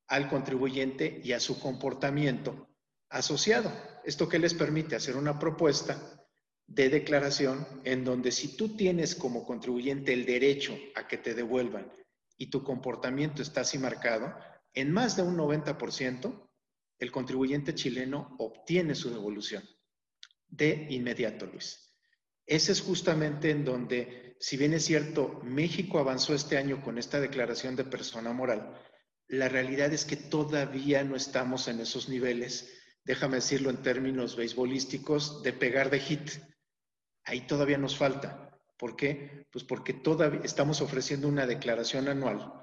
al 0.07 0.29
contribuyente 0.29 1.21
y 1.23 1.33
a 1.33 1.41
su 1.41 1.61
comportamiento 1.61 2.70
asociado. 3.11 3.73
¿Esto 4.05 4.29
qué 4.29 4.39
les 4.39 4.55
permite? 4.55 4.97
Hacer 4.97 5.17
una 5.17 5.39
propuesta 5.39 6.21
de 6.67 6.89
declaración 6.89 7.67
en 7.85 8.05
donde 8.05 8.31
si 8.31 8.57
tú 8.57 8.77
tienes 8.77 9.15
como 9.15 9.45
contribuyente 9.45 10.13
el 10.13 10.25
derecho 10.25 10.79
a 10.95 11.07
que 11.07 11.19
te 11.19 11.35
devuelvan 11.35 11.93
y 12.37 12.47
tu 12.47 12.63
comportamiento 12.63 13.43
está 13.43 13.63
así 13.63 13.77
marcado, 13.77 14.35
en 14.73 14.93
más 14.93 15.17
de 15.17 15.23
un 15.23 15.37
90%, 15.37 16.49
el 16.99 17.11
contribuyente 17.11 17.75
chileno 17.75 18.37
obtiene 18.39 18.95
su 18.95 19.11
devolución 19.11 19.65
de 20.47 20.87
inmediato, 20.91 21.47
Luis. 21.47 21.95
Ese 22.47 22.73
es 22.73 22.81
justamente 22.81 23.51
en 23.51 23.65
donde, 23.65 24.37
si 24.39 24.57
bien 24.57 24.73
es 24.73 24.85
cierto, 24.85 25.41
México 25.43 25.99
avanzó 25.99 26.35
este 26.35 26.57
año 26.57 26.83
con 26.83 26.99
esta 26.99 27.21
declaración 27.21 27.77
de 27.77 27.85
persona 27.85 28.33
moral, 28.33 28.81
la 29.29 29.49
realidad 29.49 29.93
es 29.93 30.05
que 30.05 30.17
todavía 30.17 31.05
no 31.05 31.17
estamos 31.17 31.69
en 31.69 31.81
esos 31.81 32.09
niveles, 32.09 32.80
déjame 33.05 33.37
decirlo 33.37 33.71
en 33.71 33.83
términos 33.83 34.37
beisbolísticos, 34.37 35.43
de 35.43 35.53
pegar 35.53 35.91
de 35.91 36.01
hit. 36.01 36.31
Ahí 37.25 37.43
todavía 37.43 37.79
nos 37.79 37.97
falta. 37.97 38.59
¿Por 38.79 38.97
qué? 38.97 39.47
Pues 39.51 39.65
porque 39.65 39.93
todavía 39.93 40.41
estamos 40.43 40.81
ofreciendo 40.81 41.29
una 41.29 41.47
declaración 41.47 42.09
anual 42.09 42.61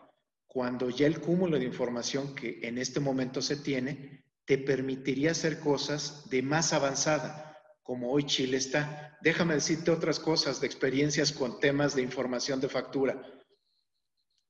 cuando 0.47 0.89
ya 0.89 1.06
el 1.06 1.19
cúmulo 1.19 1.60
de 1.60 1.65
información 1.65 2.34
que 2.34 2.60
en 2.63 2.80
este 2.80 3.00
momento 3.00 3.41
se 3.41 3.58
tiene 3.58 4.23
te 4.45 4.58
permitiría 4.58 5.32
hacer 5.32 5.60
cosas 5.60 6.30
de 6.30 6.41
más 6.41 6.71
avanzada, 6.71 7.56
como 7.84 8.12
hoy 8.12 8.23
Chile 8.26 8.58
está. 8.58 9.17
Déjame 9.21 9.56
decirte 9.56 9.91
otras 9.91 10.19
cosas 10.19 10.62
de 10.62 10.67
experiencias 10.67 11.34
con 11.34 11.60
temas 11.60 11.95
de 11.95 12.02
información 12.02 12.62
de 12.62 12.69
factura. 12.69 13.21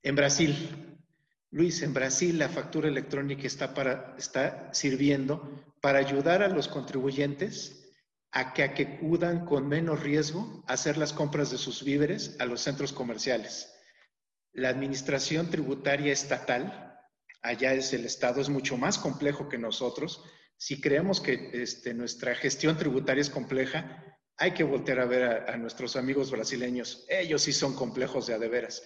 En 0.02 0.14
Brasil, 0.14 0.97
Luis, 1.50 1.80
en 1.82 1.94
Brasil 1.94 2.38
la 2.38 2.50
factura 2.50 2.88
electrónica 2.88 3.46
está, 3.46 4.70
sirviendo 4.74 5.64
para 5.80 5.98
ayudar 5.98 6.42
a 6.42 6.48
los 6.48 6.68
contribuyentes 6.68 7.90
a 8.32 8.52
que 8.52 8.62
acudan 8.62 9.46
con 9.46 9.66
menos 9.66 10.02
riesgo 10.02 10.62
a 10.66 10.74
hacer 10.74 10.98
las 10.98 11.14
compras 11.14 11.50
de 11.50 11.56
sus 11.56 11.82
víveres 11.82 12.36
a 12.38 12.44
los 12.44 12.60
centros 12.60 12.92
comerciales. 12.92 13.72
La 14.52 14.68
administración 14.68 15.48
tributaria 15.48 16.12
estatal, 16.12 17.00
allá 17.40 17.72
es 17.72 17.94
el 17.94 18.04
Estado, 18.04 18.42
es 18.42 18.50
mucho 18.50 18.76
más 18.76 18.98
complejo 18.98 19.48
que 19.48 19.56
nosotros. 19.56 20.22
Si 20.58 20.82
creemos 20.82 21.22
que 21.22 21.50
este, 21.54 21.94
nuestra 21.94 22.34
gestión 22.34 22.76
tributaria 22.76 23.22
es 23.22 23.30
compleja, 23.30 24.04
hay 24.36 24.52
que 24.52 24.64
voltear 24.64 25.00
a 25.00 25.06
ver 25.06 25.22
a, 25.22 25.54
a 25.54 25.56
nuestros 25.56 25.96
amigos 25.96 26.30
brasileños. 26.30 27.06
Ellos 27.08 27.40
sí 27.40 27.54
son 27.54 27.74
complejos 27.74 28.26
de 28.26 28.34
a 28.34 28.38
de 28.38 28.48
veras 28.48 28.82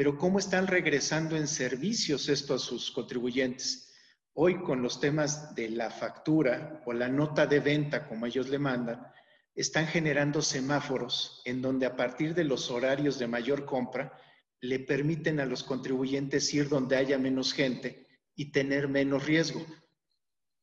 pero 0.00 0.16
¿cómo 0.16 0.38
están 0.38 0.66
regresando 0.66 1.36
en 1.36 1.46
servicios 1.46 2.30
esto 2.30 2.54
a 2.54 2.58
sus 2.58 2.90
contribuyentes? 2.90 3.92
Hoy 4.32 4.62
con 4.62 4.80
los 4.80 4.98
temas 4.98 5.54
de 5.54 5.68
la 5.68 5.90
factura 5.90 6.80
o 6.86 6.94
la 6.94 7.10
nota 7.10 7.46
de 7.46 7.60
venta, 7.60 8.08
como 8.08 8.24
ellos 8.24 8.48
le 8.48 8.58
mandan, 8.58 9.06
están 9.54 9.86
generando 9.86 10.40
semáforos 10.40 11.42
en 11.44 11.60
donde 11.60 11.84
a 11.84 11.96
partir 11.96 12.34
de 12.34 12.44
los 12.44 12.70
horarios 12.70 13.18
de 13.18 13.26
mayor 13.26 13.66
compra 13.66 14.18
le 14.62 14.78
permiten 14.78 15.38
a 15.38 15.44
los 15.44 15.62
contribuyentes 15.62 16.54
ir 16.54 16.70
donde 16.70 16.96
haya 16.96 17.18
menos 17.18 17.52
gente 17.52 18.06
y 18.34 18.52
tener 18.52 18.88
menos 18.88 19.26
riesgo. 19.26 19.60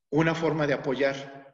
Una 0.10 0.34
forma 0.34 0.66
de 0.66 0.74
apoyar 0.74 1.54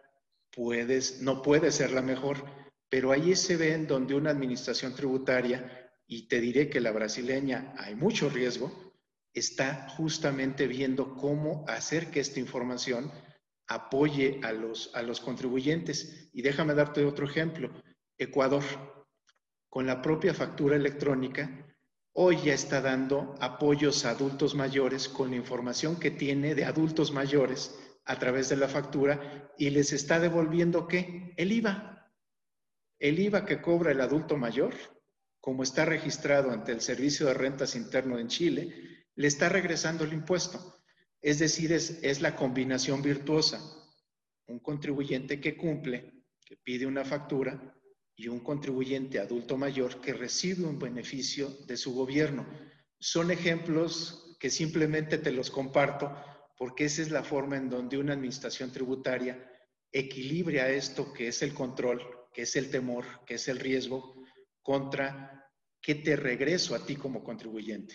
no 1.20 1.42
puede 1.42 1.70
ser 1.74 1.92
la 1.92 2.02
mejor, 2.02 2.46
pero 2.88 3.12
ahí 3.12 3.36
se 3.36 3.58
ve 3.58 3.74
en 3.74 3.88
donde 3.88 4.16
una 4.16 4.30
administración 4.30 4.96
tributaria 4.96 5.83
y 6.08 6.28
te 6.28 6.40
diré 6.40 6.70
que 6.70 6.82
la 6.82 6.92
brasileña 6.92 7.74
hay 7.78 7.96
mucho 7.96 8.30
riesgo, 8.30 8.94
está 9.34 9.88
justamente 9.90 10.68
viendo 10.68 11.16
cómo 11.16 11.66
hacer 11.68 12.12
que 12.12 12.20
esta 12.20 12.40
información 12.40 13.12
apoye 13.68 14.40
a 14.44 14.52
los, 14.52 14.92
a 14.94 15.02
los 15.02 15.20
contribuyentes. 15.20 16.30
Y 16.34 16.42
déjame 16.42 16.76
darte 16.76 17.06
otro 17.06 17.26
ejemplo. 17.26 17.72
Ecuador, 18.18 18.64
con 19.70 19.88
la 19.88 20.02
propia 20.02 20.34
factura 20.34 20.76
electrónica, 20.76 21.66
hoy 22.14 22.38
ya 22.44 22.54
está 22.54 22.82
dando 22.82 23.36
apoyos 23.40 24.06
a 24.06 24.12
adultos 24.12 24.54
mayores 24.54 25.10
con 25.10 25.32
la 25.32 25.38
información 25.38 26.00
que 26.00 26.12
tiene 26.12 26.54
de 26.54 26.66
adultos 26.66 27.12
mayores 27.12 27.76
a 28.06 28.20
través 28.20 28.50
de 28.50 28.58
la 28.58 28.68
factura 28.68 29.52
y 29.58 29.70
les 29.70 29.94
está 29.94 30.20
devolviendo 30.20 30.88
qué? 30.88 31.34
El 31.38 31.52
IVA. 31.52 32.12
El 33.00 33.20
IVA 33.20 33.46
que 33.46 33.62
cobra 33.62 33.92
el 33.92 34.02
adulto 34.02 34.38
mayor 34.38 34.74
como 35.44 35.64
está 35.64 35.84
registrado 35.84 36.52
ante 36.52 36.72
el 36.72 36.80
Servicio 36.80 37.26
de 37.26 37.34
Rentas 37.34 37.76
Interno 37.76 38.18
en 38.18 38.30
Chile, 38.30 39.06
le 39.14 39.28
está 39.28 39.50
regresando 39.50 40.06
el 40.06 40.14
impuesto. 40.14 40.82
Es 41.20 41.38
decir, 41.38 41.74
es, 41.74 42.00
es 42.02 42.22
la 42.22 42.38
combinación 42.38 43.02
virtuosa. 43.02 43.60
Un 44.48 44.60
contribuyente 44.60 45.42
que 45.42 45.58
cumple, 45.58 46.14
que 46.46 46.56
pide 46.56 46.86
una 46.86 47.04
factura, 47.04 47.76
y 48.16 48.30
un 48.30 48.40
contribuyente 48.40 49.20
adulto 49.20 49.58
mayor 49.58 50.00
que 50.00 50.14
recibe 50.14 50.64
un 50.64 50.80
beneficio 50.80 51.50
de 51.68 51.76
su 51.76 51.94
gobierno. 51.94 52.48
Son 52.98 53.30
ejemplos 53.30 54.38
que 54.40 54.50
simplemente 54.50 55.18
te 55.18 55.34
los 55.34 55.52
comparto 55.52 56.16
porque 56.58 56.86
esa 56.86 57.02
es 57.02 57.12
la 57.12 57.26
forma 57.26 57.58
en 57.58 57.70
donde 57.70 57.98
una 57.98 58.14
administración 58.14 58.72
tributaria 58.72 59.46
equilibra 59.92 60.70
esto 60.70 61.12
que 61.12 61.28
es 61.28 61.42
el 61.42 61.54
control, 61.54 62.02
que 62.34 62.44
es 62.44 62.56
el 62.56 62.72
temor, 62.72 63.04
que 63.26 63.34
es 63.34 63.50
el 63.50 63.60
riesgo, 63.60 64.23
contra 64.64 65.52
qué 65.82 65.96
te 65.96 66.16
regreso 66.16 66.74
a 66.74 66.80
ti 66.80 66.96
como 66.96 67.24
contribuyente. 67.24 67.94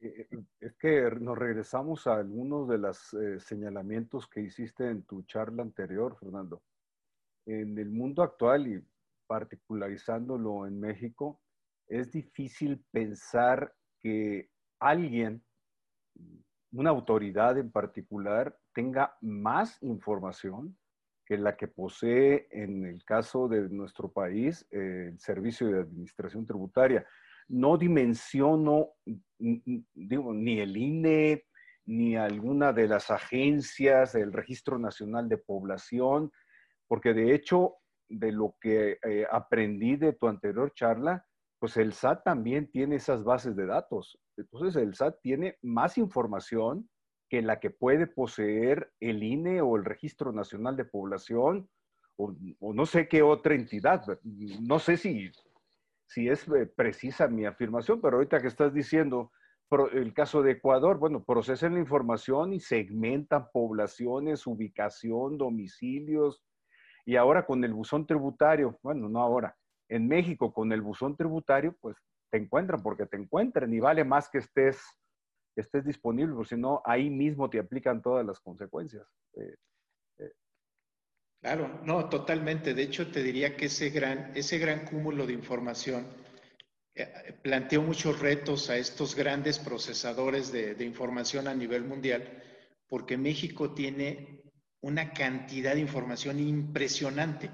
Eh, 0.00 0.26
eh, 0.30 0.44
es 0.60 0.76
que 0.76 1.10
nos 1.20 1.36
regresamos 1.36 2.06
a 2.06 2.16
algunos 2.16 2.68
de 2.68 2.78
los 2.78 3.12
eh, 3.14 3.38
señalamientos 3.40 4.26
que 4.28 4.40
hiciste 4.40 4.88
en 4.88 5.02
tu 5.02 5.22
charla 5.24 5.62
anterior, 5.62 6.16
Fernando. 6.18 6.62
En 7.46 7.78
el 7.78 7.90
mundo 7.90 8.22
actual 8.22 8.66
y 8.66 8.84
particularizándolo 9.26 10.66
en 10.66 10.80
México, 10.80 11.40
es 11.86 12.10
difícil 12.10 12.84
pensar 12.90 13.74
que 14.00 14.50
alguien, 14.78 15.42
una 16.72 16.90
autoridad 16.90 17.58
en 17.58 17.70
particular, 17.70 18.56
tenga 18.72 19.16
más 19.20 19.82
información 19.82 20.78
que 21.28 21.36
la 21.36 21.58
que 21.58 21.68
posee 21.68 22.48
en 22.50 22.86
el 22.86 23.04
caso 23.04 23.48
de 23.48 23.68
nuestro 23.68 24.10
país 24.10 24.66
eh, 24.70 25.10
el 25.12 25.20
Servicio 25.20 25.68
de 25.68 25.82
Administración 25.82 26.46
Tributaria. 26.46 27.06
No 27.48 27.76
dimensiono, 27.76 28.92
digo, 29.38 30.32
ni 30.32 30.58
el 30.58 30.74
INE, 30.74 31.44
ni 31.84 32.16
alguna 32.16 32.72
de 32.72 32.88
las 32.88 33.10
agencias 33.10 34.14
del 34.14 34.32
Registro 34.32 34.78
Nacional 34.78 35.28
de 35.28 35.36
Población, 35.36 36.32
porque 36.86 37.12
de 37.12 37.34
hecho, 37.34 37.74
de 38.08 38.32
lo 38.32 38.56
que 38.58 38.98
eh, 39.06 39.26
aprendí 39.30 39.96
de 39.96 40.14
tu 40.14 40.28
anterior 40.28 40.72
charla, 40.72 41.26
pues 41.58 41.76
el 41.76 41.92
SAT 41.92 42.24
también 42.24 42.70
tiene 42.70 42.96
esas 42.96 43.22
bases 43.22 43.54
de 43.54 43.66
datos. 43.66 44.18
Entonces 44.38 44.82
el 44.82 44.94
SAT 44.94 45.16
tiene 45.20 45.58
más 45.60 45.98
información 45.98 46.88
que 47.28 47.42
la 47.42 47.60
que 47.60 47.70
puede 47.70 48.06
poseer 48.06 48.92
el 49.00 49.22
INE 49.22 49.60
o 49.60 49.76
el 49.76 49.84
Registro 49.84 50.32
Nacional 50.32 50.76
de 50.76 50.84
Población 50.84 51.68
o, 52.16 52.34
no 52.74 52.84
sé 52.84 53.06
qué 53.06 53.22
otra 53.22 53.54
entidad. 53.54 54.04
No 54.60 54.78
sé 54.78 54.96
si, 54.96 55.30
si 56.06 56.28
es 56.28 56.48
eh, 56.48 56.66
precisa 56.66 57.28
mi 57.28 57.46
afirmación, 57.46 58.00
pero 58.00 58.16
ahorita 58.16 58.40
que 58.40 58.48
estás 58.48 58.74
diciendo 58.74 59.30
el 59.92 60.14
caso 60.14 60.42
de 60.42 60.52
Ecuador, 60.52 60.98
bueno, 60.98 61.22
procesan 61.22 61.74
la 61.74 61.80
información 61.80 62.54
y 62.54 62.60
segmentan 62.60 63.48
poblaciones, 63.52 64.46
ubicación, 64.46 65.36
domicilios. 65.36 66.42
Y 67.04 67.16
ahora 67.16 67.44
con 67.44 67.62
el 67.62 67.74
buzón 67.74 68.06
tributario, 68.06 68.78
bueno, 68.82 69.08
no 69.08 69.20
ahora, 69.20 69.56
en 69.88 70.08
México 70.08 70.52
con 70.52 70.72
el 70.72 70.80
buzón 70.80 71.16
tributario, 71.16 71.76
pues 71.80 71.96
te 72.30 72.38
encuentran 72.38 72.82
porque 72.82 73.06
te 73.06 73.16
encuentran 73.16 73.72
y 73.72 73.80
vale 73.80 74.04
más 74.04 74.28
que 74.28 74.38
estés 74.38 74.80
estés 75.60 75.84
disponible, 75.84 76.34
porque 76.34 76.54
si 76.54 76.60
no, 76.60 76.82
ahí 76.84 77.10
mismo 77.10 77.48
te 77.50 77.58
aplican 77.58 78.02
todas 78.02 78.24
las 78.24 78.40
consecuencias. 78.40 79.06
Eh, 79.34 79.54
eh. 80.18 80.32
Claro, 81.40 81.80
no, 81.84 82.08
totalmente. 82.08 82.74
De 82.74 82.82
hecho, 82.82 83.10
te 83.10 83.22
diría 83.22 83.56
que 83.56 83.66
ese 83.66 83.90
gran, 83.90 84.32
ese 84.34 84.58
gran 84.58 84.84
cúmulo 84.84 85.26
de 85.26 85.32
información 85.32 86.06
eh, 86.94 87.34
planteó 87.42 87.82
muchos 87.82 88.20
retos 88.20 88.70
a 88.70 88.76
estos 88.76 89.14
grandes 89.14 89.58
procesadores 89.58 90.52
de, 90.52 90.74
de 90.74 90.84
información 90.84 91.48
a 91.48 91.54
nivel 91.54 91.84
mundial, 91.84 92.42
porque 92.88 93.16
México 93.16 93.74
tiene 93.74 94.42
una 94.80 95.12
cantidad 95.12 95.74
de 95.74 95.80
información 95.80 96.38
impresionante, 96.38 97.50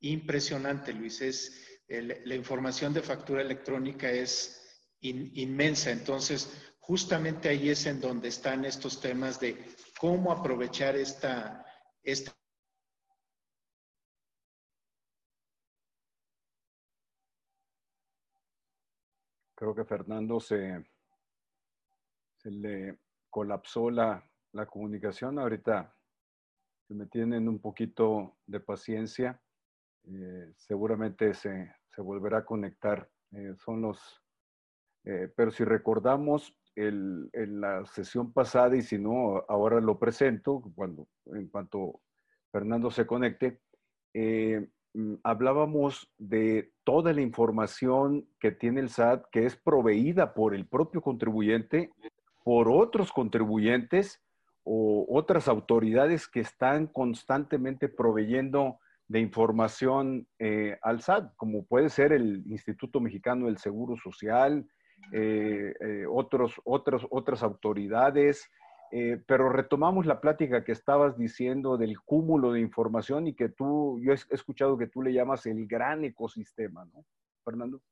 impresionante, 0.00 0.92
Luis. 0.92 1.20
Es, 1.20 1.62
la 1.88 2.34
información 2.34 2.92
de 2.92 3.02
factura 3.02 3.42
electrónica 3.42 4.10
es 4.10 4.62
inmensa. 5.00 5.90
Entonces, 5.90 6.74
justamente 6.86 7.48
ahí 7.48 7.68
es 7.68 7.84
en 7.86 8.00
donde 8.00 8.28
están 8.28 8.64
estos 8.64 9.00
temas 9.00 9.40
de 9.40 9.74
cómo 9.98 10.30
aprovechar 10.30 10.94
esta, 10.94 11.64
Creo 19.56 19.74
que 19.74 19.84
Fernando 19.84 20.38
se, 20.38 20.86
se 22.36 22.50
le 22.52 23.00
colapsó 23.30 23.90
la, 23.90 24.24
la 24.52 24.66
comunicación. 24.66 25.40
Ahorita 25.40 25.92
se 26.86 26.94
me 26.94 27.06
tienen 27.06 27.48
un 27.48 27.58
poquito 27.58 28.36
de 28.46 28.60
paciencia. 28.60 29.42
eh, 30.04 30.52
seguramente 30.56 31.34
se, 31.34 31.74
se, 31.88 32.00
volverá 32.00 32.38
a 32.38 32.44
conectar. 32.44 33.10
Eh, 33.32 33.54
son 33.56 33.80
los, 33.80 34.22
pero 35.02 35.50
si 35.50 35.64
recordamos 35.64 36.56
el, 36.76 37.30
en 37.32 37.60
la 37.60 37.84
sesión 37.86 38.32
pasada 38.32 38.76
y 38.76 38.82
si 38.82 38.98
no, 38.98 39.44
ahora 39.48 39.80
lo 39.80 39.98
presento 39.98 40.62
cuando, 40.74 41.08
en 41.26 41.48
cuanto 41.48 42.00
Fernando 42.52 42.90
se 42.90 43.06
conecte, 43.06 43.60
mm, 44.14 45.14
hablábamos 45.24 46.12
de 46.18 46.72
toda 46.84 47.12
la 47.12 47.22
información 47.22 48.28
que 48.38 48.52
tiene 48.52 48.80
el 48.80 48.90
SAT, 48.90 49.24
que 49.32 49.46
es 49.46 49.56
proveída 49.56 50.34
por 50.34 50.54
el 50.54 50.66
propio 50.66 51.00
contribuyente, 51.00 51.90
por 52.44 52.68
otros 52.68 53.10
contribuyentes 53.12 54.22
o 54.62 55.06
otras 55.08 55.48
autoridades 55.48 56.28
que 56.28 56.40
están 56.40 56.86
constantemente 56.86 57.88
proveyendo 57.88 58.78
de 59.08 59.20
información 59.20 60.26
eh, 60.38 60.78
al 60.82 61.00
SAT, 61.00 61.34
como 61.36 61.64
puede 61.64 61.88
ser 61.88 62.12
el 62.12 62.42
Instituto 62.46 63.00
Mexicano 63.00 63.46
del 63.46 63.58
Seguro 63.58 63.96
Social, 63.96 64.66
eh, 65.12 65.74
eh, 65.80 66.04
otros, 66.08 66.60
otros, 66.64 67.06
otras 67.10 67.42
autoridades, 67.42 68.50
pero 69.26 69.50
retomamos 69.50 70.06
la 70.06 70.20
plática 70.20 70.64
que 70.64 70.72
estabas 70.72 71.18
diciendo 71.18 71.76
del 71.76 72.00
cúmulo 72.00 72.52
de 72.52 72.60
información 72.60 73.26
y 73.26 73.34
que 73.34 73.48
tú, 73.48 73.98
yo 74.00 74.12
he 74.12 74.16
escuchado 74.30 74.78
que 74.78 74.86
tú 74.86 75.02
le 75.02 75.12
llamas 75.12 75.44
el 75.46 75.66
gran 75.66 76.04
ecosistema, 76.04 76.84
¿no, 76.86 77.04
Fernando? 77.44 77.82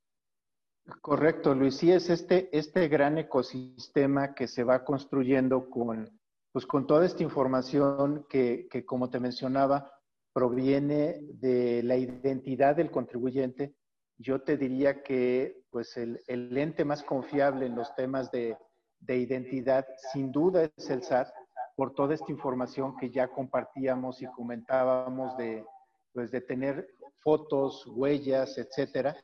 Correcto, 1.00 1.54
Luis. 1.54 1.76
Sí, 1.76 1.90
es 1.90 2.10
este, 2.10 2.56
este 2.56 2.88
gran 2.88 3.18
ecosistema 3.18 4.34
que 4.34 4.46
se 4.46 4.64
va 4.64 4.84
construyendo 4.84 5.68
con, 5.68 6.08
pues, 6.52 6.66
con 6.66 6.86
toda 6.86 7.06
esta 7.06 7.22
información 7.22 8.26
que, 8.28 8.68
que, 8.70 8.84
como 8.84 9.10
te 9.10 9.18
mencionaba, 9.18 9.90
proviene 10.32 11.20
de 11.22 11.82
la 11.82 11.96
identidad 11.96 12.76
del 12.76 12.90
contribuyente, 12.90 13.74
yo 14.18 14.42
te 14.42 14.56
diría 14.56 15.02
que 15.02 15.63
pues 15.74 15.96
el, 15.96 16.20
el 16.28 16.56
ente 16.56 16.84
más 16.84 17.02
confiable 17.02 17.66
en 17.66 17.74
los 17.74 17.92
temas 17.96 18.30
de, 18.30 18.56
de, 19.00 19.16
identidad 19.16 19.84
sin 20.12 20.30
duda 20.30 20.70
es 20.76 20.88
el 20.88 21.02
SAT, 21.02 21.26
por 21.74 21.94
toda 21.94 22.14
esta 22.14 22.30
información 22.30 22.96
que 22.96 23.10
ya 23.10 23.26
compartíamos 23.26 24.22
y 24.22 24.26
comentábamos 24.26 25.36
de, 25.36 25.66
pues, 26.12 26.30
de 26.30 26.42
tener 26.42 26.86
fotos, 27.24 27.84
huellas, 27.88 28.56
etcétera, 28.56 29.16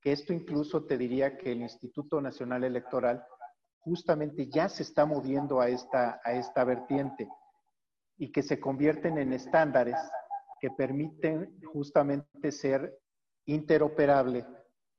que 0.00 0.10
esto 0.10 0.32
incluso 0.32 0.84
te 0.84 0.98
diría 0.98 1.38
que 1.38 1.52
el 1.52 1.62
Instituto 1.62 2.20
Nacional 2.20 2.64
Electoral 2.64 3.24
justamente 3.78 4.48
ya 4.50 4.68
se 4.68 4.82
está 4.82 5.06
moviendo 5.06 5.60
a 5.60 5.68
esta, 5.68 6.20
a 6.24 6.32
esta 6.32 6.64
vertiente 6.64 7.28
y 8.16 8.32
que 8.32 8.42
se 8.42 8.58
convierten 8.58 9.16
en 9.18 9.32
estándares 9.32 10.00
que 10.58 10.70
permiten 10.70 11.56
justamente 11.72 12.50
ser 12.50 12.98
interoperable 13.46 14.44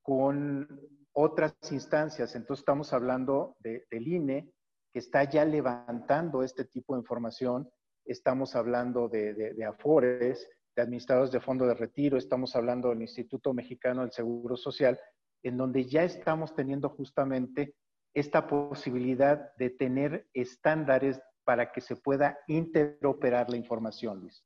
con 0.06 0.68
otras 1.14 1.56
instancias. 1.72 2.36
Entonces 2.36 2.62
estamos 2.62 2.94
hablando 2.94 3.58
de, 3.60 3.88
del 3.90 4.08
INE, 4.08 4.52
que 4.94 5.00
está 5.00 5.24
ya 5.24 5.44
levantando 5.44 6.44
este 6.44 6.64
tipo 6.64 6.94
de 6.94 7.00
información. 7.00 7.68
Estamos 8.06 8.56
hablando 8.56 9.10
de, 9.10 9.34
de, 9.34 9.66
AFORES, 9.66 10.48
de 10.76 10.82
administradores 10.82 11.32
de 11.32 11.40
fondo 11.40 11.66
de 11.66 11.74
retiro, 11.74 12.18
estamos 12.18 12.56
hablando 12.56 12.90
del 12.90 13.02
Instituto 13.02 13.52
Mexicano 13.52 14.02
del 14.02 14.12
Seguro 14.12 14.56
Social, 14.56 15.00
en 15.42 15.58
donde 15.58 15.86
ya 15.86 16.04
estamos 16.04 16.54
teniendo 16.54 16.90
justamente 16.90 17.74
esta 18.14 18.46
posibilidad 18.46 19.56
de 19.56 19.72
tener 19.72 20.28
estándares 20.34 21.20
para 21.44 21.72
que 21.72 21.82
se 21.82 21.96
pueda 21.96 22.38
interoperar 22.46 23.50
la 23.50 23.58
información, 23.58 24.20
Luis. 24.20 24.46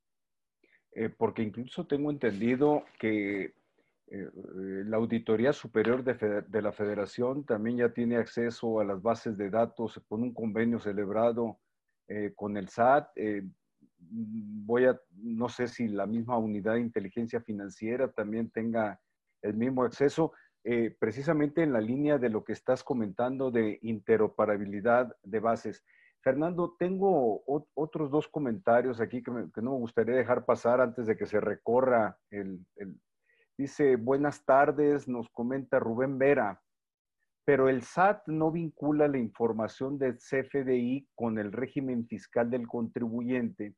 Eh, 0.92 1.10
porque 1.10 1.42
incluso 1.42 1.86
tengo 1.86 2.10
entendido 2.10 2.82
que 2.98 3.59
eh, 4.10 4.28
eh, 4.28 4.84
la 4.86 4.96
Auditoría 4.96 5.52
Superior 5.52 6.02
de, 6.02 6.62
la 6.62 6.72
Federación 6.72 7.44
también 7.44 7.76
ya 7.76 7.92
tiene 7.92 8.16
acceso 8.16 8.80
a 8.80 8.84
las 8.84 9.00
bases 9.00 9.36
de 9.38 9.50
datos 9.50 10.00
con 10.08 10.22
un 10.22 10.34
convenio 10.34 10.78
celebrado 10.78 11.60
con 12.34 12.56
el 12.56 12.68
SAT. 12.68 13.08
voy 14.00 14.86
a, 14.86 15.00
no 15.12 15.48
sé 15.48 15.68
si 15.68 15.86
la 15.86 16.04
misma 16.04 16.36
unidad 16.38 16.74
de 16.74 16.80
inteligencia 16.80 17.40
financiera 17.40 18.10
también 18.10 18.50
tenga 18.50 19.00
el 19.42 19.54
mismo 19.54 19.84
acceso, 19.84 20.32
precisamente 20.98 21.62
en 21.62 21.72
la 21.72 21.80
línea 21.80 22.18
de 22.18 22.28
lo 22.28 22.42
que 22.42 22.52
estás 22.52 22.82
comentando 22.82 23.52
de 23.52 23.78
interoperabilidad 23.82 25.16
de 25.22 25.38
bases. 25.38 25.84
Fernando, 26.20 26.74
tengo 26.80 27.44
otros 27.74 28.10
dos 28.10 28.26
comentarios 28.26 29.00
aquí 29.00 29.22
que, 29.22 29.30
no 29.30 29.72
me 29.72 29.78
gustaría 29.78 30.16
dejar 30.16 30.44
pasar 30.44 30.80
antes 30.80 31.06
de 31.06 31.16
que 31.16 31.26
se 31.26 31.40
recorra 31.40 32.18
el, 32.30 32.66
Dice, 33.60 33.96
buenas 33.96 34.42
tardes, 34.46 35.06
nos 35.06 35.28
comenta 35.28 35.78
Rubén 35.78 36.16
Vera, 36.16 36.62
pero 37.44 37.68
el 37.68 37.82
SAT 37.82 38.26
no 38.28 38.50
vincula 38.50 39.06
la 39.06 39.18
información 39.18 39.98
del 39.98 40.16
CFDI 40.16 41.06
con 41.14 41.38
el 41.38 41.52
régimen 41.52 42.06
fiscal 42.06 42.48
del 42.48 42.66
contribuyente 42.66 43.74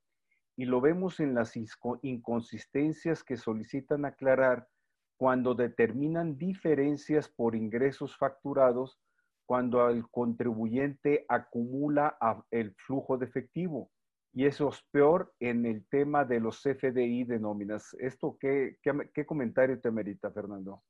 y 0.56 0.66
lo 0.66 0.80
vemos 0.80 1.18
en 1.18 1.34
las 1.34 1.54
inconsistencias 2.02 3.24
que 3.24 3.36
solicitan 3.36 4.04
aclarar 4.04 4.68
cuando 5.16 5.52
determinan 5.52 6.38
diferencias 6.38 7.28
por 7.28 7.56
ingresos 7.56 8.16
facturados 8.16 9.00
cuando 9.46 9.88
el 9.88 10.08
contribuyente 10.10 11.26
acumula 11.28 12.16
el 12.52 12.72
flujo 12.76 13.18
de 13.18 13.26
efectivo. 13.26 13.90
Y 14.34 14.46
eso 14.46 14.70
es 14.70 14.82
peor 14.90 15.34
en 15.40 15.66
el 15.66 15.86
tema 15.88 16.24
de 16.24 16.40
los 16.40 16.62
CFDI 16.62 17.24
de 17.24 17.38
nóminas. 17.38 17.94
¿Esto 17.98 18.38
qué, 18.40 18.78
comentario 19.26 19.78
te 19.78 19.90
merita, 19.90 20.30
Fernando? 20.30 20.82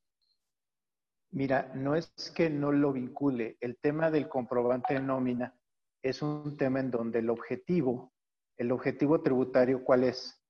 Mira, 1.33 1.73
no 1.75 1.97
es 1.97 2.13
que 2.37 2.49
no 2.49 2.71
lo 2.71 2.93
vincule. 2.93 3.57
El 3.61 3.79
tema 3.79 4.11
del 4.11 4.29
comprobante 4.29 4.95
de 4.95 5.01
nómina 5.01 5.59
es 6.03 6.23
un 6.23 6.57
tema 6.57 6.81
en 6.81 6.91
donde 6.91 7.19
el 7.19 7.31
objetivo, 7.31 8.13
el 8.57 8.71
objetivo 8.71 9.23
tributario, 9.23 9.83
¿cuál 9.83 10.05
es? 10.05 10.41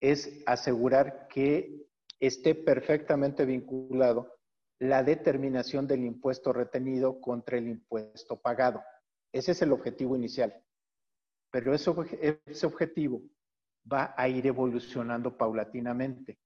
Es 0.00 0.42
asegurar 0.46 1.28
que 1.28 1.86
esté 2.18 2.54
perfectamente 2.54 3.44
vinculado 3.44 4.38
la 4.78 5.02
determinación 5.02 5.86
del 5.86 6.04
impuesto 6.04 6.52
retenido 6.52 7.20
contra 7.20 7.58
el 7.58 7.68
impuesto 7.68 8.40
pagado. 8.40 8.82
Ese 9.32 9.52
es 9.52 9.62
el 9.62 9.72
objetivo 9.72 10.16
inicial. 10.16 10.62
Pero 11.52 11.74
ese, 11.74 12.66
objetivo 12.66 13.22
va 13.90 14.14
a 14.16 14.26
ir 14.26 14.46
evolucionando 14.46 15.36
paulatinamente. 15.36 16.38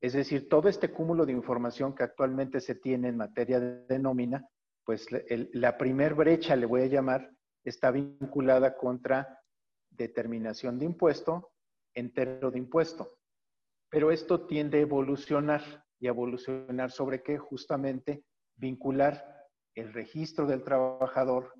Es 0.00 0.12
decir, 0.12 0.50
todo 0.50 0.68
este 0.68 0.92
cúmulo 0.92 1.24
de 1.24 1.32
información 1.32 1.94
que 1.94 2.02
actualmente 2.02 2.60
se 2.60 2.74
tiene 2.74 3.08
en 3.08 3.16
materia 3.16 3.58
de 3.58 3.98
nómina, 3.98 4.46
pues 4.84 5.08
la 5.10 5.78
primer 5.78 6.14
brecha, 6.14 6.56
le 6.56 6.66
voy 6.66 6.82
a 6.82 6.86
llamar, 6.86 7.30
está 7.64 7.90
vinculada 7.90 8.76
contra 8.76 9.40
determinación 9.90 10.78
de 10.78 10.84
impuesto, 10.84 11.52
entero 11.94 12.50
de 12.50 12.58
impuesto. 12.58 13.16
Pero 13.88 14.10
esto 14.10 14.46
tiende 14.46 14.78
a 14.78 14.82
evolucionar 14.82 15.62
y 15.98 16.08
evolucionar 16.08 16.90
sobre 16.90 17.22
qué? 17.22 17.38
Justamente 17.38 18.24
vincular 18.56 19.24
el 19.74 19.94
registro 19.94 20.46
del 20.46 20.62
trabajador 20.62 21.54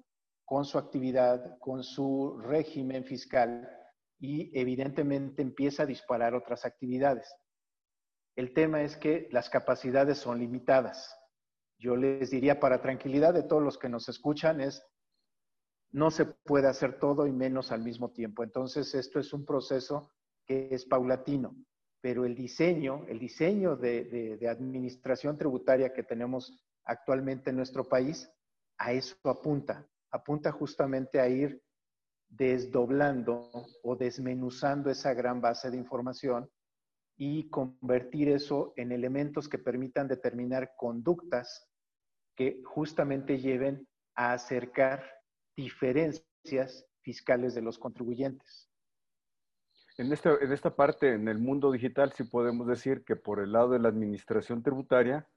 con 0.44 0.64
su 0.64 0.78
actividad, 0.78 1.58
con 1.58 1.82
su 1.82 2.38
régimen 2.38 3.04
fiscal 3.04 3.68
y 4.18 4.58
evidentemente 4.58 5.42
empieza 5.42 5.82
a 5.82 5.86
disparar 5.86 6.34
otras 6.34 6.64
actividades. 6.64 7.34
El 8.36 8.52
tema 8.52 8.82
es 8.82 8.96
que 8.96 9.28
las 9.30 9.48
capacidades 9.48 10.18
son 10.18 10.38
limitadas. 10.38 11.16
Yo 11.78 11.96
les 11.96 12.30
diría 12.30 12.60
para 12.60 12.82
tranquilidad 12.82 13.34
de 13.34 13.42
todos 13.42 13.62
los 13.62 13.78
que 13.78 13.88
nos 13.88 14.08
escuchan 14.08 14.60
es, 14.60 14.84
no 15.92 16.10
se 16.10 16.24
puede 16.24 16.68
hacer 16.68 16.98
todo 16.98 17.26
y 17.26 17.32
menos 17.32 17.70
al 17.70 17.82
mismo 17.82 18.12
tiempo. 18.12 18.42
Entonces, 18.42 18.94
esto 18.94 19.20
es 19.20 19.32
un 19.32 19.44
proceso 19.44 20.10
que 20.44 20.68
es 20.72 20.84
paulatino 20.84 21.54
pero 22.04 22.26
el 22.26 22.34
diseño, 22.34 23.06
el 23.08 23.18
diseño 23.18 23.76
de, 23.76 24.38
administración 24.46 25.38
tributaria 25.38 25.94
que 25.94 26.02
tenemos 26.02 26.62
actualmente 26.84 27.48
en 27.48 27.56
nuestro 27.56 27.88
país, 27.88 28.30
a 28.76 28.92
eso 28.92 29.16
apunta, 29.24 29.88
apunta 30.14 30.52
justamente 30.52 31.18
a 31.18 31.28
ir 31.28 31.60
desdoblando 32.28 33.50
o 33.82 33.96
desmenuzando 33.96 34.88
esa 34.88 35.12
gran 35.12 35.40
base 35.40 35.72
de 35.72 35.76
información 35.76 36.48
y 37.16 37.48
convertir 37.50 38.28
eso 38.28 38.72
en 38.76 38.92
elementos 38.92 39.48
que 39.48 39.58
permitan 39.58 40.06
determinar 40.06 40.74
conductas 40.76 41.68
que 42.36 42.62
justamente 42.64 43.38
lleven 43.38 43.88
a 44.14 44.32
acercar 44.32 45.04
diferencias 45.56 46.86
fiscales 47.02 47.54
de 47.56 47.62
los 47.62 47.76
contribuyentes. 47.76 48.70
En 49.98 50.12
esta, 50.12 50.36
en 50.40 50.52
esta 50.52 50.74
parte, 50.74 51.12
en 51.12 51.26
el 51.26 51.38
mundo 51.38 51.72
digital, 51.72 52.12
sí 52.12 52.22
podemos 52.24 52.68
decir 52.68 53.04
que 53.04 53.16
por 53.16 53.40
el 53.40 53.52
lado 53.52 53.70
de 53.70 53.80
la 53.80 53.88
administración 53.88 54.62
tributaria, 54.62 55.28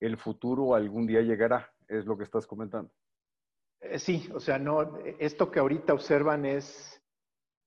el 0.00 0.18
futuro 0.18 0.74
algún 0.74 1.06
día 1.06 1.22
llegará, 1.22 1.70
es 1.88 2.04
lo 2.04 2.16
que 2.16 2.24
estás 2.24 2.46
comentando. 2.46 2.92
Eh, 3.80 3.98
sí, 3.98 4.28
o 4.34 4.40
sea, 4.40 4.58
no, 4.58 4.98
esto 5.18 5.50
que 5.50 5.60
ahorita 5.60 5.92
observan 5.92 6.44
es, 6.44 7.00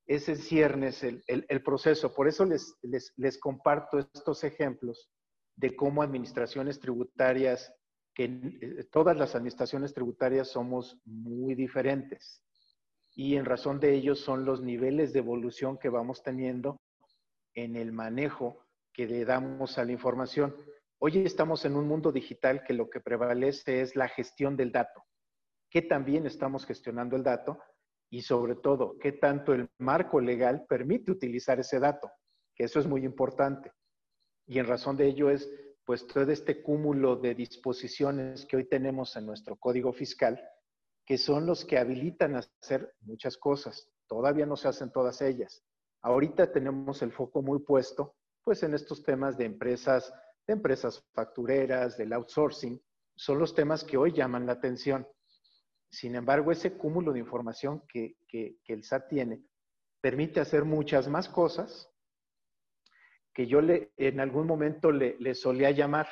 es 0.06 0.28
en 0.30 0.38
ciernes 0.38 1.04
el, 1.04 1.24
el, 1.28 1.64
proceso. 1.64 2.14
Por 2.14 2.28
eso 2.28 2.46
les, 2.46 2.76
les, 2.82 3.14
les, 3.16 3.40
comparto 3.40 4.00
estos 4.00 4.44
ejemplos 4.44 5.10
de 5.56 5.76
cómo 5.76 6.04
administraciones 6.04 6.80
tributarias, 6.80 7.74
que 8.14 8.26
eh, 8.26 8.84
todas 8.92 9.16
las 9.16 9.36
administraciones 9.36 9.94
tributarias 9.94 10.50
somos 10.50 11.00
muy 11.06 11.56
diferentes. 11.56 12.44
Y 13.14 13.36
en 13.36 13.46
razón 13.46 13.80
de 13.80 13.94
ello 13.94 14.16
son 14.16 14.46
los 14.46 14.62
niveles 14.62 15.14
de 15.14 15.20
evolución 15.20 15.78
que 15.78 15.90
vamos 15.90 16.24
teniendo 16.24 16.82
en 17.54 17.76
el 17.76 17.92
manejo 17.92 18.66
que 18.94 19.06
le 19.08 19.26
damos 19.26 19.78
a 19.78 19.86
la 19.86 19.92
información. 19.92 20.56
Hoy 21.00 21.24
estamos 21.24 21.66
en 21.66 21.76
un 21.76 21.88
mundo 21.88 22.12
digital 22.12 22.64
que 22.64 22.74
lo 22.74 22.90
que 22.90 23.00
prevalece 23.00 23.82
es 23.82 23.96
la 23.96 24.08
gestión 24.08 24.56
del 24.56 24.72
dato. 24.72 25.04
¿Qué 25.72 25.82
también 25.82 26.26
estamos 26.26 26.66
gestionando 26.66 27.16
el 27.16 27.24
dato? 27.24 27.58
Y 28.10 28.24
sobre 28.24 28.56
todo, 28.56 28.98
¿qué 29.00 29.14
tanto 29.14 29.54
el 29.54 29.70
marco 29.80 30.20
legal 30.20 30.66
permite 30.68 31.14
utilizar 31.14 31.62
ese 31.62 31.80
dato? 31.80 32.12
Que 32.54 32.66
eso 32.66 32.82
es 32.82 32.88
muy 32.88 33.06
importante. 33.06 33.72
Y 34.46 34.60
en 34.60 34.68
razón 34.68 34.98
de 34.98 35.08
ello 35.08 35.30
es, 35.30 35.50
pues, 35.86 36.06
todo 36.06 36.30
este 36.30 36.62
cúmulo 36.62 37.16
de 37.16 37.36
disposiciones 37.36 38.46
que 38.46 38.58
hoy 38.58 38.68
tenemos 38.68 39.16
en 39.16 39.26
nuestro 39.26 39.56
código 39.56 39.94
fiscal, 39.94 40.44
que 41.06 41.18
son 41.18 41.46
los 41.46 41.64
que 41.64 41.78
habilitan 41.78 42.36
a 42.36 42.42
hacer 42.62 42.94
muchas 43.00 43.38
cosas. 43.38 43.90
Todavía 44.08 44.46
no 44.46 44.58
se 44.58 44.68
hacen 44.68 44.92
todas 44.92 45.22
ellas. 45.22 45.64
Ahorita 46.02 46.52
tenemos 46.52 47.02
el 47.02 47.14
foco 47.14 47.42
muy 47.42 47.60
puesto, 47.60 48.18
pues, 48.44 48.62
en 48.64 48.74
estos 48.74 49.04
temas 49.04 49.38
de 49.38 49.46
empresas, 49.46 50.14
de 50.46 50.54
empresas 50.54 51.02
factureras, 51.14 51.98
del 51.98 52.12
outsourcing. 52.12 52.78
Son 53.16 53.40
los 53.40 53.56
temas 53.56 53.86
que 53.86 53.96
hoy 53.96 54.12
llaman 54.12 54.46
la 54.46 54.52
atención. 54.52 55.08
Sin 55.92 56.16
embargo, 56.16 56.52
ese 56.52 56.78
cúmulo 56.78 57.12
de 57.12 57.20
información 57.20 57.84
que, 57.88 58.16
el 58.66 58.84
SAT 58.84 59.10
tiene 59.10 59.44
permite 60.00 60.40
hacer 60.40 60.64
muchas 60.64 61.08
más 61.10 61.28
cosas 61.28 61.90
que 63.34 63.46
yo 63.46 63.62
le, 63.62 63.92
en 63.98 64.20
algún 64.20 64.48
momento 64.48 64.92
le, 64.92 65.16
le, 65.20 65.36
solía 65.36 65.72
llamar, 65.72 66.08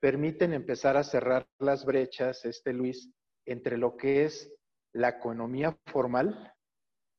permiten 0.00 0.54
empezar 0.54 0.96
a 0.96 1.04
cerrar 1.04 1.46
las 1.58 1.84
brechas, 1.84 2.44
este 2.44 2.72
Luis, 2.72 3.12
entre 3.46 3.78
lo 3.78 3.96
que 3.96 4.24
es 4.24 4.52
la 4.92 5.10
economía 5.10 5.78
formal, 5.86 6.54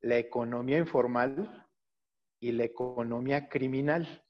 la 0.01 0.17
economía 0.17 0.77
informal 0.77 1.67
y 2.39 2.51
la 2.51 2.63
economía 2.65 3.49
criminal. 3.49 4.23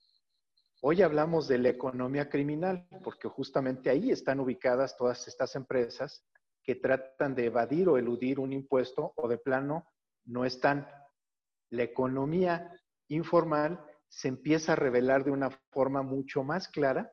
Hoy 0.81 1.01
hablamos 1.01 1.47
de 1.47 1.57
la 1.57 1.69
economía 1.69 2.29
criminal 2.29 2.87
porque 3.03 3.27
justamente 3.27 3.89
ahí 3.89 4.11
están 4.11 4.39
ubicadas 4.39 4.95
todas 4.97 5.27
estas 5.27 5.55
empresas 5.55 6.25
que 6.63 6.75
tratan 6.75 7.35
de 7.35 7.45
evadir 7.45 7.89
o 7.89 7.97
eludir 7.97 8.39
un 8.39 8.53
impuesto 8.53 9.13
o 9.15 9.27
de 9.27 9.37
plano 9.37 9.87
no 10.25 10.45
están. 10.45 10.87
La 11.69 11.83
economía 11.83 12.71
informal 13.07 13.83
se 14.07 14.27
empieza 14.27 14.73
a 14.73 14.75
revelar 14.75 15.23
de 15.23 15.31
una 15.31 15.51
forma 15.71 16.01
mucho 16.01 16.43
más 16.43 16.67
clara, 16.67 17.11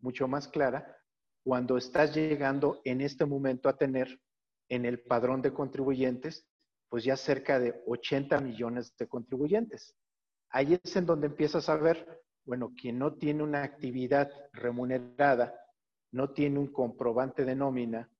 mucho 0.00 0.26
más 0.26 0.48
clara, 0.48 0.96
cuando 1.42 1.76
estás 1.76 2.14
llegando 2.14 2.80
en 2.84 3.00
este 3.00 3.24
momento 3.24 3.68
a 3.68 3.76
tener 3.76 4.20
en 4.68 4.84
el 4.84 5.00
padrón 5.00 5.42
de 5.42 5.52
contribuyentes, 5.52 6.46
pues 6.88 7.04
ya 7.04 7.16
cerca 7.16 7.58
de 7.58 7.82
80 7.86 8.40
millones 8.40 8.96
de 8.96 9.08
contribuyentes. 9.08 9.96
Ahí 10.50 10.78
es 10.82 10.96
en 10.96 11.06
donde 11.06 11.28
empiezas 11.28 11.68
a 11.68 11.76
ver, 11.76 12.22
bueno, 12.44 12.72
quien 12.74 12.98
no 12.98 13.14
tiene 13.14 13.42
una 13.42 13.62
actividad 13.62 14.30
remunerada, 14.52 15.54
no 16.12 16.30
tiene 16.30 16.58
un 16.58 16.72
comprobante 16.72 17.44
de 17.44 17.54
nómina, 17.54 18.10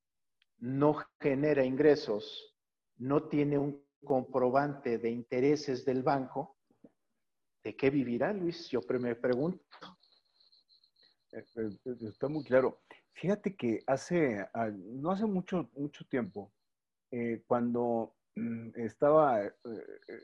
no 0.60 0.96
genera 1.20 1.64
ingresos, 1.64 2.54
no 2.98 3.24
tiene 3.24 3.58
un 3.58 3.82
comprobante 4.04 4.98
de 4.98 5.10
intereses 5.10 5.84
del 5.84 6.02
banco, 6.02 6.56
¿de 7.62 7.76
qué 7.76 7.90
vivirá, 7.90 8.32
Luis? 8.32 8.68
Yo 8.68 8.80
me 9.00 9.14
pregunto. 9.14 9.64
Eh, 11.32 11.44
eh, 11.56 11.70
eh, 11.84 11.96
está 12.08 12.28
muy 12.28 12.44
claro. 12.44 12.80
Fíjate 13.12 13.54
que 13.54 13.80
hace, 13.86 14.46
ah, 14.54 14.70
no 14.70 15.10
hace 15.10 15.26
mucho, 15.26 15.68
mucho 15.74 16.04
tiempo, 16.06 16.52
cuando 17.46 18.14
mm, 18.36 18.70
estaba 18.76 19.40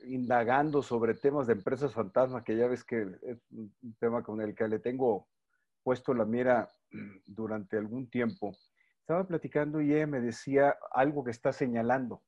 indagando 0.06 0.82
sobre 0.82 1.14
temas 1.14 1.48
de 1.48 1.54
empresas 1.54 1.92
fantasma, 1.92 2.44
que 2.44 2.56
ya 2.56 2.68
ves 2.68 2.84
que 2.84 3.02
es 3.22 3.38
un 3.50 3.96
tema 3.98 4.22
con 4.22 4.40
el 4.40 4.54
que 4.54 4.68
le 4.68 4.78
tengo 4.78 5.28
puesto 5.82 6.14
la 6.14 6.24
mira 6.24 6.70
mm, 6.92 7.16
durante 7.26 7.76
algún 7.76 8.08
tiempo, 8.08 8.56
estaba 9.06 9.24
platicando 9.24 9.80
y 9.80 9.94
ella 9.94 10.08
me 10.08 10.20
decía 10.20 10.76
algo 10.90 11.22
que 11.22 11.30
está 11.30 11.52
señalando. 11.52 12.24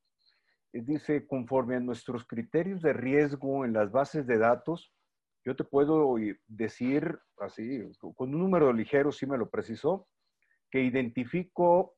Eh, 0.73 0.81
dice, 0.81 1.27
conforme 1.27 1.75
a 1.75 1.81
nuestros 1.81 2.25
criterios 2.25 2.83
de 2.83 2.93
riesgo 2.93 3.65
en 3.65 3.73
las 3.73 3.91
bases 3.91 4.29
de 4.29 4.39
datos, 4.39 4.95
yo 5.45 5.57
te 5.57 5.65
puedo 5.65 6.15
decir 6.47 7.19
así, 7.41 7.83
con 8.15 8.33
un 8.33 8.41
número 8.41 8.73
ligero, 8.73 9.11
si 9.11 9.27
me 9.27 9.37
lo 9.37 9.51
precisó, 9.51 10.07
que 10.71 10.81
identifico 10.81 11.97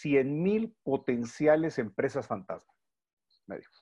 100 0.00 0.42
mil 0.42 0.76
potenciales 0.82 1.78
empresas 1.78 2.26
fantasma. 2.26 2.72
Me 3.46 3.58
dijo. 3.58 3.72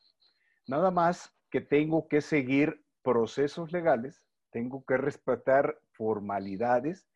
Nada 0.66 0.90
más 0.90 1.35
que 1.50 1.62
tengo 1.62 2.07
que 2.07 2.20
seguir 2.20 2.85
procesos 3.02 3.72
legales, 3.72 4.22
tengo 4.50 4.85
que 4.85 4.98
respetar 4.98 5.80
formalidades 5.92 7.09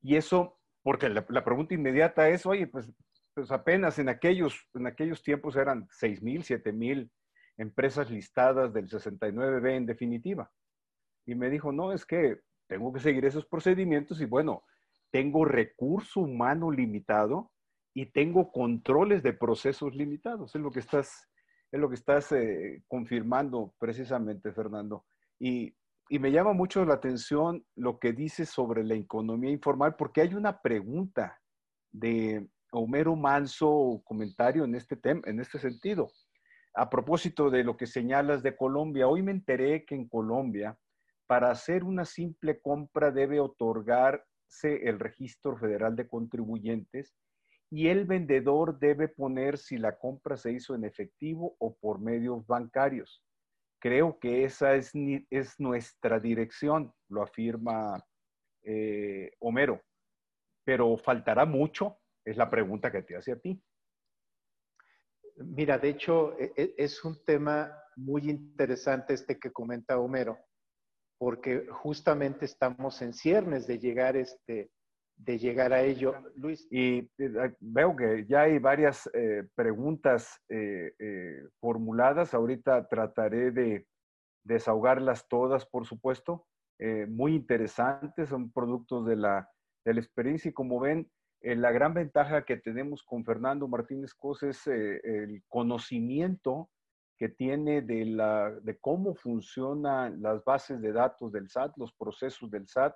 y 0.00 0.14
eso 0.14 0.57
porque 0.88 1.10
la, 1.10 1.44
pregunta 1.44 1.74
inmediata 1.74 2.30
es, 2.30 2.46
oye, 2.46 2.66
pues, 2.66 2.90
pues, 3.34 3.50
apenas 3.50 3.98
en 3.98 4.08
aquellos, 4.08 4.66
en 4.72 4.86
aquellos 4.86 5.22
tiempos 5.22 5.54
eran 5.54 5.86
6 5.90 6.22
mil, 6.22 6.44
7 6.44 6.72
mil 6.72 7.10
empresas 7.58 8.10
listadas 8.10 8.72
del 8.72 8.88
69B 8.88 9.76
en 9.76 9.84
definitiva. 9.84 10.50
Y 11.26 11.34
me 11.34 11.50
dijo, 11.50 11.72
no, 11.72 11.92
es 11.92 12.06
que 12.06 12.38
tengo 12.66 12.90
que 12.90 13.00
seguir 13.00 13.26
esos 13.26 13.44
procedimientos 13.44 14.22
y 14.22 14.24
bueno, 14.24 14.64
tengo 15.10 15.44
recurso 15.44 16.20
humano 16.20 16.70
limitado 16.70 17.52
y 17.92 18.06
tengo 18.06 18.50
controles 18.50 19.22
de 19.22 19.34
procesos 19.34 19.94
limitados. 19.94 20.54
Es 20.54 20.62
lo 20.62 20.70
que 20.70 20.80
estás, 20.80 21.28
es 21.70 21.78
lo 21.78 21.90
que 21.90 21.96
estás 21.96 22.32
eh, 22.32 22.82
confirmando 22.88 23.74
precisamente, 23.78 24.54
Fernando. 24.54 25.04
Y 25.38 25.76
y 26.08 26.18
me 26.18 26.32
llama 26.32 26.52
mucho 26.52 26.84
la 26.84 26.94
atención 26.94 27.64
lo 27.74 27.98
que 27.98 28.12
dices 28.12 28.48
sobre 28.48 28.82
la 28.82 28.94
economía 28.94 29.50
informal, 29.50 29.94
porque 29.96 30.22
hay 30.22 30.34
una 30.34 30.60
pregunta 30.60 31.38
de 31.92 32.48
Homero 32.72 33.14
Manso, 33.16 34.02
comentario 34.04 34.64
en 34.64 34.74
este, 34.74 34.96
tema, 34.96 35.20
en 35.26 35.40
este 35.40 35.58
sentido. 35.58 36.08
A 36.74 36.88
propósito 36.88 37.50
de 37.50 37.64
lo 37.64 37.76
que 37.76 37.86
señalas 37.86 38.42
de 38.42 38.56
Colombia, 38.56 39.08
hoy 39.08 39.22
me 39.22 39.32
enteré 39.32 39.84
que 39.84 39.94
en 39.94 40.08
Colombia, 40.08 40.78
para 41.26 41.50
hacer 41.50 41.84
una 41.84 42.04
simple 42.04 42.60
compra 42.60 43.10
debe 43.10 43.40
otorgarse 43.40 44.88
el 44.88 44.98
registro 44.98 45.56
federal 45.58 45.94
de 45.94 46.08
contribuyentes 46.08 47.14
y 47.70 47.88
el 47.88 48.06
vendedor 48.06 48.78
debe 48.78 49.08
poner 49.08 49.58
si 49.58 49.76
la 49.76 49.98
compra 49.98 50.38
se 50.38 50.52
hizo 50.52 50.74
en 50.74 50.84
efectivo 50.84 51.54
o 51.58 51.76
por 51.76 52.00
medios 52.00 52.46
bancarios. 52.46 53.22
Creo 53.80 54.18
que 54.18 54.44
esa 54.44 54.74
es, 54.74 54.92
es 55.30 55.58
nuestra 55.58 56.18
dirección, 56.18 56.92
lo 57.08 57.22
afirma 57.22 58.04
eh, 58.62 59.30
Homero. 59.40 59.80
Pero 60.64 60.96
faltará 60.98 61.44
mucho, 61.44 61.98
es 62.24 62.36
la 62.36 62.50
pregunta 62.50 62.90
que 62.90 63.02
te 63.02 63.16
hace 63.16 63.32
a 63.32 63.38
ti. 63.38 63.62
Mira, 65.36 65.78
de 65.78 65.90
hecho, 65.90 66.38
e, 66.38 66.52
e, 66.56 66.74
es 66.76 67.04
un 67.04 67.24
tema 67.24 67.72
muy 67.96 68.28
interesante 68.28 69.14
este 69.14 69.38
que 69.38 69.52
comenta 69.52 69.98
Homero, 69.98 70.38
porque 71.18 71.66
justamente 71.70 72.44
estamos 72.44 73.00
en 73.02 73.12
ciernes 73.12 73.66
de 73.66 73.78
llegar 73.78 74.16
este, 74.16 74.70
de 75.18 75.38
llegar 75.38 75.72
a 75.72 75.82
ello. 75.82 76.14
Luis. 76.36 76.66
Y 76.70 77.10
eh, 77.18 77.54
veo 77.60 77.94
que 77.96 78.24
ya 78.26 78.42
hay 78.42 78.58
varias 78.58 79.10
eh, 79.12 79.46
preguntas 79.54 80.40
eh, 80.48 80.92
formuladas. 81.60 82.34
Ahorita 82.34 82.88
trataré 82.88 83.50
de 83.50 83.86
desahogarlas 84.44 85.28
todas, 85.28 85.66
por 85.66 85.86
supuesto. 85.86 86.46
muy 87.08 87.34
interesantes, 87.34 88.28
son 88.28 88.52
productos 88.52 89.04
de 89.04 89.16
la, 89.16 89.50
de 89.84 89.92
experiencia 89.92 90.50
y 90.50 90.54
como 90.54 90.78
ven, 90.78 91.10
la 91.40 91.72
gran 91.72 91.92
ventaja 91.92 92.44
que 92.44 92.56
tenemos 92.56 93.02
con 93.02 93.24
Fernando 93.24 93.66
Martínez 93.66 94.14
Cos 94.14 94.42
es 94.44 94.66
el 94.66 95.42
conocimiento 95.48 96.70
que 97.18 97.28
tiene 97.28 97.82
de, 97.82 98.04
la, 98.04 98.50
de 98.62 98.78
cómo 98.78 99.14
funcionan 99.16 100.22
las 100.22 100.42
bases 100.44 100.80
de 100.80 100.92
datos 100.92 101.32
del 101.32 101.48
SAT, 101.48 101.76
los 101.76 101.92
procesos 101.92 102.48
del 102.48 102.68
SAT, 102.68 102.94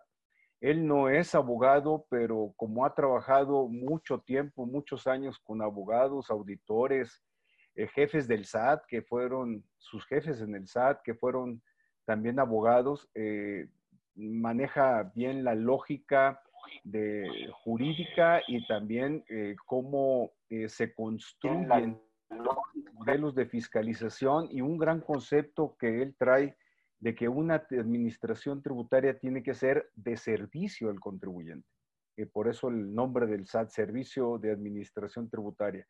él 0.62 0.86
no 0.86 1.08
es 1.08 1.34
abogado, 1.34 2.06
pero 2.08 2.54
como 2.56 2.86
ha 2.86 2.94
trabajado 2.94 3.66
mucho 3.66 4.20
tiempo, 4.20 4.64
muchos 4.64 5.08
años 5.08 5.40
con 5.40 5.60
abogados, 5.60 6.30
auditores, 6.30 7.20
eh, 7.74 7.88
jefes 7.88 8.28
del 8.28 8.44
SAT, 8.44 8.84
que 8.86 9.02
fueron 9.02 9.64
sus 9.78 10.06
jefes 10.06 10.40
en 10.40 10.54
el 10.54 10.68
SAT, 10.68 11.02
que 11.02 11.14
fueron 11.14 11.60
también 12.04 12.38
abogados, 12.38 13.10
eh, 13.16 13.66
maneja 14.14 15.10
bien 15.16 15.42
la 15.42 15.56
lógica 15.56 16.40
de 16.84 17.50
jurídica 17.64 18.40
y 18.46 18.64
también 18.68 19.24
eh, 19.28 19.56
cómo 19.66 20.30
se 20.68 20.94
construyen 20.94 21.98
modelos 22.92 23.34
de 23.34 23.46
fiscalización 23.46 24.46
y 24.50 24.60
un 24.60 24.78
gran 24.78 25.00
concepto 25.00 25.76
que 25.76 26.02
él 26.02 26.14
trae 26.16 26.56
de 27.02 27.16
que 27.16 27.28
una 27.28 27.56
administración 27.56 28.62
tributaria 28.62 29.18
tiene 29.18 29.42
que 29.42 29.54
ser 29.54 29.90
de 29.96 30.16
servicio 30.16 30.88
al 30.88 31.00
contribuyente. 31.00 31.66
Y 32.16 32.26
por 32.26 32.48
eso 32.48 32.68
el 32.68 32.94
nombre 32.94 33.26
del 33.26 33.44
SAT, 33.44 33.70
Servicio 33.70 34.38
de 34.38 34.52
Administración 34.52 35.28
Tributaria. 35.28 35.84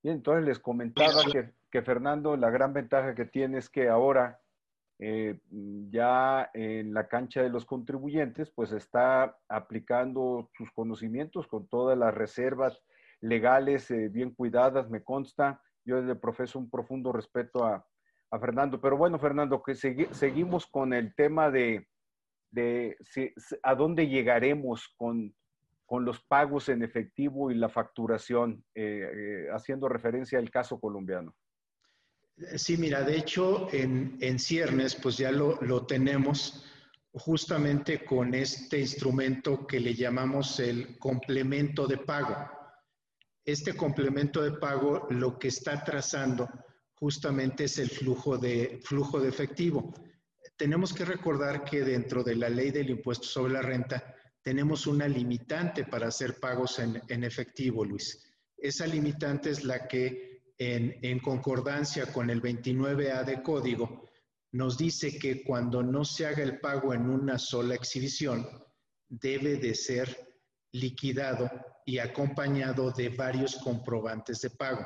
Bien, 0.00 0.16
entonces 0.16 0.44
les 0.44 0.60
comentaba 0.60 1.24
que, 1.32 1.50
que 1.68 1.82
Fernando, 1.82 2.36
la 2.36 2.48
gran 2.50 2.72
ventaja 2.72 3.12
que 3.16 3.24
tiene 3.24 3.58
es 3.58 3.68
que 3.68 3.88
ahora 3.88 4.40
eh, 5.00 5.40
ya 5.90 6.48
en 6.54 6.94
la 6.94 7.08
cancha 7.08 7.42
de 7.42 7.50
los 7.50 7.64
contribuyentes, 7.64 8.52
pues 8.52 8.70
está 8.70 9.36
aplicando 9.48 10.48
sus 10.56 10.70
conocimientos 10.70 11.48
con 11.48 11.66
todas 11.66 11.98
las 11.98 12.14
reservas 12.14 12.80
legales 13.20 13.90
eh, 13.90 14.08
bien 14.08 14.30
cuidadas, 14.30 14.88
me 14.90 15.02
consta. 15.02 15.60
Yo 15.84 16.00
le 16.00 16.14
profeso 16.14 16.60
un 16.60 16.70
profundo 16.70 17.10
respeto 17.10 17.64
a, 17.64 17.84
Fernando. 18.38 18.80
Pero 18.80 18.96
bueno, 18.96 19.18
Fernando, 19.18 19.62
que 19.62 19.74
seguimos 19.74 20.66
con 20.66 20.92
el 20.92 21.14
tema 21.14 21.50
de, 21.50 21.86
a 23.62 23.74
dónde 23.74 24.08
llegaremos 24.08 24.94
con, 24.96 25.34
con, 25.86 26.04
los 26.04 26.20
pagos 26.20 26.68
en 26.68 26.82
efectivo 26.82 27.50
y 27.50 27.54
la 27.54 27.68
facturación, 27.68 28.64
eh, 28.74 29.48
haciendo 29.52 29.88
referencia 29.88 30.38
al 30.38 30.50
caso 30.50 30.78
colombiano. 30.78 31.34
Sí, 32.56 32.76
mira, 32.78 33.02
de 33.02 33.18
hecho 33.18 33.68
en, 33.72 34.16
en 34.20 34.38
ciernes 34.38 34.94
pues 34.94 35.18
ya 35.18 35.30
lo, 35.30 35.60
lo, 35.60 35.84
tenemos 35.84 36.64
justamente 37.12 38.02
con 38.04 38.32
este 38.34 38.80
instrumento 38.80 39.66
que 39.66 39.78
le 39.78 39.94
llamamos 39.94 40.58
el 40.58 40.98
complemento 40.98 41.86
de 41.86 41.98
pago. 41.98 42.34
Este 43.44 43.76
complemento 43.76 44.42
de 44.42 44.52
pago 44.52 45.06
lo 45.10 45.38
que 45.38 45.48
está 45.48 45.84
trazando 45.84 46.48
justamente 47.00 47.64
es 47.64 47.78
el 47.78 47.90
flujo 47.90 48.38
de, 48.38 48.80
flujo 48.84 49.18
de 49.18 49.28
efectivo. 49.28 49.92
Tenemos 50.56 50.92
que 50.92 51.04
recordar 51.04 51.64
que 51.64 51.80
dentro 51.80 52.22
de 52.22 52.36
la 52.36 52.48
ley 52.48 52.70
del 52.70 52.90
impuesto 52.90 53.26
sobre 53.26 53.54
la 53.54 53.62
renta 53.62 54.14
tenemos 54.42 54.86
una 54.86 55.08
limitante 55.08 55.84
para 55.84 56.08
hacer 56.08 56.38
pagos 56.38 56.78
en, 56.78 57.02
en 57.08 57.24
efectivo, 57.24 57.84
Luis. 57.84 58.22
Esa 58.56 58.86
limitante 58.86 59.50
es 59.50 59.64
la 59.64 59.88
que 59.88 60.30
en, 60.60 61.18
concordancia 61.20 62.12
con 62.12 62.28
el 62.28 62.42
29A 62.42 63.24
de 63.24 63.42
código, 63.42 64.06
nos 64.52 64.76
dice 64.76 65.18
que 65.18 65.42
cuando 65.42 65.82
no 65.82 66.04
se 66.04 66.26
haga 66.26 66.42
el 66.42 66.60
pago 66.60 66.92
en 66.92 67.08
una 67.08 67.38
sola 67.38 67.74
exhibición, 67.74 68.46
debe 69.08 69.56
de 69.56 69.74
ser 69.74 70.34
liquidado 70.72 71.50
y 71.86 71.98
acompañado 71.98 72.90
de 72.90 73.08
varios 73.08 73.56
comprobantes 73.56 74.42
de 74.42 74.50
pago. 74.50 74.84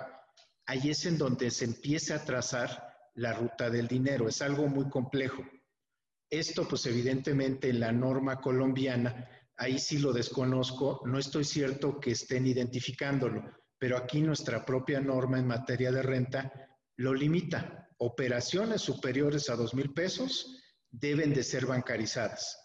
Ahí 0.66 0.90
es 0.90 1.06
en 1.06 1.18
donde 1.18 1.50
se 1.50 1.64
empieza 1.64 2.16
a 2.16 2.24
trazar 2.24 3.10
la 3.14 3.32
ruta 3.32 3.70
del 3.70 3.86
dinero. 3.86 4.28
Es 4.28 4.42
algo 4.42 4.66
muy 4.66 4.88
complejo. 4.88 5.44
Esto, 6.30 6.66
pues 6.66 6.86
evidentemente 6.86 7.68
en 7.68 7.80
la 7.80 7.92
norma 7.92 8.40
colombiana, 8.40 9.28
ahí 9.56 9.78
sí 9.78 9.98
lo 9.98 10.12
desconozco, 10.12 11.02
no 11.04 11.18
estoy 11.18 11.44
cierto 11.44 12.00
que 12.00 12.12
estén 12.12 12.46
identificándolo 12.46 13.44
pero 13.84 13.98
aquí 13.98 14.22
nuestra 14.22 14.64
propia 14.64 14.98
norma 14.98 15.38
en 15.38 15.46
materia 15.46 15.92
de 15.92 16.00
renta 16.00 16.50
lo 16.96 17.12
limita. 17.12 17.86
Operaciones 17.98 18.80
superiores 18.80 19.50
a 19.50 19.56
dos 19.56 19.74
mil 19.74 19.92
pesos 19.92 20.58
deben 20.90 21.34
de 21.34 21.42
ser 21.42 21.66
bancarizadas. 21.66 22.58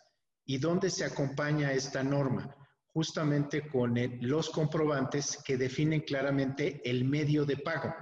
¿Y 0.46 0.60
dónde 0.60 0.90
se 0.90 1.04
acompaña 1.04 1.74
esta 1.74 2.04
norma? 2.04 2.56
Justamente 2.94 3.68
con 3.68 3.96
los 4.22 4.50
comprobantes 4.50 5.38
que 5.44 5.58
definen 5.58 6.02
claramente 6.02 6.82
el 6.84 7.06
medio 7.06 7.46
de 7.46 7.58
pago. 7.58 7.94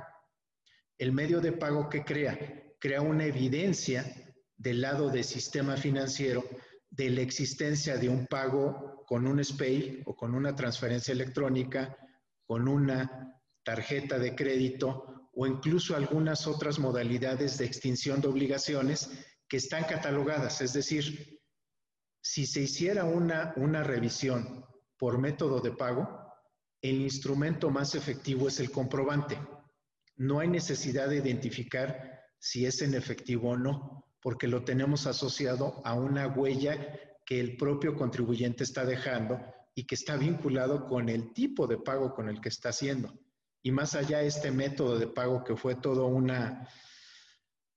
El 0.97 1.11
medio 1.11 1.41
de 1.41 1.51
pago 1.51 1.89
que 1.89 2.03
crea, 2.03 2.38
crea 2.79 3.01
una 3.01 3.25
evidencia 3.25 4.05
del 4.55 4.81
lado 4.81 5.09
del 5.09 5.23
sistema 5.23 5.77
financiero 5.77 6.43
de 6.89 7.09
la 7.09 7.21
existencia 7.21 7.97
de 7.97 8.09
un 8.09 8.25
pago 8.27 9.03
con 9.05 9.27
un 9.27 9.43
SPAY 9.43 10.03
o 10.05 10.15
con 10.15 10.33
una 10.33 10.55
transferencia 10.55 11.11
electrónica 11.11 11.95
con 12.47 12.67
una 12.67 13.41
tarjeta 13.63 14.17
de 14.17 14.33
crédito 14.33 15.29
o 15.33 15.45
incluso 15.45 15.95
algunas 15.95 16.47
otras 16.47 16.79
modalidades 16.79 17.57
de 17.57 17.65
extinción 17.65 18.21
de 18.21 18.29
obligaciones 18.29 19.09
que 19.47 19.57
están 19.57 19.83
catalogadas. 19.83 20.61
Es 20.61 20.73
decir, 20.73 21.39
si 22.21 22.45
se 22.45 22.61
hiciera 22.61 23.03
una, 23.03 23.53
una 23.57 23.83
revisión 23.83 24.65
por 24.97 25.19
método 25.19 25.59
de 25.59 25.71
pago, 25.71 26.07
el 26.81 27.01
instrumento 27.01 27.69
más 27.69 27.95
efectivo 27.95 28.47
es 28.47 28.59
el 28.59 28.71
comprobante. 28.71 29.39
No 30.15 30.39
hay 30.39 30.47
necesidad 30.47 31.09
de 31.09 31.17
identificar 31.17 32.21
si 32.39 32.65
es 32.65 32.81
en 32.81 32.93
efectivo 32.93 33.51
o 33.51 33.57
no, 33.57 34.05
porque 34.21 34.47
lo 34.47 34.63
tenemos 34.63 35.07
asociado 35.07 35.81
a 35.85 35.93
una 35.93 36.27
huella 36.27 36.99
que 37.25 37.39
el 37.39 37.57
propio 37.57 37.95
contribuyente 37.95 38.63
está 38.63 38.85
dejando 38.85 39.39
y 39.75 39.85
que 39.85 39.95
está 39.95 40.17
vinculado 40.17 40.87
con 40.87 41.09
el 41.09 41.33
tipo 41.33 41.67
de 41.67 41.77
pago 41.77 42.13
con 42.13 42.29
el 42.29 42.41
que 42.41 42.49
está 42.49 42.69
haciendo. 42.69 43.13
Y 43.61 43.71
más 43.71 43.95
allá 43.95 44.21
este 44.21 44.51
método 44.51 44.97
de 44.97 45.07
pago 45.07 45.43
que 45.43 45.55
fue 45.55 45.75
todo 45.75 46.07
una, 46.07 46.67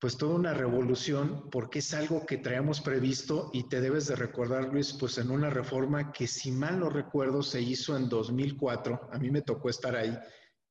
pues 0.00 0.16
toda 0.16 0.34
una 0.34 0.54
revolución, 0.54 1.50
porque 1.50 1.80
es 1.80 1.92
algo 1.92 2.24
que 2.24 2.38
traemos 2.38 2.80
previsto 2.80 3.50
y 3.52 3.68
te 3.68 3.82
debes 3.82 4.06
de 4.06 4.16
recordar, 4.16 4.72
Luis, 4.72 4.94
pues 4.94 5.18
en 5.18 5.30
una 5.30 5.50
reforma 5.50 6.10
que 6.10 6.26
si 6.26 6.50
mal 6.50 6.80
no 6.80 6.88
recuerdo 6.88 7.42
se 7.42 7.60
hizo 7.60 7.94
en 7.96 8.08
2004, 8.08 9.10
a 9.12 9.18
mí 9.18 9.30
me 9.30 9.42
tocó 9.42 9.68
estar 9.68 9.94
ahí 9.94 10.18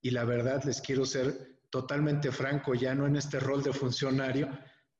y 0.02 0.10
la 0.10 0.26
verdad 0.26 0.64
les 0.64 0.82
quiero 0.82 1.06
ser 1.06 1.60
totalmente 1.70 2.32
franco, 2.32 2.74
ya 2.74 2.96
no 2.96 3.06
en 3.06 3.18
este 3.18 3.40
rol 3.40 3.62
de 3.62 3.72
funcionario, 3.72 4.50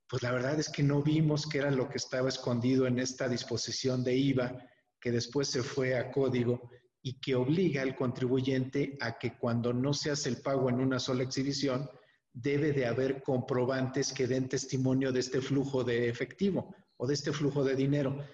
pues 0.08 0.22
la 0.22 0.30
verdad 0.30 0.60
es 0.60 0.68
que 0.68 0.84
no 0.84 1.02
vimos 1.02 1.48
qué 1.48 1.58
era 1.58 1.72
lo 1.72 1.88
que 1.88 1.98
estaba 1.98 2.28
escondido 2.28 2.86
en 2.86 3.00
esta 3.00 3.28
disposición 3.28 4.04
de 4.04 4.14
IVA 4.14 4.64
que 5.00 5.10
después 5.10 5.48
se 5.48 5.64
fue 5.64 5.96
a 5.96 6.12
código 6.12 6.70
y 7.02 7.18
que 7.18 7.34
obliga 7.34 7.82
al 7.82 7.96
contribuyente 7.96 8.96
a 9.00 9.18
que 9.18 9.36
cuando 9.36 9.72
no 9.72 9.92
se 9.92 10.10
hace 10.12 10.28
el 10.28 10.42
pago 10.42 10.68
en 10.68 10.80
una 10.80 11.00
sola 11.00 11.24
exhibición, 11.24 11.90
debe 12.32 12.72
de 12.72 12.86
haber 12.86 13.22
comprobantes 13.22 14.12
que 14.12 14.26
den 14.26 14.48
testimonio 14.48 15.12
de 15.12 15.20
este 15.20 15.40
flujo 15.40 15.84
de 15.84 16.08
efectivo 16.08 16.74
o 16.96 17.06
de 17.06 17.14
este 17.14 17.32
flujo 17.32 17.64
de 17.64 17.74
dinero. 17.74 18.24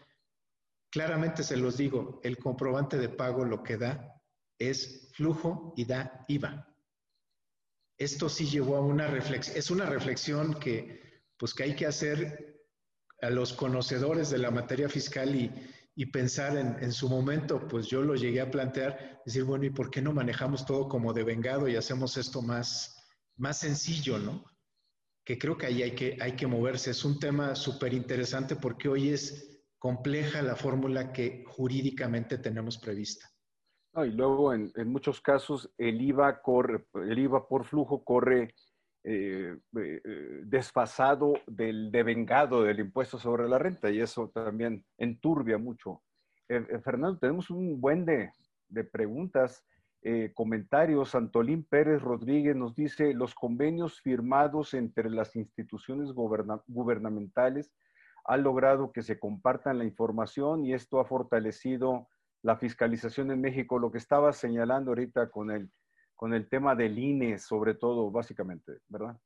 Claramente 0.90 1.42
se 1.42 1.56
los 1.56 1.76
digo, 1.76 2.20
el 2.22 2.38
comprobante 2.38 2.98
de 2.98 3.08
pago 3.08 3.44
lo 3.44 3.62
que 3.62 3.76
da 3.76 4.22
es 4.58 5.10
flujo 5.14 5.74
y 5.76 5.84
da 5.84 6.24
IVA. 6.28 6.74
Esto 7.98 8.28
sí 8.28 8.46
llevó 8.46 8.76
a 8.76 8.80
una 8.80 9.06
reflexión, 9.06 9.56
es 9.56 9.70
una 9.70 9.86
reflexión 9.86 10.54
que 10.54 11.04
pues 11.38 11.54
que 11.54 11.64
hay 11.64 11.76
que 11.76 11.86
hacer 11.86 12.64
a 13.20 13.30
los 13.30 13.52
conocedores 13.52 14.30
de 14.30 14.38
la 14.38 14.50
materia 14.50 14.88
fiscal 14.88 15.34
y, 15.34 15.50
y 15.98 16.06
pensar 16.06 16.56
en, 16.58 16.92
su 16.92 17.08
momento, 17.08 17.66
pues 17.66 17.86
yo 17.86 18.02
lo 18.02 18.14
llegué 18.14 18.42
a 18.42 18.50
plantear, 18.50 19.22
decir, 19.24 19.44
bueno, 19.44 19.64
¿y 19.64 19.70
por 19.70 19.90
qué 19.90 20.02
no 20.02 20.12
manejamos 20.12 20.66
todo 20.66 20.88
como 20.88 21.14
de 21.14 21.24
vengado 21.24 21.68
y 21.68 21.76
hacemos 21.76 22.18
esto 22.18 22.42
más, 22.42 22.95
más 23.36 23.58
sencillo, 23.58 24.18
¿no? 24.18 24.44
Que 25.24 25.38
creo 25.38 25.56
que 25.56 25.66
ahí 25.66 25.82
hay 25.82 25.94
que, 25.94 26.16
hay 26.20 26.36
que 26.36 26.46
moverse. 26.46 26.90
Es 26.90 27.04
un 27.04 27.18
tema 27.18 27.54
súper 27.54 27.92
interesante 27.92 28.56
porque 28.56 28.88
hoy 28.88 29.10
es 29.10 29.56
compleja 29.78 30.42
la 30.42 30.56
fórmula 30.56 31.12
que 31.12 31.44
jurídicamente 31.46 32.38
tenemos 32.38 32.78
prevista. 32.78 33.28
y 33.96 34.10
luego 34.10 34.52
en, 34.52 34.72
muchos 34.86 35.20
casos 35.20 35.70
el 35.78 36.00
IVA, 36.00 36.40
el 36.94 37.18
IVA 37.18 37.48
por 37.48 37.64
flujo 37.64 38.02
corre 38.04 38.54
eh, 39.04 39.56
eh, 39.78 40.00
desfasado 40.44 41.34
del 41.46 41.92
devengado 41.92 42.64
del 42.64 42.80
impuesto 42.80 43.18
sobre 43.18 43.48
la 43.48 43.58
renta 43.58 43.88
y 43.88 44.00
eso 44.00 44.28
también 44.34 44.84
enturbia 44.98 45.58
mucho. 45.58 46.02
Eh, 46.48 46.80
Fernando, 46.82 47.16
tenemos 47.18 47.48
un 47.50 47.80
buen 47.80 48.04
de, 48.04 48.32
preguntas, 48.90 49.64
comentarios. 50.34 51.14
Antolín 51.14 51.64
Pérez 51.64 52.02
Rodríguez 52.02 52.54
nos 52.54 52.74
dice, 52.74 53.12
los 53.14 53.34
convenios 53.34 54.00
firmados 54.00 54.74
entre 54.74 55.10
las 55.10 55.34
instituciones 55.36 56.12
gubernamentales 56.12 57.72
han 58.24 58.42
logrado 58.42 58.92
que 58.92 59.02
se 59.02 59.18
compartan 59.18 59.78
la 59.78 59.84
información 59.84 60.64
y 60.64 60.74
esto 60.74 61.00
ha 61.00 61.04
fortalecido 61.04 62.08
la 62.42 62.56
fiscalización 62.56 63.30
en 63.30 63.40
México, 63.40 63.78
lo 63.78 63.90
que 63.90 63.98
estaba 63.98 64.32
señalando 64.32 64.90
ahorita 64.90 65.30
con 65.30 65.50
el 65.50 65.70
con 66.16 66.32
el 66.32 66.48
tema 66.48 66.74
del 66.74 66.98
INE, 66.98 67.38
sobre 67.38 67.74
todo, 67.74 68.10
básicamente, 68.10 68.78
¿verdad? 68.88 69.16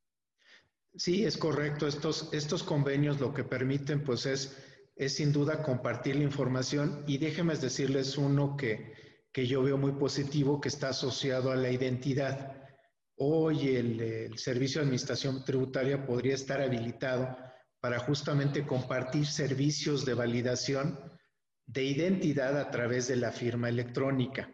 Sí, 0.95 1.25
es 1.25 1.39
correcto. 1.39 1.87
Estos, 1.87 2.29
estos 2.33 2.65
convenios 2.65 3.21
lo 3.21 3.33
que 3.33 3.45
permiten, 3.45 4.03
pues, 4.03 4.27
es, 4.27 4.61
es 4.97 5.15
sin 5.15 5.33
duda 5.33 5.63
compartir 5.63 6.17
la 6.17 6.25
información 6.25 7.05
y 7.07 7.19
déjenme 7.19 7.55
decirles 7.55 8.19
uno 8.19 8.57
que, 8.57 8.93
que 9.33 9.47
yo 9.47 9.63
veo 9.63 9.79
muy 9.79 9.93
positivo, 9.93 10.61
que 10.61 10.69
está 10.69 10.89
asociado 10.91 11.51
a 11.51 11.57
la 11.57 11.71
identidad. 11.71 12.57
Hoy 13.17 13.77
el, 13.77 14.01
el 14.01 14.39
Servicio 14.39 14.81
de 14.81 14.85
Administración 14.85 15.45
Tributaria 15.45 16.05
podría 16.05 16.35
estar 16.35 16.61
habilitado 16.61 17.37
para 17.81 17.99
justamente 17.99 18.67
compartir 18.67 19.27
servicios 19.27 20.05
de 20.05 20.15
validación 20.15 20.99
de 21.67 21.85
identidad 21.85 22.59
a 22.59 22.71
través 22.71 23.07
de 23.07 23.17
la 23.17 23.31
firma 23.31 23.69
electrónica. 23.69 24.53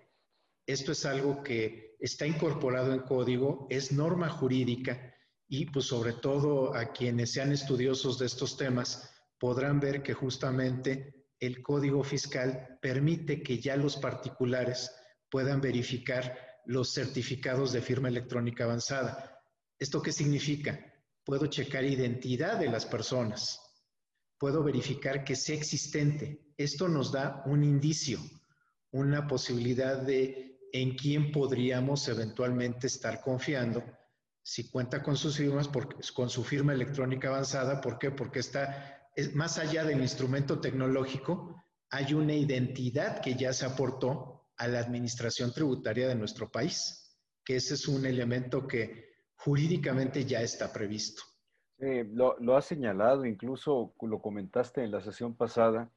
Esto 0.67 0.93
es 0.93 1.07
algo 1.07 1.43
que 1.43 1.97
está 1.99 2.27
incorporado 2.27 2.93
en 2.93 3.01
código, 3.01 3.67
es 3.71 3.93
norma 3.93 4.29
jurídica 4.29 5.15
y 5.49 5.67
pues 5.67 5.87
sobre 5.87 6.13
todo 6.13 6.75
a 6.75 6.93
quienes 6.93 7.33
sean 7.33 7.53
estudiosos 7.53 8.19
de 8.19 8.27
estos 8.27 8.57
temas 8.57 9.11
podrán 9.39 9.81
ver 9.81 10.03
que 10.03 10.13
justamente 10.13 11.16
el 11.41 11.63
código 11.63 12.03
fiscal 12.03 12.79
permite 12.81 13.43
que 13.43 13.59
ya 13.59 13.77
los 13.77 13.97
particulares 13.97 14.91
puedan 15.31 15.61
verificar 15.61 16.37
los 16.65 16.93
certificados 16.93 17.73
de 17.73 17.81
firma 17.81 18.09
electrónica 18.09 18.65
avanzada. 18.65 19.41
¿Esto 19.79 20.03
qué 20.03 20.13
significa? 20.13 20.79
Puedo 21.25 21.47
checar 21.47 21.85
identidad 21.85 22.59
de 22.59 22.69
las 22.69 22.87
personas, 22.87 23.61
puedo 24.39 24.63
verificar 24.63 25.25
que 25.25 25.37
sea 25.37 25.57
existente. 25.57 26.53
Esto 26.57 26.89
nos 26.89 27.13
da 27.13 27.43
un 27.47 27.65
indicio, 27.65 28.19
una 28.91 29.27
posibilidad 29.27 30.01
de 30.01 30.59
en 30.73 30.97
quién 30.97 31.33
podríamos 31.33 32.09
eventualmente 32.09 32.87
estar 32.87 33.21
confiando 33.21 33.83
si 34.43 34.71
cuenta 34.71 35.03
con 35.03 35.17
sus 35.17 35.39
firmas, 35.39 35.69
con 36.15 36.31
su 36.31 36.45
firma 36.45 36.73
electrónica 36.73 37.29
avanzada. 37.29 37.81
¿Por 37.81 37.99
qué? 37.99 38.13
Porque 38.13 38.39
está, 38.39 38.96
más 39.35 39.59
allá 39.59 39.85
del 39.85 40.01
instrumento 40.01 40.61
tecnológico, 40.61 41.63
hay 41.91 42.15
una 42.15 42.35
identidad 42.35 43.21
que 43.21 43.35
ya 43.35 43.53
se 43.53 43.67
aportó 43.67 44.49
a 44.57 44.69
la 44.69 44.81
administración 44.81 45.53
tributaria 45.53 46.09
de 46.09 46.15
nuestro 46.15 46.51
país, 46.51 47.17
que 47.45 47.57
ese 47.57 47.75
es 47.75 47.89
un 47.89 48.05
elemento 48.07 48.67
que 48.67 49.07
jurídicamente 49.37 50.25
ya 50.25 50.41
está 50.41 50.73
previsto. 50.73 51.23
lo, 51.79 52.37
lo 52.41 52.57
has 52.57 52.65
señalado, 52.65 53.25
incluso 53.25 53.95
lo 54.01 54.21
comentaste 54.21 54.83
en 54.83 54.91
la 54.91 55.01
sesión 55.01 55.37
pasada, 55.37 55.91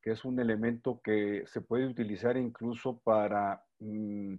que 0.00 0.10
es 0.10 0.24
un 0.24 0.38
elemento 0.40 1.00
que 1.02 1.44
se 1.46 1.60
puede 1.60 1.86
utilizar 1.86 2.36
incluso 2.36 2.98
para 2.98 3.64
mm, 3.78 4.34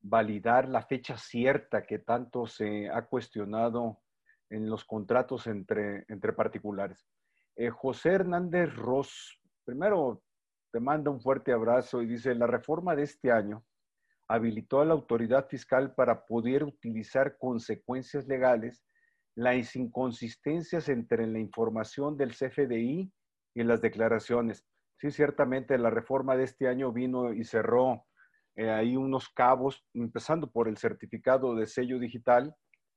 validar 0.00 0.68
la 0.68 0.82
fecha 0.82 1.16
cierta 1.16 1.86
que 1.86 2.00
tanto 2.00 2.46
se 2.46 2.88
ha 2.90 3.02
cuestionado 3.06 4.00
en 4.50 4.68
los 4.68 4.84
contratos 4.84 5.46
entre, 5.46 6.04
entre 6.08 6.32
particulares. 6.32 7.06
Eh, 7.56 7.70
José 7.70 8.10
Hernández 8.10 8.74
Ross, 8.74 9.40
primero 9.64 10.22
te 10.72 10.80
manda 10.80 11.10
un 11.10 11.20
fuerte 11.20 11.52
abrazo 11.52 12.02
y 12.02 12.06
dice, 12.06 12.34
la 12.34 12.46
reforma 12.46 12.96
de 12.96 13.04
este 13.04 13.30
año 13.30 13.64
habilitó 14.28 14.80
a 14.80 14.84
la 14.84 14.94
autoridad 14.94 15.46
fiscal 15.48 15.94
para 15.94 16.24
poder 16.24 16.64
utilizar 16.64 17.36
consecuencias 17.38 18.26
legales 18.26 18.84
las 19.36 19.76
inconsistencias 19.76 20.88
entre 20.88 21.26
la 21.26 21.38
información 21.38 22.16
del 22.16 22.34
CFDI 22.34 23.12
y 23.54 23.62
las 23.62 23.80
declaraciones. 23.80 24.64
Sí, 24.98 25.10
ciertamente 25.10 25.76
la 25.78 25.90
reforma 25.90 26.36
de 26.36 26.44
este 26.44 26.68
año 26.68 26.92
vino 26.92 27.32
y 27.32 27.44
cerró 27.44 28.04
eh, 28.56 28.70
ahí 28.70 28.96
unos 28.96 29.28
cabos, 29.28 29.84
empezando 29.92 30.50
por 30.50 30.68
el 30.68 30.76
certificado 30.76 31.54
de 31.54 31.66
sello 31.66 31.98
digital, 31.98 32.54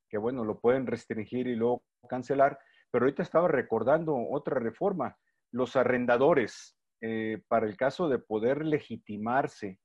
que 0.09 0.17
bueno, 0.17 0.45
lo 0.45 0.59
pueden 0.59 0.85
restringir 0.85 1.47
y 1.47 1.55
luego 1.55 1.83
cancelar, 2.07 2.59
pero 2.97 3.05
ahorita 3.05 3.21
estaba 3.21 3.47
recordando 3.47 4.17
otra 4.17 4.59
reforma, 4.59 5.15
los 5.51 5.75
arrendadores, 5.75 6.75
eh, 6.99 7.43
para 7.47 7.67
el 7.67 7.77
caso 7.77 8.09
de 8.09 8.17
poder 8.17 8.65
legitimarse 8.65 9.79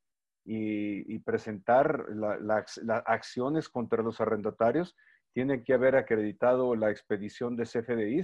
y, 0.46 1.18
presentar 1.18 2.06
las 2.08 2.80
acciones 3.04 3.68
contra 3.68 4.02
los 4.02 4.18
arrendatarios, 4.22 4.96
tienen 5.34 5.62
que 5.62 5.74
haber 5.74 5.94
acreditado 5.94 6.74
la 6.74 6.90
expedición 6.90 7.54
de 7.54 7.64
CFDI. 7.64 8.20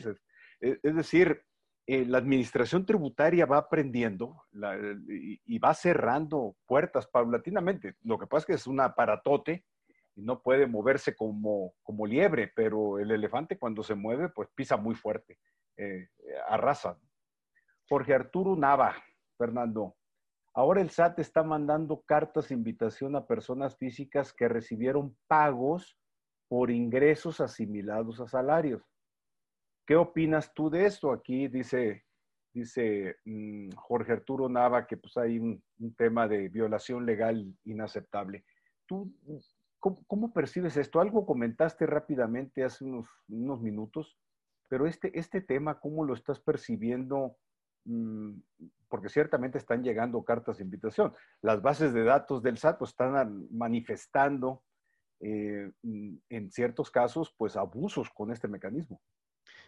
es 0.61 0.97
decir, 0.97 1.43
eh, 1.87 2.07
la 2.07 2.17
administración 2.17 2.87
tributaria 2.87 3.45
va 3.45 3.59
aprendiendo 3.59 4.43
y, 5.45 5.59
va 5.59 5.75
cerrando 5.75 6.57
puertas 6.65 7.07
paulatinamente. 7.09 7.97
Lo 8.05 8.19
que 8.19 8.27
pasa 8.27 8.39
es 8.39 8.47
que 8.47 8.55
es 8.55 8.67
un 8.67 8.81
aparatote 8.81 9.67
no 10.19 10.43
puede 10.43 10.67
moverse 10.67 11.15
como, 11.17 11.75
como 11.83 12.07
liebre, 12.07 12.53
pero 12.55 12.99
el 12.99 13.11
elefante 13.11 13.59
cuando 13.59 13.83
se 13.83 13.95
mueve, 13.95 14.29
pues 14.29 14.49
pisa 14.55 14.77
muy 14.77 14.95
fuerte, 14.95 15.39
eh, 15.77 16.09
arrasa. 16.49 16.99
Jorge 17.89 18.15
Arturo 18.15 18.57
Nava, 18.57 18.95
Fernando. 19.37 19.97
Ahora 20.55 20.81
el 20.81 20.91
SAT 20.91 21.21
está 21.21 21.43
mandando 21.43 22.03
cartas 22.03 22.49
de 22.49 22.55
invitación 22.55 23.15
a 23.15 23.27
personas 23.27 23.77
físicas 23.77 24.33
que 24.33 24.49
recibieron 24.49 25.17
pagos 25.29 25.97
por 26.49 26.71
ingresos 26.71 27.41
asimilados 27.41 28.21
a 28.21 28.27
salarios. 28.27 28.83
¿Qué 29.87 29.97
opinas 29.97 30.53
tú 30.53 30.69
de 30.69 30.87
esto? 30.87 31.13
Aquí 31.13 31.49
dice, 31.49 32.05
dice 32.53 33.17
mm, 33.25 33.71
Jorge 33.77 34.13
Arturo 34.13 34.49
Nava 34.49 34.87
que 34.87 34.97
pues 34.97 35.17
hay 35.17 35.39
un, 35.39 35.63
tema 35.97 36.27
de 36.27 36.49
violación 36.49 37.07
legal 37.07 37.55
inaceptable. 37.65 38.45
¿Tú 38.87 39.15
cómo, 39.81 40.33
percibes 40.33 40.77
esto? 40.77 41.01
Algo 41.01 41.27
comentaste 41.27 41.87
rápidamente 41.87 42.65
hace 42.65 42.85
unos, 42.85 43.09
unos, 43.29 43.61
minutos, 43.61 44.19
pero 44.69 44.87
este, 44.87 45.19
este 45.19 45.41
tema, 45.41 45.81
¿cómo 45.81 46.05
lo 46.05 46.15
estás 46.15 46.41
percibiendo? 46.41 47.37
Mm, 47.85 48.41
porque 48.89 49.09
ciertamente 49.09 49.59
están 49.59 49.83
llegando 49.83 50.23
cartas 50.23 50.59
de 50.59 50.65
invitación. 50.65 51.15
Las 51.43 51.63
bases 51.63 51.93
de 51.93 52.05
datos 52.05 52.43
del 52.43 52.59
SAT 52.59 52.79
pues, 52.79 52.91
están 52.91 53.49
manifestando 53.51 54.63
eh, 55.21 55.71
mm, 55.83 56.17
en 56.29 56.51
ciertos 56.51 56.91
casos 56.91 57.35
pues 57.37 57.57
abusos 57.57 58.11
con 58.11 58.31
este 58.31 58.49
mecanismo. 58.49 59.01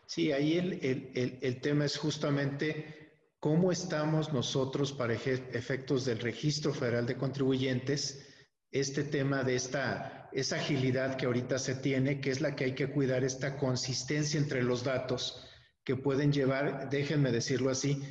Sí, 0.07 0.33
ahí 0.33 0.59
el, 0.59 1.61
tema 1.61 1.85
es 1.85 1.97
justamente 1.97 3.13
cómo 3.39 3.71
estamos 3.71 4.33
nosotros 4.33 4.93
para 4.93 5.15
efectos 5.15 6.05
del 6.05 6.19
registro 6.19 6.75
federal 6.75 7.07
de 7.07 7.17
contribuyentes, 7.17 8.30
este 8.71 9.05
tema 9.05 9.43
de 9.43 9.57
esta, 9.57 10.29
esa 10.33 10.57
agilidad 10.57 11.17
que 11.17 11.27
ahorita 11.27 11.59
se 11.59 11.75
tiene, 11.75 12.21
que 12.21 12.31
es 12.31 12.41
la 12.41 12.55
que 12.55 12.65
hay 12.65 12.75
que 12.75 12.91
cuidar, 12.91 13.25
esta 13.25 13.57
consistencia 13.57 14.39
entre 14.39 14.63
los 14.63 14.85
datos 14.85 15.45
que 15.85 15.97
pueden 15.97 16.33
llevar, 16.33 16.89
déjenme 16.91 17.33
decirlo 17.33 17.71
así, 17.71 18.03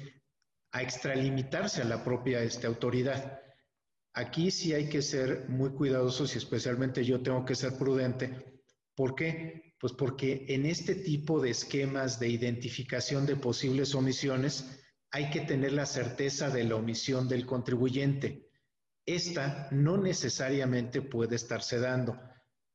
a 0.71 0.81
extralimitarse 0.81 1.81
a 1.81 1.85
la 1.85 2.03
propia 2.03 2.43
este, 2.43 2.67
autoridad. 2.67 3.39
Aquí 4.13 4.51
sí 4.51 4.73
hay 4.73 4.89
que 4.89 5.01
ser 5.01 5.47
muy 5.49 5.71
cuidadosos 5.71 6.35
y 6.35 6.39
especialmente 6.39 7.05
yo 7.05 7.21
tengo 7.21 7.45
que 7.45 7.55
ser 7.55 7.77
prudente. 7.77 8.61
¿Por 8.95 9.15
qué? 9.15 9.75
Pues 9.79 9.93
porque 9.93 10.45
en 10.49 10.65
este 10.65 10.95
tipo 10.95 11.39
de 11.39 11.51
esquemas 11.51 12.19
de 12.19 12.27
identificación 12.27 13.25
de 13.25 13.37
posibles 13.37 13.95
omisiones 13.95 14.83
hay 15.11 15.29
que 15.29 15.41
tener 15.41 15.71
la 15.71 15.85
certeza 15.85 16.49
de 16.49 16.65
la 16.65 16.75
omisión 16.75 17.29
del 17.29 17.45
contribuyente. 17.45 18.48
Esta 19.09 19.67
no 19.71 19.97
necesariamente 19.97 21.01
puede 21.01 21.35
estarse 21.35 21.79
dando, 21.79 22.15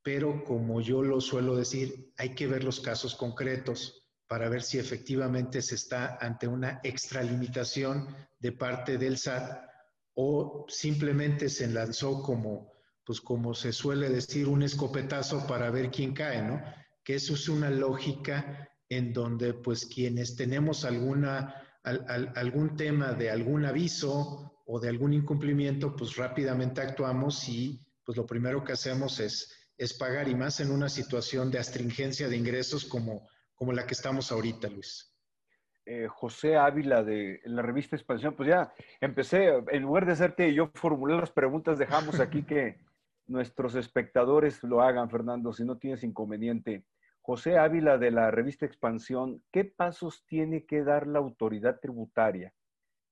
pero 0.03 0.43
como 0.43 0.81
yo 0.81 1.01
lo 1.01 1.21
suelo 1.21 1.55
decir, 1.55 2.13
hay 2.17 2.35
que 2.35 2.49
ver 2.49 2.65
los 2.65 2.81
casos 2.81 3.15
concretos 3.15 4.03
para 4.27 4.49
ver 4.49 4.65
si 4.65 4.81
efectivamente 4.81 5.63
se 5.63 5.77
está 5.77 6.19
ante 6.21 6.49
una 6.49 6.81
extralimitación 6.83 8.09
de 8.41 8.51
parte 8.51 8.99
del 8.99 9.17
SAT 9.17 9.65
o 10.15 10.67
simplemente 10.67 11.49
se 11.49 11.69
lanzó 11.69 12.21
como, 12.21 12.73
pues 13.05 13.21
como 13.21 13.55
se 13.55 13.73
suele 13.73 14.09
decir, 14.09 14.49
un 14.49 14.65
escopetazo 14.65 15.47
para 15.47 15.71
ver 15.71 15.89
quién 15.93 16.15
cae, 16.15 16.43
¿no? 16.43 16.61
que 17.05 17.15
eso 17.15 17.35
es 17.35 17.49
una 17.49 17.71
lógica 17.71 18.69
en 18.89 19.13
donde 19.13 19.55
pues 19.55 19.87
quienes 19.87 20.35
tenemos 20.35 20.85
alguna, 20.85 21.63
algún 21.85 22.77
tema 22.77 23.13
de 23.13 23.31
algún 23.31 23.67
aviso 23.67 24.54
o 24.67 24.81
de 24.81 24.89
algún 24.89 25.13
incumplimiento, 25.13 25.95
pues 25.95 26.17
rápidamente 26.17 26.81
actuamos 26.81 27.49
y 27.49 27.81
pues 28.05 28.17
lo 28.17 28.27
primero 28.27 28.65
que 28.65 28.73
hacemos 28.73 29.21
es, 29.21 29.71
es 29.77 29.95
pagar 29.95 30.29
y 30.29 30.35
más 30.35 30.61
en 30.61 30.71
una 30.71 30.89
situación 30.89 31.51
de 31.51 31.59
astringencia 31.59 32.29
de 32.29 32.37
ingresos 32.37 32.85
como, 32.85 33.29
como 33.55 33.73
la 33.73 33.87
que 33.87 33.95
estamos 33.95 34.31
ahorita, 34.33 34.69
Luis. 34.69 35.11
Eh, 35.87 36.09
José 36.09 36.57
Ávila 36.57 37.03
de 37.03 37.41
la 37.45 37.61
revista 37.61 37.95
Expansión, 37.95 38.35
pues 38.35 38.49
ya 38.49 38.73
empecé, 39.01 39.49
en 39.71 39.83
lugar 39.83 40.07
de 40.07 40.13
hacerte 40.13 40.55
yo 40.55 40.71
formular 40.75 41.21
las 41.21 41.31
preguntas, 41.31 41.79
dejamos 41.79 42.21
aquí 42.21 42.43
que 42.43 42.79
nuestros 43.27 43.75
espectadores 43.75 44.63
lo 44.63 44.81
hagan, 44.81 45.11
Fernando, 45.11 45.53
si 45.53 45.65
no 45.65 45.77
tienes 45.77 46.03
inconveniente. 46.03 46.85
José 47.21 47.59
Ávila 47.59 47.99
de 47.99 48.11
la 48.11 48.31
revista 48.31 48.67
Expansión, 48.67 49.43
¿qué 49.51 49.65
pasos 49.65 50.25
tiene 50.27 50.65
que 50.65 50.85
dar 50.85 51.07
la 51.07 51.19
autoridad 51.19 51.81
tributaria 51.81 52.53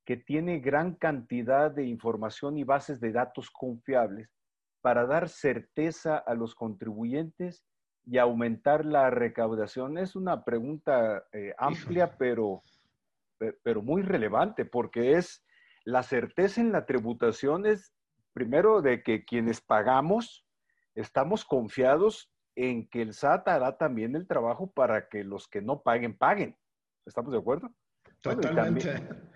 que 0.05 0.17
tiene 0.17 0.61
gran 0.61 0.95
cantidad 0.95 1.71
de 1.71 1.87
información 1.87 2.59
y 2.59 2.65
bases 2.65 3.01
de 3.01 3.13
datos 3.13 3.51
confiables 3.51 4.31
para 4.81 5.07
dar 5.07 5.29
certeza 5.29 6.19
a 6.19 6.35
los 6.35 6.55
contribuyentes 6.55 7.65
y 8.05 8.19
aumentar 8.19 8.85
la 8.85 9.11
recaudación? 9.11 9.99
Es 9.99 10.17
una 10.17 10.45
pregunta 10.45 11.25
eh, 11.33 11.55
amplia, 11.57 12.17
pero, 12.19 12.63
pero 13.63 13.83
muy 13.83 14.03
relevante, 14.03 14.65
porque 14.65 15.13
es 15.13 15.45
la 15.85 16.03
certeza 16.03 16.61
en 16.61 16.73
la 16.73 16.87
tributación 16.87 17.67
es 17.67 17.93
primero 18.33 18.83
de 18.83 19.03
que 19.03 19.25
quienes 19.25 19.61
pagamos 19.61 20.45
estamos 20.95 21.45
confiados 21.45 22.31
en 22.55 22.89
que 22.89 23.03
el 23.03 23.15
SAT 23.15 23.49
hará 23.49 23.77
también 23.79 24.15
el 24.15 24.27
trabajo 24.27 24.71
para 24.71 25.09
que 25.09 25.25
los 25.25 25.49
que 25.49 25.63
no 25.63 25.83
paguen, 25.83 26.17
paguen. 26.17 26.57
¿Estamos 27.07 27.33
de 27.33 27.39
acuerdo? 27.39 27.71
Totalmente. 28.21 29.32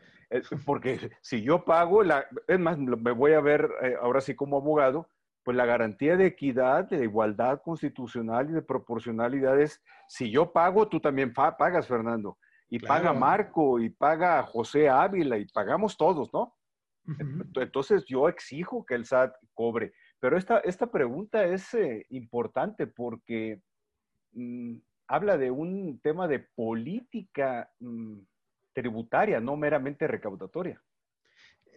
Porque 0.64 1.11
si 1.22 1.43
yo 1.43 1.64
pago, 1.64 2.03
la, 2.03 2.27
es 2.47 2.59
más, 2.59 2.79
me 2.79 3.12
voy 3.12 3.33
a 3.33 3.41
ver 3.41 3.70
eh, 3.83 3.95
ahora 4.01 4.20
sí 4.20 4.35
como 4.35 4.59
abogado, 4.59 5.09
pues 5.45 5.57
la 5.57 5.66
garantía 5.66 6.16
de 6.16 6.27
equidad, 6.27 6.89
de 6.89 7.05
igualdad 7.05 7.62
constitucional 7.62 8.51
y 8.51 8.53
de 8.53 8.62
proporcionalidad 8.62 9.61
es, 9.61 9.81
si 10.09 10.31
yo 10.31 10.53
pago, 10.53 10.89
tú 10.89 10.99
también 10.99 11.33
pagas, 11.33 11.87
Fernando. 11.87 12.37
Y 12.68 12.81
paga 12.81 13.12
Marco, 13.12 13.79
y 13.79 13.91
paga 13.91 14.43
José 14.43 14.89
Ávila, 14.89 15.39
y 15.39 15.47
pagamos 15.47 15.97
todos, 15.97 16.33
¿no? 16.33 16.57
Entonces 17.55 18.05
yo 18.07 18.29
exijo 18.29 18.85
que 18.85 18.97
el 18.97 19.07
SAT 19.07 19.37
cobre. 19.55 19.93
Pero 20.18 20.37
esta, 20.37 20.59
esta 20.59 20.91
pregunta 20.91 21.45
es 21.45 21.72
eh, 21.74 22.05
importante 22.11 22.89
porque 22.89 23.61
mm, 24.33 24.79
habla 25.07 25.39
de 25.39 25.53
un 25.53 26.01
tema 26.01 26.27
de 26.27 26.41
política 26.41 27.70
mm, 27.79 28.18
tributaria, 28.77 29.41
no 29.41 29.57
meramente 29.57 30.07
recaudatoria. 30.07 30.81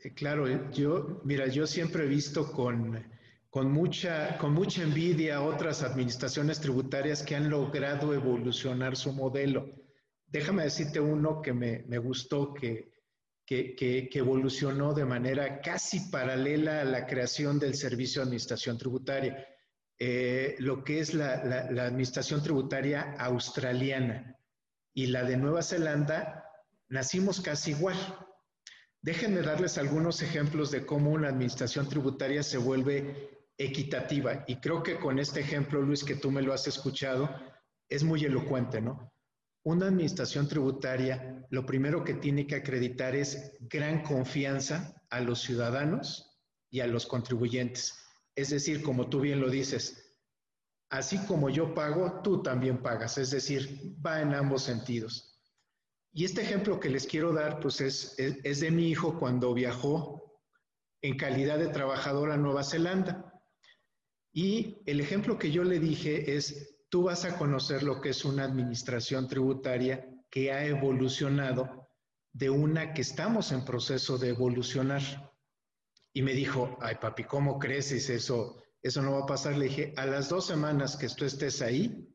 Eh, 0.04 0.14
claro, 0.14 0.48
eh, 0.48 0.60
yo, 0.74 1.22
mira, 1.24 1.48
yo 1.48 1.66
siempre 1.66 2.04
he 2.04 2.08
visto 2.08 2.52
con, 2.52 3.02
con, 3.50 3.72
mucha, 3.72 4.38
con 4.38 4.54
mucha 4.54 4.84
envidia 4.84 5.42
otras 5.42 5.82
administraciones 5.82 6.60
tributarias 6.60 7.24
que 7.24 7.38
han 7.38 7.50
logrado 7.50 8.14
evolucionar 8.14 8.98
su 8.98 9.14
modelo. 9.14 9.66
Déjame 10.28 10.64
decirte 10.64 11.00
uno 11.00 11.42
que 11.42 11.54
me, 11.54 11.84
me 11.88 11.98
gustó, 11.98 12.54
que, 12.54 12.92
que, 13.46 13.76
que, 13.76 14.20
evolucionó 14.20 14.94
de 14.94 15.06
manera 15.06 15.62
casi 15.62 16.12
paralela 16.12 16.82
a 16.82 16.86
la 16.86 17.08
creación 17.08 17.60
del 17.60 17.76
Servicio 17.76 18.22
de 18.22 18.26
Administración 18.26 18.78
Tributaria, 18.78 19.48
eh, 19.98 20.56
lo 20.60 20.84
que 20.84 21.00
es 21.00 21.14
la, 21.14 21.44
la 21.72 21.86
Administración 21.86 22.44
Tributaria 22.44 23.16
australiana 23.18 24.38
y 24.94 25.08
la 25.08 25.24
de 25.24 25.38
Nueva 25.38 25.64
Zelanda, 25.64 26.49
nacimos 26.90 27.42
casi 27.42 27.72
igual. 27.72 27.98
Déjenme 29.02 29.42
darles 29.42 29.78
algunos 29.78 30.22
ejemplos 30.22 30.72
de 30.72 30.86
cómo 30.86 31.12
una 31.12 31.30
administración 31.30 31.88
tributaria 31.88 32.44
se 32.44 32.58
vuelve 32.58 33.30
equitativa. 33.58 34.44
Y 34.48 34.58
creo 34.58 34.84
que 34.84 35.00
con 35.00 35.20
este 35.20 35.40
ejemplo, 35.40 35.82
Luis, 35.82 36.04
que 36.04 36.16
tú 36.16 36.32
me 36.32 36.42
lo 36.42 36.54
has 36.54 36.68
escuchado, 36.68 37.30
es 37.88 38.04
muy 38.04 38.24
elocuente, 38.26 38.82
¿no? 38.82 39.14
Una 39.64 39.88
administración 39.88 40.48
tributaria 40.48 41.46
lo 41.50 41.66
primero 41.66 42.04
que 42.04 42.14
tiene 42.14 42.48
que 42.48 42.56
acreditar 42.56 43.16
es 43.16 43.58
gran 43.62 44.04
confianza 44.04 44.96
a 45.10 45.20
los 45.20 45.42
ciudadanos 45.42 46.40
y 46.70 46.80
a 46.80 46.88
los 46.88 47.06
contribuyentes. 47.06 47.96
Es 48.36 48.50
decir, 48.50 48.82
como 48.84 49.10
tú 49.10 49.20
bien 49.20 49.42
lo 49.42 49.50
dices, 49.50 50.16
así 50.90 51.18
como 51.26 51.50
yo 51.50 51.74
pago, 51.74 52.22
tú 52.24 52.42
también 52.42 52.82
pagas. 52.82 53.18
Es 53.18 53.32
decir, 53.32 53.96
va 54.06 54.22
en 54.22 54.34
ambos 54.34 54.64
sentidos. 54.64 55.29
Y 56.12 56.26
este 56.26 56.42
ejemplo 56.42 56.80
que 56.80 56.90
les 56.90 57.06
quiero 57.06 57.34
dar, 57.34 57.60
pues 57.60 57.82
es, 57.82 58.16
es, 58.18 58.60
de 58.60 58.72
mi 58.72 58.90
hijo 58.90 59.20
cuando 59.20 59.54
viajó 59.54 60.42
en 61.02 61.18
calidad 61.18 61.60
de 61.60 61.68
trabajador 61.68 62.32
a 62.32 62.38
Nueva 62.38 62.64
Zelanda. 62.64 63.34
Y 64.32 64.82
el 64.86 65.00
ejemplo 65.00 65.38
que 65.38 65.52
yo 65.52 65.64
le 65.64 65.80
dije 65.80 66.36
es, 66.36 66.78
tú 66.90 67.04
vas 67.04 67.26
a 67.26 67.38
conocer 67.38 67.84
lo 67.84 68.02
que 68.02 68.10
es 68.10 68.26
una 68.26 68.44
administración 68.44 69.28
tributaria 69.28 70.08
que 70.30 70.52
ha 70.52 70.66
evolucionado 70.66 71.88
de 72.34 72.50
una 72.50 72.94
que 72.94 73.02
estamos 73.02 73.52
en 73.52 73.66
proceso 73.66 74.18
de 74.18 74.30
evolucionar. 74.30 75.02
Y 76.12 76.24
me 76.24 76.34
dijo, 76.34 76.78
ay 76.82 76.96
papi, 77.00 77.24
¿cómo 77.24 77.60
crees? 77.60 77.92
Eso, 77.92 78.62
eso 78.82 79.02
no 79.02 79.14
va 79.14 79.20
a 79.20 79.28
pasar. 79.28 79.58
Le 79.58 79.66
dije, 79.66 79.94
a 79.96 80.06
las 80.06 80.30
dos 80.30 80.48
semanas 80.48 80.98
que 80.98 81.08
tú 81.10 81.26
estés 81.26 81.62
ahí, 81.62 82.10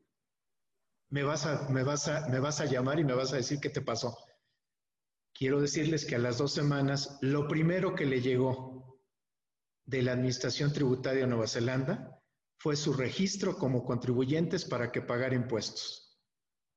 me 1.09 1.23
vas 1.23 1.45
a, 1.45 1.69
me 1.69 1.83
vas 1.83 2.07
a, 2.07 2.27
me 2.29 2.39
vas 2.39 2.61
a 2.61 2.65
llamar 2.65 2.99
y 2.99 3.03
me 3.03 3.13
vas 3.13 3.33
a 3.33 3.37
decir 3.37 3.59
qué 3.59 3.69
te 3.69 3.81
pasó. 3.81 4.17
Quiero 5.33 5.59
decirles 5.59 6.05
que 6.05 6.15
a 6.15 6.19
las 6.19 6.37
dos 6.37 6.53
semanas, 6.53 7.17
lo 7.21 7.47
primero 7.47 7.93
que 7.93 8.05
le 8.05 8.21
llegó 8.21 9.01
de 9.85 10.01
la 10.01 10.13
Administración 10.13 10.71
Tributaria 10.71 11.21
de 11.21 11.27
Nueva 11.27 11.47
Zelanda 11.47 12.19
fue 12.57 12.75
su 12.75 12.93
registro 12.93 13.57
como 13.57 13.83
contribuyentes 13.83 14.65
para 14.65 14.91
que 14.91 15.01
pagara 15.01 15.35
impuestos 15.35 16.17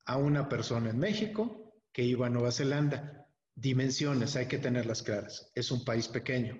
a 0.06 0.16
una 0.16 0.48
persona 0.48 0.90
en 0.90 0.98
México 0.98 1.74
que 1.92 2.02
iba 2.02 2.26
a 2.26 2.30
Nueva 2.30 2.52
Zelanda. 2.52 3.26
Dimensiones, 3.54 4.36
hay 4.36 4.46
que 4.46 4.58
tenerlas 4.58 5.02
claras. 5.02 5.50
Es 5.54 5.70
un 5.70 5.84
país 5.84 6.08
pequeño, 6.08 6.56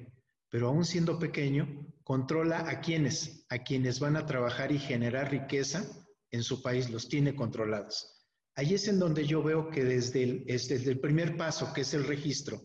pero 0.49 0.69
aún 0.69 0.85
siendo 0.85 1.19
pequeño, 1.19 1.87
controla 2.03 2.69
a 2.69 2.81
quienes, 2.81 3.45
a 3.49 3.59
quienes 3.59 4.01
van 4.01 4.17
a 4.17 4.27
trabajar 4.27 4.73
y 4.73 4.79
generar 4.79 5.31
riqueza 5.31 5.85
en 6.31 6.43
su 6.43 6.63
país 6.63 6.91
los 6.91 7.09
tiene 7.09 7.35
controlados. 7.35 8.19
Ahí 8.55 8.75
es 8.75 8.89
en 8.89 8.99
donde 8.99 9.25
yo 9.27 9.43
veo 9.43 9.71
que 9.71 9.85
desde 9.85 10.23
el, 10.25 10.45
desde 10.45 10.91
el 10.91 10.99
primer 10.99 11.37
paso, 11.37 11.73
que 11.73 11.83
es 11.83 11.95
el 11.95 12.05
registro, 12.05 12.61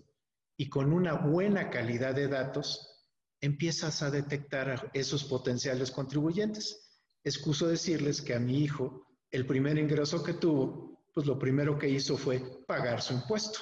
y 0.58 0.70
con 0.70 0.92
una 0.92 1.14
buena 1.14 1.70
calidad 1.70 2.16
de 2.16 2.28
datos, 2.28 2.94
empiezas 3.42 4.02
a 4.02 4.10
detectar 4.10 4.90
esos 4.94 5.24
potenciales 5.24 5.92
contribuyentes. 5.92 7.00
Excuso 7.24 7.68
decirles 7.68 8.22
que 8.22 8.34
a 8.34 8.40
mi 8.40 8.64
hijo, 8.64 9.06
el 9.30 9.46
primer 9.46 9.78
ingreso 9.78 10.24
que 10.24 10.34
tuvo, 10.34 11.06
pues 11.14 11.28
lo 11.28 11.38
primero 11.38 11.78
que 11.78 11.90
hizo 11.90 12.18
fue 12.18 12.40
pagar 12.66 13.02
su 13.02 13.14
impuesto. 13.14 13.60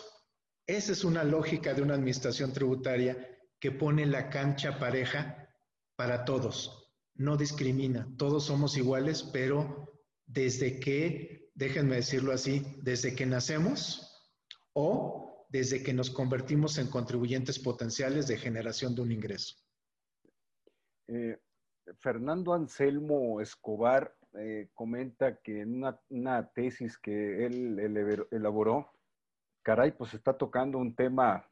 Esa 0.66 0.94
es 0.94 1.04
una 1.04 1.24
lógica 1.24 1.74
de 1.74 1.82
una 1.82 1.96
administración 1.96 2.54
tributaria 2.54 3.28
que 3.60 3.72
pone 3.72 4.06
la 4.06 4.30
cancha 4.30 4.80
pareja 4.80 5.50
para 5.96 6.24
todos. 6.24 6.94
No 7.16 7.36
discrimina, 7.36 8.08
todos 8.18 8.46
somos 8.46 8.78
iguales, 8.78 9.24
pero 9.34 9.91
desde 10.34 10.80
que, 10.80 11.50
déjenme 11.54 11.98
decirlo 11.98 12.32
así, 12.32 12.64
desde 12.82 13.16
que 13.16 13.26
nacemos 13.26 14.08
o 14.74 15.46
desde 15.50 15.84
que 15.84 15.94
nos 15.94 16.10
convertimos 16.10 16.78
en 16.78 16.88
contribuyentes 16.88 17.60
potenciales 17.60 18.28
de 18.28 18.38
generación 18.38 18.96
de 18.96 19.02
un 19.02 19.12
ingreso. 19.12 19.56
Eh, 21.08 21.38
Fernando 22.00 22.54
Anselmo 22.54 23.42
Escobar 23.42 24.16
eh, 24.36 24.70
comenta 24.74 25.42
que 25.42 25.62
en 25.62 25.84
una, 26.10 26.50
tesis 26.52 26.98
que 26.98 27.46
él, 27.46 28.28
elaboró, 28.32 28.94
caray, 29.62 29.92
pues 29.92 30.14
está 30.14 30.38
tocando 30.38 30.78
un 30.78 30.96
tema 30.96 31.46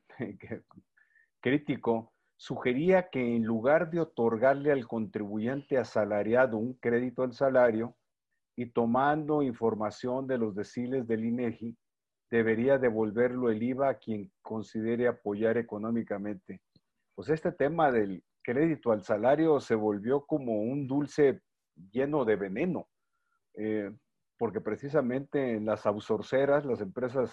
crítico, 1.42 2.14
sugería 2.38 3.10
que 3.10 3.36
en 3.36 3.44
lugar 3.44 3.92
de 3.92 4.00
otorgarle 4.00 4.72
al 4.72 4.88
contribuyente 4.88 5.78
asalariado 5.78 6.58
un 6.58 6.76
crédito 6.76 7.24
al 7.24 7.34
salario, 7.34 7.98
y 8.60 8.66
tomando 8.66 9.42
información 9.42 10.28
de 10.28 10.38
los 10.38 10.54
deciles 10.54 11.08
del 11.08 11.24
INEGI, 11.24 11.78
debería 12.30 12.78
devolverlo 12.78 13.50
el 13.50 13.64
IVA 13.64 13.88
a 13.88 13.98
quien 13.98 14.30
considere 14.42 15.08
apoyar 15.08 15.58
económicamente. 15.58 16.60
Pues 17.16 17.30
este 17.30 17.54
tema 17.54 17.90
del 17.90 18.22
crédito 18.44 18.92
al 18.92 19.02
salario 19.02 19.62
se 19.62 19.76
volvió 19.76 20.26
como 20.26 20.62
un 20.62 20.88
dulce 20.88 21.40
lleno 21.90 22.26
de 22.26 22.36
veneno, 22.36 22.90
eh, 23.54 23.94
porque 24.38 24.60
precisamente 24.60 25.54
en 25.54 25.66
las 25.66 25.86
outsourceras, 25.86 26.66
las 26.66 26.82
empresas 26.82 27.32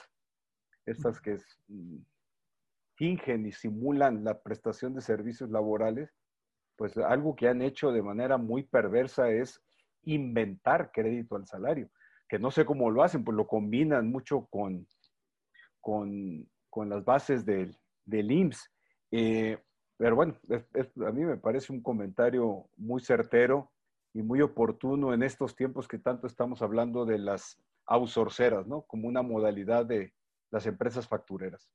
estas 0.85 1.21
que 1.21 1.39
mm, 1.67 1.99
fingen 2.95 3.47
y 3.47 3.51
simulan 3.51 4.23
la 4.23 4.41
prestación 4.41 4.95
de 4.95 5.01
servicios 5.01 5.51
laborales, 5.51 6.15
pues 6.77 6.97
algo 6.99 7.35
que 7.35 7.49
han 7.49 7.63
hecho 7.63 7.91
de 7.91 8.03
manera 8.03 8.39
muy 8.39 8.63
perversa 8.63 9.29
es 9.31 9.61
inventar 10.07 10.91
crédito 10.93 11.37
al 11.37 11.47
salario, 11.47 11.91
que 12.29 12.39
no 12.39 12.51
sé 12.51 12.65
cómo 12.65 12.91
lo 12.91 13.03
hacen, 13.03 13.23
pues 13.23 13.37
lo 13.37 13.47
combinan 13.47 14.09
mucho 14.09 14.47
con, 14.47 14.87
con, 15.81 16.49
las 16.89 17.05
bases 17.05 17.45
del, 17.45 17.77
del 18.05 18.31
IMSS. 18.31 18.71
Eh, 19.11 19.59
pero 19.97 20.17
bueno, 20.17 20.39
a 21.07 21.13
mí 21.13 21.25
me 21.25 21.37
parece 21.37 21.73
un 21.73 21.83
comentario 21.83 22.69
muy 22.77 23.01
certero 23.01 23.73
y 24.13 24.23
muy 24.23 24.41
oportuno 24.43 25.15
en 25.15 25.23
estos 25.23 25.55
tiempos 25.55 25.89
que 25.89 25.99
tanto 25.99 26.27
estamos 26.27 26.63
hablando 26.63 27.05
de 27.05 27.19
las 27.19 27.59
outsourceras, 27.87 28.67
¿no? 28.67 28.83
Como 28.83 29.09
una 29.09 29.23
modalidad 29.23 29.87
de 29.87 30.13
las 30.51 30.67
empresas 30.67 31.07
factureras. 31.07 31.69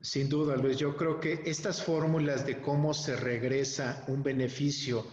Sin 0.00 0.28
duda, 0.28 0.56
Luis, 0.56 0.78
yo 0.78 0.96
creo 0.96 1.20
que 1.20 1.42
estas 1.44 1.84
fórmulas 1.84 2.44
de 2.44 2.60
cómo 2.60 2.92
se 2.92 3.16
regresa 3.16 4.04
un 4.08 4.22
beneficio 4.22 5.04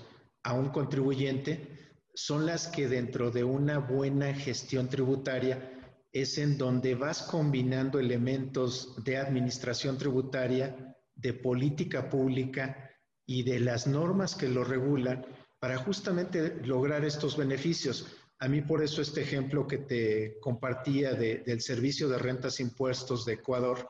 a 0.49 0.53
un 0.53 0.69
contribuyente 0.69 1.93
son 2.15 2.47
las 2.47 2.67
que 2.67 2.87
dentro 2.87 3.29
de 3.29 3.43
una 3.43 3.77
buena 3.77 4.33
gestión 4.33 4.89
tributaria 4.89 5.79
es 6.11 6.39
en 6.39 6.57
donde 6.57 6.95
vas 6.95 7.21
combinando 7.21 7.99
elementos 7.99 8.95
de 9.03 9.17
administración 9.17 9.99
tributaria, 9.99 10.97
de 11.13 11.33
política 11.33 12.09
pública 12.09 12.89
y 13.27 13.43
de 13.43 13.59
las 13.59 13.85
normas 13.85 14.33
que 14.33 14.47
lo 14.47 14.63
regulan 14.63 15.23
para 15.59 15.77
justamente 15.77 16.55
lograr 16.65 17.05
estos 17.05 17.37
beneficios. 17.37 18.07
A 18.39 18.47
mí 18.47 18.61
por 18.61 18.83
eso 18.83 19.03
este 19.03 19.21
ejemplo 19.21 19.67
que 19.67 19.77
te 19.77 20.39
compartía 20.39 21.13
del 21.13 21.61
Servicio 21.61 22.09
de 22.09 22.17
Rentas 22.17 22.59
e 22.59 22.63
Impuestos 22.63 23.23
de 23.23 23.33
Ecuador, 23.33 23.87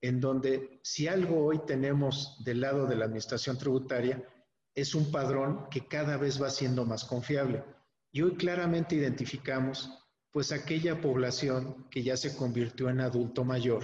en 0.00 0.20
donde 0.20 0.78
si 0.84 1.08
algo 1.08 1.44
hoy 1.44 1.58
tenemos 1.66 2.36
del 2.44 2.60
lado 2.60 2.86
de 2.86 2.94
la 2.94 3.06
administración 3.06 3.58
tributaria, 3.58 4.22
es 4.80 4.94
un 4.94 5.10
padrón 5.10 5.68
que 5.70 5.86
cada 5.86 6.16
vez 6.16 6.40
va 6.40 6.50
siendo 6.50 6.84
más 6.84 7.04
confiable. 7.04 7.64
Y 8.12 8.22
hoy 8.22 8.36
claramente 8.36 8.94
identificamos 8.94 9.90
pues 10.30 10.52
aquella 10.52 11.00
población 11.00 11.88
que 11.90 12.02
ya 12.02 12.16
se 12.16 12.36
convirtió 12.36 12.88
en 12.88 13.00
adulto 13.00 13.44
mayor 13.44 13.82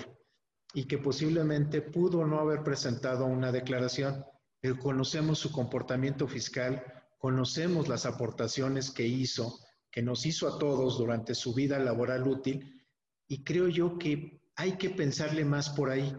y 0.73 0.85
que 0.85 0.99
posiblemente 0.99 1.83
pudo 1.83 2.25
no 2.27 2.39
haber 2.39 2.63
presentado 2.63 3.27
una 3.27 3.51
declaración, 3.51 4.25
pero 4.61 4.79
conocemos 4.79 5.39
su 5.39 5.51
comportamiento 5.51 6.29
fiscal, 6.29 6.85
conocemos 7.19 7.89
las 7.89 8.07
aportaciones 8.07 8.91
que 8.91 9.07
hizo, 9.07 9.59
que 9.91 10.03
nos 10.03 10.27
hizo 10.27 10.49
a 10.49 10.59
todos 10.59 10.99
durante 10.99 11.35
su 11.35 11.55
vida 11.55 11.79
laboral 11.79 12.27
útil, 12.27 12.87
y 13.27 13.43
creo 13.43 13.69
yo 13.69 13.99
que 13.99 14.43
hay 14.57 14.77
que 14.77 14.91
pensarle 14.91 15.45
más 15.45 15.71
por 15.71 15.91
ahí. 15.91 16.13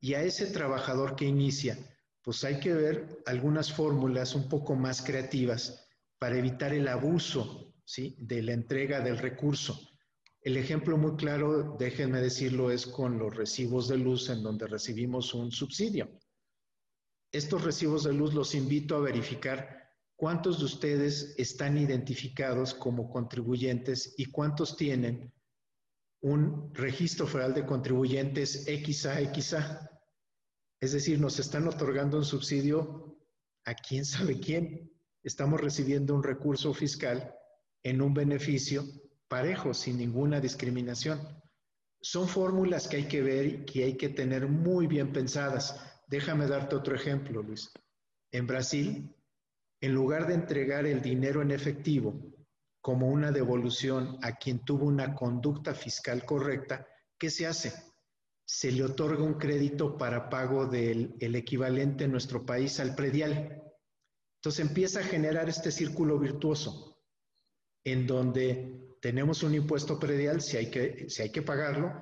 Y 0.00 0.14
a 0.14 0.22
ese 0.22 0.46
trabajador 0.46 1.16
que 1.16 1.24
inicia, 1.24 1.78
pues 2.30 2.44
hay 2.44 2.60
que 2.60 2.72
ver 2.72 3.24
algunas 3.26 3.72
fórmulas 3.72 4.36
un 4.36 4.48
poco 4.48 4.76
más 4.76 5.02
creativas 5.02 5.88
para 6.16 6.38
evitar 6.38 6.72
el 6.72 6.86
abuso 6.86 7.74
¿sí? 7.84 8.14
de 8.20 8.40
la 8.40 8.52
entrega 8.52 9.00
del 9.00 9.18
recurso. 9.18 9.80
El 10.40 10.56
ejemplo 10.56 10.96
muy 10.96 11.16
claro, 11.16 11.74
déjenme 11.76 12.20
decirlo, 12.20 12.70
es 12.70 12.86
con 12.86 13.18
los 13.18 13.34
recibos 13.34 13.88
de 13.88 13.98
luz 13.98 14.30
en 14.30 14.44
donde 14.44 14.68
recibimos 14.68 15.34
un 15.34 15.50
subsidio. 15.50 16.08
Estos 17.32 17.64
recibos 17.64 18.04
de 18.04 18.12
luz 18.12 18.32
los 18.32 18.54
invito 18.54 18.94
a 18.94 19.00
verificar 19.00 19.90
cuántos 20.14 20.60
de 20.60 20.66
ustedes 20.66 21.34
están 21.36 21.78
identificados 21.78 22.74
como 22.74 23.10
contribuyentes 23.10 24.14
y 24.16 24.26
cuántos 24.26 24.76
tienen 24.76 25.34
un 26.20 26.72
registro 26.74 27.26
federal 27.26 27.54
de 27.54 27.66
contribuyentes 27.66 28.66
XA, 28.66 29.32
Es 30.80 30.92
decir, 30.92 31.20
nos 31.20 31.38
están 31.38 31.68
otorgando 31.68 32.16
un 32.16 32.24
subsidio 32.24 33.18
a 33.64 33.74
quién 33.74 34.04
sabe 34.04 34.40
quién. 34.40 34.90
Estamos 35.22 35.60
recibiendo 35.60 36.14
un 36.14 36.22
recurso 36.22 36.72
fiscal 36.72 37.34
en 37.82 38.00
un 38.00 38.14
beneficio 38.14 38.84
parejo, 39.28 39.74
sin 39.74 39.98
ninguna 39.98 40.40
discriminación. 40.40 41.20
Son 42.00 42.26
fórmulas 42.26 42.88
que 42.88 42.96
hay 42.96 43.08
que 43.08 43.20
ver 43.20 43.46
y 43.46 43.64
que 43.66 43.84
hay 43.84 43.96
que 43.96 44.08
tener 44.08 44.48
muy 44.48 44.86
bien 44.86 45.12
pensadas. 45.12 45.78
Déjame 46.08 46.46
darte 46.46 46.76
otro 46.76 46.96
ejemplo, 46.96 47.42
Luis. 47.42 47.70
En 48.32 48.46
Brasil, 48.46 49.14
en 49.82 49.92
lugar 49.92 50.26
de 50.26 50.34
entregar 50.34 50.86
el 50.86 51.02
dinero 51.02 51.42
en 51.42 51.50
efectivo 51.50 52.18
como 52.80 53.08
una 53.08 53.30
devolución 53.30 54.18
a 54.22 54.36
quien 54.36 54.64
tuvo 54.64 54.86
una 54.86 55.14
conducta 55.14 55.74
fiscal 55.74 56.24
correcta, 56.24 56.86
¿qué 57.18 57.28
se 57.28 57.46
hace? 57.46 57.89
Se 58.52 58.72
le 58.72 58.82
otorga 58.82 59.22
un 59.22 59.34
crédito 59.34 59.96
para 59.96 60.28
pago 60.28 60.66
del 60.66 61.14
el 61.20 61.36
equivalente 61.36 62.02
en 62.02 62.10
nuestro 62.10 62.44
país 62.44 62.80
al 62.80 62.96
predial. 62.96 63.62
Entonces 64.38 64.66
empieza 64.66 64.98
a 64.98 65.04
generar 65.04 65.48
este 65.48 65.70
círculo 65.70 66.18
virtuoso 66.18 67.00
en 67.84 68.08
donde 68.08 68.96
tenemos 69.00 69.44
un 69.44 69.54
impuesto 69.54 70.00
predial 70.00 70.40
si 70.40 70.56
hay 70.56 70.68
que, 70.68 71.08
si 71.08 71.22
hay 71.22 71.30
que 71.30 71.42
pagarlo, 71.42 71.92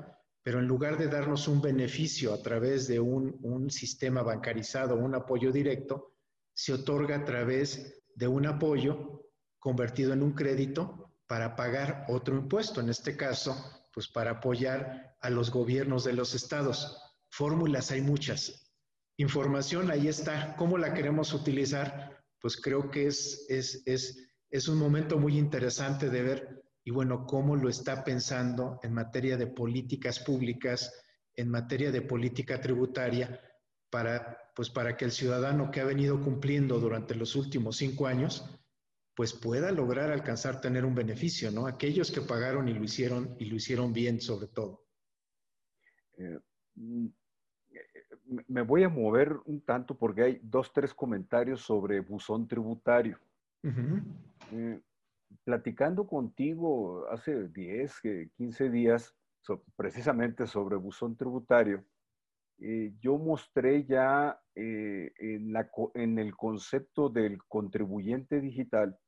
pero 0.42 0.58
en 0.58 0.66
lugar 0.66 0.96
de 0.96 1.08
darnos 1.08 1.48
un 1.48 1.60
beneficio 1.60 2.32
a 2.32 2.40
través 2.40 2.88
de 2.88 2.98
un, 2.98 3.38
un 3.42 3.68
sistema 3.70 4.22
bancarizado, 4.22 4.96
un 4.96 5.14
apoyo 5.14 5.52
directo, 5.52 6.14
se 6.54 6.72
otorga 6.72 7.16
a 7.16 7.24
través 7.26 8.02
de 8.14 8.26
un 8.26 8.46
apoyo 8.46 9.28
convertido 9.58 10.14
en 10.14 10.22
un 10.22 10.32
crédito 10.32 11.14
para 11.26 11.54
pagar 11.56 12.06
otro 12.08 12.38
impuesto, 12.38 12.80
en 12.80 12.88
este 12.88 13.18
caso, 13.18 13.54
pues 13.92 14.08
para 14.08 14.30
apoyar 14.30 15.07
a 15.20 15.30
los 15.30 15.50
gobiernos 15.50 16.04
de 16.04 16.12
los 16.12 16.34
estados. 16.34 17.00
Fórmulas 17.30 17.90
hay 17.90 18.00
muchas. 18.00 18.72
Información 19.16 19.90
ahí 19.90 20.08
está. 20.08 20.54
¿Cómo 20.56 20.78
la 20.78 20.94
queremos 20.94 21.32
utilizar? 21.34 22.22
Pues 22.40 22.56
creo 22.56 22.90
que 22.90 23.06
es, 23.06 23.46
es, 23.48 23.82
es, 23.86 24.28
es 24.50 24.68
un 24.68 24.78
momento 24.78 25.18
muy 25.18 25.36
interesante 25.36 26.08
de 26.08 26.22
ver 26.22 26.62
y 26.84 26.90
bueno, 26.90 27.26
cómo 27.26 27.54
lo 27.54 27.68
está 27.68 28.02
pensando 28.02 28.80
en 28.82 28.94
materia 28.94 29.36
de 29.36 29.46
políticas 29.46 30.20
públicas, 30.20 30.94
en 31.36 31.50
materia 31.50 31.92
de 31.92 32.00
política 32.00 32.60
tributaria, 32.60 33.40
para, 33.90 34.38
pues 34.54 34.70
para 34.70 34.96
que 34.96 35.04
el 35.04 35.12
ciudadano 35.12 35.70
que 35.70 35.80
ha 35.80 35.84
venido 35.84 36.22
cumpliendo 36.22 36.78
durante 36.78 37.14
los 37.14 37.36
últimos 37.36 37.76
cinco 37.76 38.06
años, 38.06 38.44
pues 39.14 39.34
pueda 39.34 39.70
lograr 39.72 40.10
alcanzar 40.10 40.60
tener 40.60 40.84
un 40.84 40.94
beneficio, 40.94 41.50
¿no? 41.50 41.66
Aquellos 41.66 42.10
que 42.10 42.22
pagaron 42.22 42.68
y 42.68 42.72
lo 42.72 42.84
hicieron 42.84 43.36
y 43.38 43.46
lo 43.46 43.56
hicieron 43.56 43.92
bien 43.92 44.20
sobre 44.20 44.46
todo. 44.46 44.87
Eh, 46.18 46.38
mm, 46.74 47.06
me 48.48 48.62
voy 48.62 48.82
a 48.82 48.88
mover 48.88 49.36
un 49.46 49.60
tanto 49.60 49.96
porque 49.96 50.22
hay 50.22 50.40
dos, 50.42 50.72
tres 50.72 50.92
comentarios 50.92 51.62
sobre 51.62 52.00
buzón 52.00 52.46
tributario. 52.46 53.18
Platicando 55.44 56.06
contigo 56.06 57.06
hace 57.10 57.48
10, 57.48 58.00
15 58.36 58.70
días, 58.70 59.14
precisamente 59.76 60.46
sobre 60.46 60.76
buzón 60.76 61.16
tributario, 61.16 61.84
eh, 62.60 62.92
yo 63.00 63.18
mostré 63.18 63.84
ya 63.84 64.40
eh, 64.54 65.12
en, 65.18 65.52
la, 65.52 65.70
en, 65.94 66.18
el 66.18 66.36
concepto 66.36 67.08
del 67.08 67.38
contribuyente 67.44 68.40
digital 68.40 68.98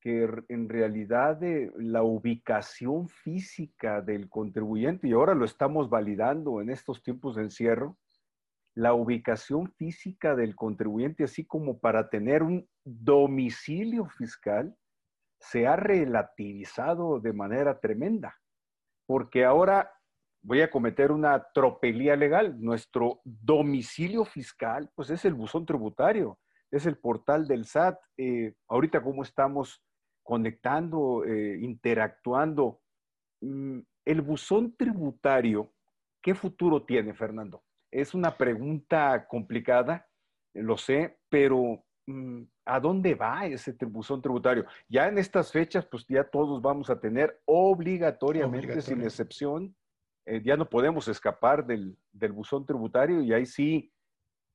que 0.00 0.28
en 0.48 0.68
realidad 0.68 1.40
la 1.76 2.02
ubicación 2.02 3.08
física 3.08 4.00
del 4.00 4.28
contribuyente, 4.28 5.08
y 5.08 5.12
ahora 5.12 5.34
lo 5.34 5.44
estamos 5.44 5.90
validando 5.90 6.60
en 6.60 6.70
estos 6.70 7.02
tiempos 7.02 7.36
de 7.36 7.42
encierro, 7.42 7.96
la 8.74 8.94
ubicación 8.94 9.72
física 9.72 10.36
del 10.36 10.54
contribuyente, 10.54 11.24
así 11.24 11.44
como 11.44 11.80
para 11.80 12.08
tener 12.10 12.42
un 12.42 12.68
domicilio 12.84 14.06
fiscal, 14.06 14.76
se 15.40 15.66
ha 15.66 15.76
relativizado 15.76 17.20
de 17.20 17.32
manera 17.32 17.80
tremenda, 17.80 18.36
porque 19.06 19.44
ahora 19.44 19.92
voy 20.42 20.60
a 20.62 20.70
cometer 20.70 21.12
una 21.12 21.44
tropelía 21.52 22.16
legal. 22.16 22.56
Nuestro 22.60 23.20
domicilio 23.24 24.24
fiscal, 24.24 24.90
pues 24.94 25.10
es 25.10 25.24
el 25.24 25.34
buzón 25.34 25.66
tributario, 25.66 26.38
es 26.70 26.86
el 26.86 26.98
portal 26.98 27.46
del 27.46 27.64
SAT. 27.64 27.98
Eh, 28.16 28.54
ahorita 28.68 29.02
cómo 29.02 29.22
estamos 29.22 29.82
conectando, 30.28 31.24
eh, 31.24 31.58
interactuando. 31.58 32.82
Mm, 33.40 33.78
el 34.04 34.20
buzón 34.20 34.76
tributario, 34.76 35.72
¿qué 36.20 36.34
futuro 36.34 36.84
tiene, 36.84 37.14
Fernando? 37.14 37.62
Es 37.90 38.12
una 38.12 38.36
pregunta 38.36 39.26
complicada, 39.26 40.06
lo 40.52 40.76
sé, 40.76 41.18
pero 41.30 41.82
mm, 42.06 42.42
¿a 42.66 42.78
dónde 42.78 43.14
va 43.14 43.46
ese 43.46 43.72
buzón 43.86 44.20
tributario? 44.20 44.66
Ya 44.86 45.08
en 45.08 45.16
estas 45.16 45.50
fechas, 45.50 45.86
pues 45.86 46.04
ya 46.06 46.24
todos 46.24 46.60
vamos 46.60 46.90
a 46.90 47.00
tener 47.00 47.40
obligatoriamente, 47.46 48.82
sin 48.82 49.00
excepción, 49.00 49.74
eh, 50.26 50.42
ya 50.44 50.58
no 50.58 50.68
podemos 50.68 51.08
escapar 51.08 51.64
del, 51.64 51.96
del, 52.12 52.32
buzón 52.32 52.66
tributario 52.66 53.22
y 53.22 53.32
ahí 53.32 53.46
sí, 53.46 53.90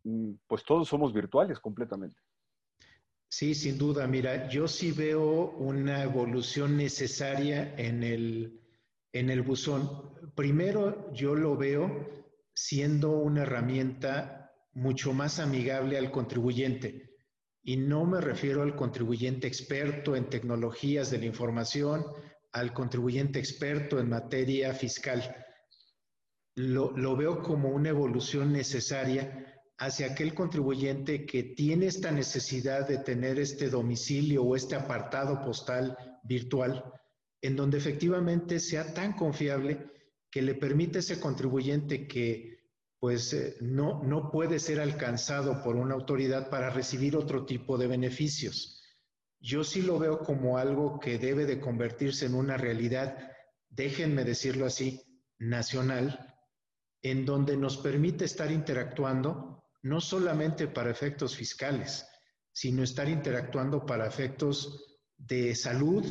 mm, 0.03 0.34
pues 0.45 0.63
todos 0.63 0.88
somos 0.88 1.11
virtuales 1.11 1.59
completamente. 1.59 2.21
Sí, 3.36 3.55
sin 3.55 3.79
duda. 3.79 4.05
Mira, 4.05 4.47
yo 4.47 4.67
sí 4.67 4.91
veo 4.91 5.53
una 5.57 6.03
evolución 6.03 6.77
necesaria 6.77 7.73
en 7.77 8.03
el, 8.03 8.61
en 9.11 9.31
el 9.31 9.41
buzón. 9.41 10.13
Primero, 10.36 11.11
yo 11.13 11.34
lo 11.34 11.57
veo 11.57 12.27
siendo 12.53 13.09
una 13.17 13.41
herramienta 13.41 14.51
mucho 14.73 15.13
más 15.13 15.39
amigable 15.39 15.97
al 15.97 16.11
contribuyente. 16.11 17.09
Y 17.63 17.77
no 17.77 18.05
me 18.05 18.21
refiero 18.21 18.61
al 18.61 18.75
contribuyente 18.75 19.47
experto 19.47 20.15
en 20.15 20.29
tecnologías 20.29 21.09
de 21.09 21.17
la 21.17 21.25
información, 21.25 22.05
al 22.51 22.71
contribuyente 22.71 23.39
experto 23.39 23.99
en 23.99 24.09
materia 24.09 24.75
fiscal. 24.75 25.43
Lo, 26.53 27.17
veo 27.17 27.41
como 27.41 27.69
una 27.69 27.89
evolución 27.89 28.53
necesaria 28.53 29.53
hacia 29.86 30.07
aquel 30.07 30.34
contribuyente 30.34 31.25
que 31.25 31.43
tiene 31.43 31.88
esta 31.88 32.09
necesidad 32.09 32.88
de 32.88 32.99
tener 32.99 33.38
este 33.38 33.69
domicilio 33.69 34.41
o 34.43 34.55
este 34.55 34.75
apartado 34.75 35.41
postal 35.41 35.97
virtual, 36.23 36.86
en 37.41 37.57
donde 37.57 37.79
efectivamente 37.79 38.61
sea 38.61 38.93
tan 38.93 39.11
confiable 39.11 39.91
que 40.31 40.41
le 40.41 40.55
permite 40.55 40.97
a 40.97 41.01
ese 41.01 41.19
contribuyente 41.19 42.07
que 42.07 42.53
pues 42.97 43.34
eh, 43.34 43.57
no, 43.59 44.01
no 44.03 44.31
puede 44.31 44.59
ser 44.59 44.79
alcanzado 44.79 45.61
por 45.61 45.75
una 45.75 45.95
autoridad 45.95 46.49
para 46.49 46.69
recibir 46.69 47.17
otro 47.17 47.45
tipo 47.45 47.77
de 47.77 47.88
beneficios. 47.88 48.81
Yo 49.41 49.65
sí 49.65 49.81
lo 49.81 49.99
veo 49.99 50.19
como 50.19 50.57
algo 50.57 50.97
que 50.97 51.17
debe 51.17 51.45
de 51.45 51.59
convertirse 51.59 52.25
en 52.27 52.36
una 52.36 52.55
realidad, 52.55 53.17
déjenme 53.69 54.23
decirlo 54.23 54.65
así, 54.65 55.01
nacional, 55.38 56.34
en 57.01 57.25
donde 57.25 57.57
nos 57.57 57.75
permite 57.75 58.23
estar 58.23 58.49
interactuando 58.49 59.62
no 59.84 60.01
solamente 60.01 60.67
para 60.67 60.89
efectos 60.89 61.36
fiscales, 61.36 62.07
sino 62.51 62.84
estar 62.84 63.07
interactuando 63.09 63.86
para 63.86 64.07
efectos 64.07 64.99
de 65.17 65.55
salud, 65.55 66.05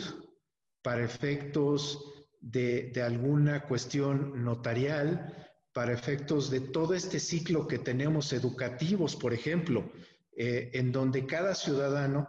para 0.83 1.05
efectos 1.05 1.99
de, 2.41 2.93
alguna 3.05 3.63
cuestión 3.63 4.45
notarial, 4.45 5.49
para 5.73 5.93
efectos 5.95 6.51
de 6.51 6.61
todo 6.61 6.95
este 6.95 7.19
ciclo 7.19 7.67
que 7.67 7.79
tenemos 7.79 8.33
educativos, 8.33 9.17
por 9.17 9.33
ejemplo, 9.33 9.91
eh, 10.37 10.71
en 10.75 10.93
donde 10.93 11.27
cada 11.27 11.55
ciudadano 11.55 12.27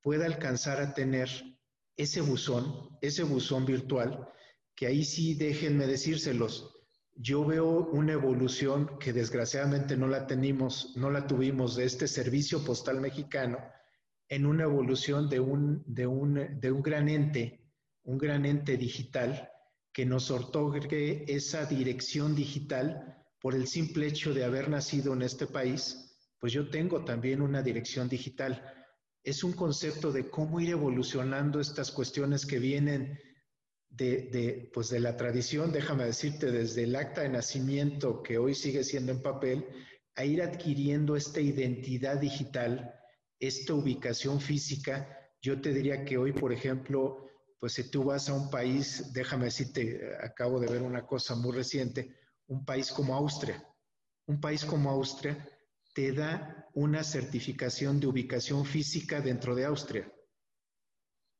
pueda 0.00 0.24
alcanzar 0.24 0.80
a 0.80 0.94
tener 0.94 1.28
ese 1.96 2.20
buzón, 2.20 2.96
ese 3.02 3.22
buzón 3.22 3.66
virtual, 3.66 4.28
que 4.74 4.86
ahí 4.86 5.04
sí 5.04 5.34
déjenme 5.34 5.86
decírselos, 5.86 6.75
yo 7.18 7.44
veo 7.44 7.88
una 7.92 8.12
evolución 8.12 8.98
que 8.98 9.12
desgraciadamente 9.12 9.96
no 9.96 10.06
la 10.06 10.26
tenemos, 10.26 10.92
no 10.96 11.10
la 11.10 11.26
tuvimos 11.26 11.76
de 11.76 11.84
este 11.84 12.08
servicio 12.08 12.62
postal 12.62 13.00
mexicano 13.00 13.58
en 14.28 14.44
una 14.44 14.64
evolución 14.64 15.28
de 15.28 15.40
un, 15.40 15.82
de 15.86 16.06
un, 16.06 16.60
de 16.60 16.72
un 16.72 16.82
gran 16.82 17.08
ente, 17.08 17.60
un 18.02 18.18
gran 18.18 18.44
ente 18.44 18.76
digital 18.76 19.50
que 19.92 20.04
nos 20.04 20.30
otorgue 20.30 21.24
esa 21.28 21.64
dirección 21.64 22.34
digital 22.34 23.24
por 23.40 23.54
el 23.54 23.66
simple 23.66 24.08
hecho 24.08 24.34
de 24.34 24.44
haber 24.44 24.68
nacido 24.68 25.14
en 25.14 25.22
este 25.22 25.46
país, 25.46 26.18
pues 26.38 26.52
yo 26.52 26.68
tengo 26.68 27.04
también 27.04 27.40
una 27.40 27.62
dirección 27.62 28.08
digital. 28.08 28.62
Es 29.22 29.42
un 29.42 29.52
concepto 29.52 30.12
de 30.12 30.28
cómo 30.28 30.60
ir 30.60 30.70
evolucionando 30.70 31.60
estas 31.60 31.90
cuestiones 31.90 32.44
que 32.44 32.58
vienen 32.58 33.18
de, 33.88 34.70
pues 34.74 34.90
de 34.90 35.00
la 35.00 35.16
tradición, 35.16 35.72
déjame 35.72 36.04
decirte, 36.04 36.50
desde 36.50 36.84
el 36.84 36.96
acta 36.96 37.22
de 37.22 37.30
nacimiento 37.30 38.22
que 38.22 38.38
hoy 38.38 38.54
sigue 38.54 38.84
siendo 38.84 39.12
en 39.12 39.22
papel, 39.22 39.66
a 40.14 40.24
ir 40.24 40.42
adquiriendo 40.42 41.16
esta 41.16 41.40
identidad 41.40 42.18
digital, 42.18 42.94
esta 43.38 43.74
ubicación 43.74 44.40
física. 44.40 45.18
Yo 45.40 45.60
te 45.60 45.72
diría 45.72 46.04
que 46.04 46.18
hoy, 46.18 46.32
por 46.32 46.52
ejemplo, 46.52 47.26
pues 47.58 47.74
si 47.74 47.90
tú 47.90 48.04
vas 48.04 48.28
a 48.28 48.34
un 48.34 48.50
país, 48.50 49.12
déjame 49.12 49.46
decirte, 49.46 50.00
acabo 50.22 50.60
de 50.60 50.68
ver 50.68 50.82
una 50.82 51.06
cosa 51.06 51.34
muy 51.34 51.54
reciente, 51.54 52.14
un 52.46 52.64
país 52.64 52.90
como 52.92 53.14
Austria. 53.14 53.62
Un 54.26 54.40
país 54.40 54.64
como 54.64 54.90
Austria 54.90 55.48
te 55.94 56.12
da 56.12 56.68
una 56.74 57.02
certificación 57.04 58.00
de 58.00 58.06
ubicación 58.06 58.64
física 58.66 59.20
dentro 59.20 59.54
de 59.54 59.64
Austria. 59.64 60.12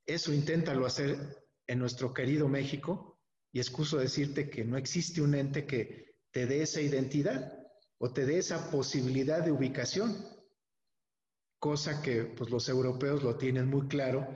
Eso 0.07 0.33
inténtalo 0.33 0.87
hacer 0.87 1.46
en 1.67 1.79
nuestro 1.79 2.13
querido 2.13 2.49
México 2.49 3.19
y 3.53 3.59
excuso 3.59 3.99
decirte 3.99 4.51
que 4.51 4.65
no 4.65 4.77
existe 4.77 5.23
un 5.23 5.35
ente 5.35 5.67
que 5.67 6.17
te 6.31 6.47
dé 6.47 6.63
esa 6.63 6.81
identidad 6.81 7.53
o 7.99 8.13
te 8.13 8.27
dé 8.27 8.39
esa 8.39 8.71
posibilidad 8.71 9.43
de 9.43 9.53
ubicación, 9.53 10.15
cosa 11.59 12.03
que 12.03 12.25
pues, 12.25 12.51
los 12.51 12.69
europeos 12.69 13.23
lo 13.23 13.37
tienen 13.37 13.69
muy 13.69 13.89
claro, 13.89 14.27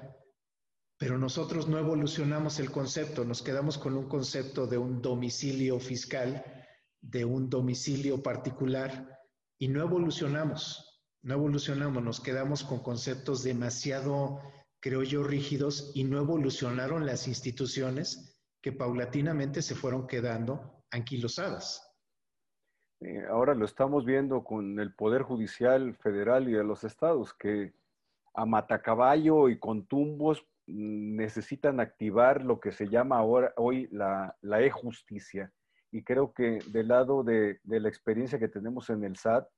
pero 0.98 1.18
nosotros 1.18 1.68
no 1.68 1.78
evolucionamos 1.78 2.58
el 2.58 2.70
concepto, 2.70 3.24
nos 3.24 3.42
quedamos 3.42 3.78
con 3.78 3.96
un 3.96 4.08
concepto 4.08 4.66
de 4.66 4.78
un 4.78 5.00
domicilio 5.00 5.78
fiscal, 5.78 6.44
de 7.00 7.24
un 7.24 7.48
domicilio 7.48 8.22
particular 8.22 9.18
y 9.58 9.68
no 9.68 9.82
evolucionamos, 9.82 11.02
no 11.22 11.34
evolucionamos, 11.34 12.02
nos 12.02 12.20
quedamos 12.20 12.64
con 12.64 12.82
conceptos 12.82 13.42
demasiado 13.42 14.40
creo 14.80 15.02
yo, 15.02 15.22
rígidos 15.22 15.92
y 15.94 16.04
no 16.04 16.18
evolucionaron 16.18 17.06
las 17.06 17.28
instituciones 17.28 18.38
que 18.62 18.72
paulatinamente 18.72 19.62
se 19.62 19.74
fueron 19.74 20.06
quedando 20.06 20.84
anquilosadas. 20.90 21.86
Eh, 23.00 23.24
ahora 23.30 23.54
lo 23.54 23.64
estamos 23.64 24.04
viendo 24.04 24.44
con 24.44 24.78
el 24.78 24.94
Poder 24.94 25.22
Judicial 25.22 25.94
Federal 25.96 26.48
y 26.48 26.52
de 26.52 26.64
los 26.64 26.84
estados, 26.84 27.32
que 27.32 27.72
a 28.34 28.44
matacaballo 28.44 29.48
y 29.48 29.58
con 29.58 29.86
tumbos 29.86 30.46
mm, 30.66 31.16
necesitan 31.16 31.80
activar 31.80 32.44
lo 32.44 32.60
que 32.60 32.72
se 32.72 32.88
llama 32.88 33.16
ahora, 33.16 33.52
hoy 33.56 33.88
la, 33.90 34.36
e-justicia. 34.42 35.50
Y 35.90 36.04
creo 36.04 36.32
que 36.32 36.58
del 36.66 36.88
lado 36.88 37.24
de, 37.24 37.58
la 37.64 37.88
experiencia 37.88 38.38
que 38.38 38.48
tenemos 38.48 38.90
en 38.90 39.02
el 39.04 39.16
SAT 39.16 39.48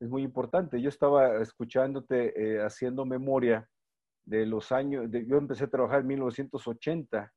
es 0.00 0.08
muy 0.08 0.22
importante. 0.22 0.80
Yo 0.80 0.88
estaba 0.88 1.42
escuchándote 1.42 2.32
eh, 2.36 2.62
haciendo 2.62 3.04
memoria 3.04 3.68
de 4.24 4.46
los 4.46 4.72
años, 4.72 5.06
yo 5.10 5.36
empecé 5.36 5.64
a 5.64 5.70
trabajar 5.70 6.00
en 6.00 6.08
1980, 6.08 7.32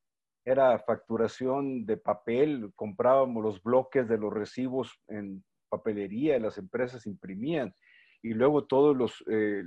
era 0.45 0.77
facturación 0.79 1.85
de 1.85 1.97
papel, 1.97 2.71
comprábamos 2.75 3.43
los 3.43 3.63
bloques 3.63 4.07
de 4.07 4.17
los 4.17 4.31
recibos 4.31 5.01
en 5.07 5.43
papelería, 5.69 6.39
las 6.39 6.57
empresas 6.57 7.07
imprimían 7.07 7.73
y 8.21 8.33
luego 8.33 8.65
todos 8.65 8.95
los, 8.95 9.23
eh, 9.27 9.63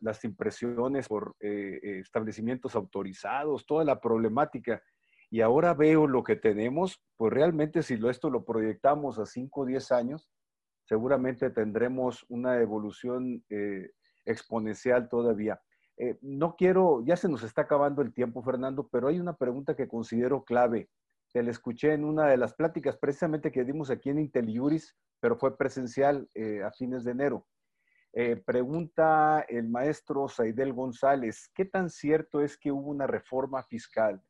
las 0.00 0.24
impresiones 0.24 1.08
por 1.08 1.36
eh, 1.40 1.80
eh, 1.82 1.98
establecimientos 1.98 2.74
autorizados, 2.74 3.66
toda 3.66 3.84
la 3.84 4.00
problemática. 4.00 4.82
Y 5.30 5.40
ahora 5.40 5.74
veo 5.74 6.06
lo 6.06 6.22
que 6.22 6.36
tenemos, 6.36 7.02
pues 7.16 7.32
realmente 7.32 7.82
si 7.82 7.94
esto 8.08 8.30
lo 8.30 8.44
proyectamos 8.44 9.18
a 9.18 9.26
5 9.26 9.60
o 9.60 9.66
10 9.66 9.92
años, 9.92 10.28
seguramente 10.84 11.50
tendremos 11.50 12.24
una 12.28 12.60
evolución 12.60 13.42
exponencial 14.24 15.08
todavía. 15.08 15.60
Eh, 15.96 16.18
no 16.22 16.56
quiero, 16.56 17.04
ya 17.04 17.16
se 17.16 17.28
nos 17.28 17.42
está 17.42 17.62
acabando 17.62 18.02
el 18.02 18.12
tiempo, 18.12 18.42
Fernando, 18.42 18.88
pero 18.88 19.08
hay 19.08 19.20
una 19.20 19.36
pregunta 19.36 19.76
que 19.76 19.88
considero 19.88 20.44
clave. 20.44 20.88
Te 21.32 21.42
la 21.42 21.50
escuché 21.50 21.92
en 21.92 22.04
una 22.04 22.26
de 22.26 22.36
las 22.36 22.54
pláticas 22.54 22.96
precisamente 22.96 23.52
que 23.52 23.64
dimos 23.64 23.90
aquí 23.90 24.10
en 24.10 24.18
Inteliuris, 24.18 24.96
pero 25.20 25.36
fue 25.36 25.56
presencial 25.56 26.28
eh, 26.34 26.62
a 26.62 26.70
fines 26.72 27.04
de 27.04 27.12
enero. 27.12 27.46
Eh, 28.12 28.36
pregunta 28.36 29.44
el 29.48 29.68
maestro 29.68 30.28
Saidel 30.28 30.72
González, 30.72 31.50
¿qué 31.54 31.64
tan 31.64 31.90
cierto 31.90 32.40
es 32.40 32.56
que 32.56 32.70
hubo 32.70 32.90
una 32.90 33.08
reforma 33.08 33.62
fiscal 33.64 34.22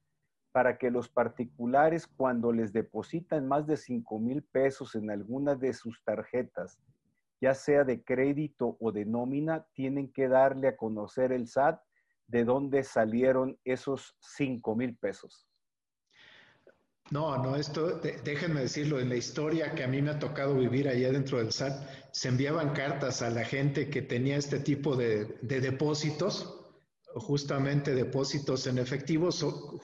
para 0.52 0.78
que 0.78 0.90
los 0.90 1.08
particulares 1.08 2.06
cuando 2.06 2.52
les 2.52 2.72
depositan 2.72 3.46
más 3.46 3.66
de 3.66 3.76
5 3.76 4.18
mil 4.20 4.42
pesos 4.42 4.94
en 4.94 5.10
alguna 5.10 5.54
de 5.54 5.74
sus 5.74 6.02
tarjetas 6.04 6.80
ya 7.44 7.52
sea 7.52 7.84
de 7.84 8.02
crédito 8.02 8.78
o 8.80 8.90
de 8.90 9.04
nómina, 9.04 9.66
tienen 9.74 10.10
que 10.10 10.28
darle 10.28 10.68
a 10.68 10.76
conocer 10.78 11.30
el 11.30 11.46
SAT 11.46 11.78
de 12.26 12.42
dónde 12.42 12.82
salieron 12.84 13.58
esos 13.64 14.16
5 14.20 14.74
mil 14.74 14.96
pesos. 14.96 15.46
No, 17.10 17.36
no, 17.36 17.54
esto, 17.54 18.00
déjenme 18.00 18.62
decirlo, 18.62 18.98
en 18.98 19.10
la 19.10 19.16
historia 19.16 19.74
que 19.74 19.84
a 19.84 19.88
mí 19.88 20.00
me 20.00 20.12
ha 20.12 20.18
tocado 20.18 20.56
vivir 20.56 20.88
allá 20.88 21.12
dentro 21.12 21.36
del 21.36 21.52
SAT, 21.52 21.86
se 22.12 22.28
enviaban 22.28 22.72
cartas 22.72 23.20
a 23.20 23.28
la 23.28 23.44
gente 23.44 23.90
que 23.90 24.00
tenía 24.00 24.38
este 24.38 24.60
tipo 24.60 24.96
de, 24.96 25.36
depósitos, 25.42 26.64
justamente 27.14 27.94
depósitos 27.94 28.66
en 28.66 28.78
efectivo, 28.78 29.30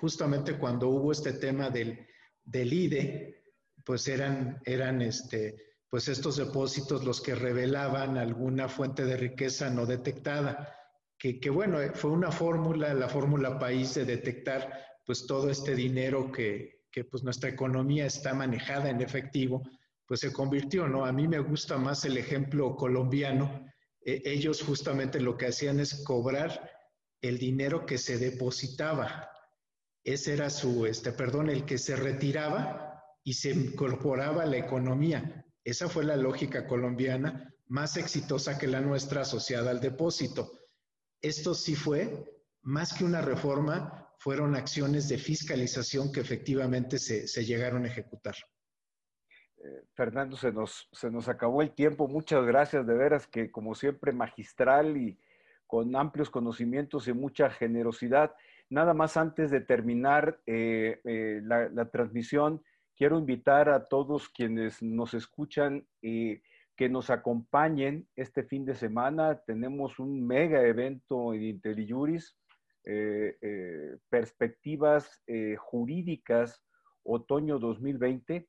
justamente 0.01 0.57
cuando 0.57 0.89
hubo 0.89 1.13
este 1.13 1.35
tema 1.35 1.69
del, 1.69 2.07
del 2.43 2.73
IDE, 2.73 3.45
pues 3.85 4.09
eran, 4.09 4.63
eran 4.65 5.03
este, 5.03 5.70
pues 5.91 6.07
estos 6.07 6.36
depósitos 6.36 7.05
los 7.05 7.20
que 7.20 7.34
revelaban 7.34 8.16
alguna 8.16 8.68
fuente 8.68 9.05
de 9.05 9.16
riqueza 9.16 9.70
no 9.70 9.86
detectada, 9.86 10.76
que, 11.18 11.51
bueno, 11.51 11.78
fue 11.95 12.12
una 12.12 12.30
fórmula, 12.30 12.95
la 12.95 13.09
fórmula 13.09 13.59
país 13.59 13.95
de 13.95 14.07
detectar 14.07 14.86
pues 15.05 15.26
todo 15.26 15.51
este 15.51 15.74
dinero 15.74 16.32
que, 16.32 16.86
que 16.91 17.05
pues 17.05 17.22
nuestra 17.22 17.51
economía 17.51 18.07
está 18.07 18.32
manejada 18.32 18.88
en 18.88 19.03
efectivo, 19.03 19.62
pues 20.07 20.20
se 20.20 20.32
convirtió, 20.32 20.88
¿no? 20.88 21.05
A 21.05 21.12
mí 21.12 21.28
me 21.28 21.41
gusta 21.41 21.76
más 21.76 22.05
el 22.07 22.16
ejemplo 22.16 22.74
colombiano. 22.74 23.66
E, 24.01 24.22
ellos 24.24 24.62
justamente 24.62 25.20
lo 25.20 25.36
que 25.36 25.49
hacían 25.49 25.78
es 25.78 26.03
cobrar 26.05 26.70
el 27.20 27.36
dinero 27.36 27.84
que 27.84 27.99
se 27.99 28.16
depositaba. 28.16 29.30
Ese 30.03 30.32
era 30.32 30.49
su, 30.49 30.86
este, 30.86 31.12
perdón, 31.12 31.51
el 31.51 31.66
que 31.66 31.76
se 31.76 31.97
retiraba 31.97 33.05
y 33.22 33.34
se 33.34 33.51
incorporaba 33.51 34.45
a 34.45 34.47
la 34.47 34.57
economía. 34.57 35.45
Esa 35.65 35.89
fue 35.89 36.05
la 36.05 36.17
lógica 36.17 36.67
colombiana 36.67 37.55
más 37.69 37.97
exitosa 37.97 38.59
que 38.59 38.67
la 38.67 38.81
nuestra 38.81 39.23
asociada 39.23 39.71
al 39.71 39.81
depósito. 39.81 40.51
Esto 41.23 41.55
sí 41.55 41.75
fue, 41.75 42.25
más 42.63 42.95
que 42.95 43.05
una 43.05 43.21
reforma, 43.21 44.11
fueron 44.19 44.55
acciones 44.55 45.09
de 45.09 45.19
fiscalización 45.19 46.13
que 46.13 46.21
efectivamente 46.21 46.99
se, 46.99 47.45
llegaron 47.45 47.85
a 47.85 47.89
ejecutar. 47.89 48.35
Eh, 49.59 49.85
Fernando, 49.95 50.37
se 50.37 50.53
nos, 50.53 50.89
se 50.93 51.11
nos 51.11 51.29
acabó 51.29 51.63
el 51.63 51.73
tiempo. 51.73 52.09
Muchas 52.09 52.45
gracias, 52.45 52.87
de 52.87 52.95
veras 52.95 53.27
que 53.27 53.51
como 53.51 53.75
siempre 53.75 54.13
magistral 54.13 54.97
y 54.97 55.19
con 55.67 55.95
amplios 55.95 56.31
conocimientos 56.31 57.07
y 57.07 57.13
mucha 57.13 57.49
generosidad. 57.49 58.35
Nada 58.69 58.93
más 58.93 59.17
antes 59.17 59.53
de 59.53 59.61
terminar 59.61 60.41
eh, 60.45 61.01
eh, 61.05 61.41
la, 61.45 61.91
transmisión, 61.91 62.63
quiero 63.01 63.18
invitar 63.18 63.70
a 63.70 63.86
todos 63.86 64.28
quienes 64.28 64.82
nos 64.82 65.14
escuchan 65.14 65.86
eh, 66.03 66.42
que 66.76 66.90
nos 66.90 67.09
acompañen 67.09 68.07
este 68.14 68.42
fin 68.42 68.66
de 68.66 68.74
semana. 68.74 69.40
Tenemos 69.46 69.98
un 69.98 70.26
mega 70.26 70.61
evento 70.66 71.32
en 71.32 71.44
IntelliJuris, 71.44 72.36
eh, 72.84 73.38
eh, 73.40 73.96
perspectivas 74.11 75.22
jurídicas 75.57 76.62
otoño 77.03 77.59
2020. 77.59 78.46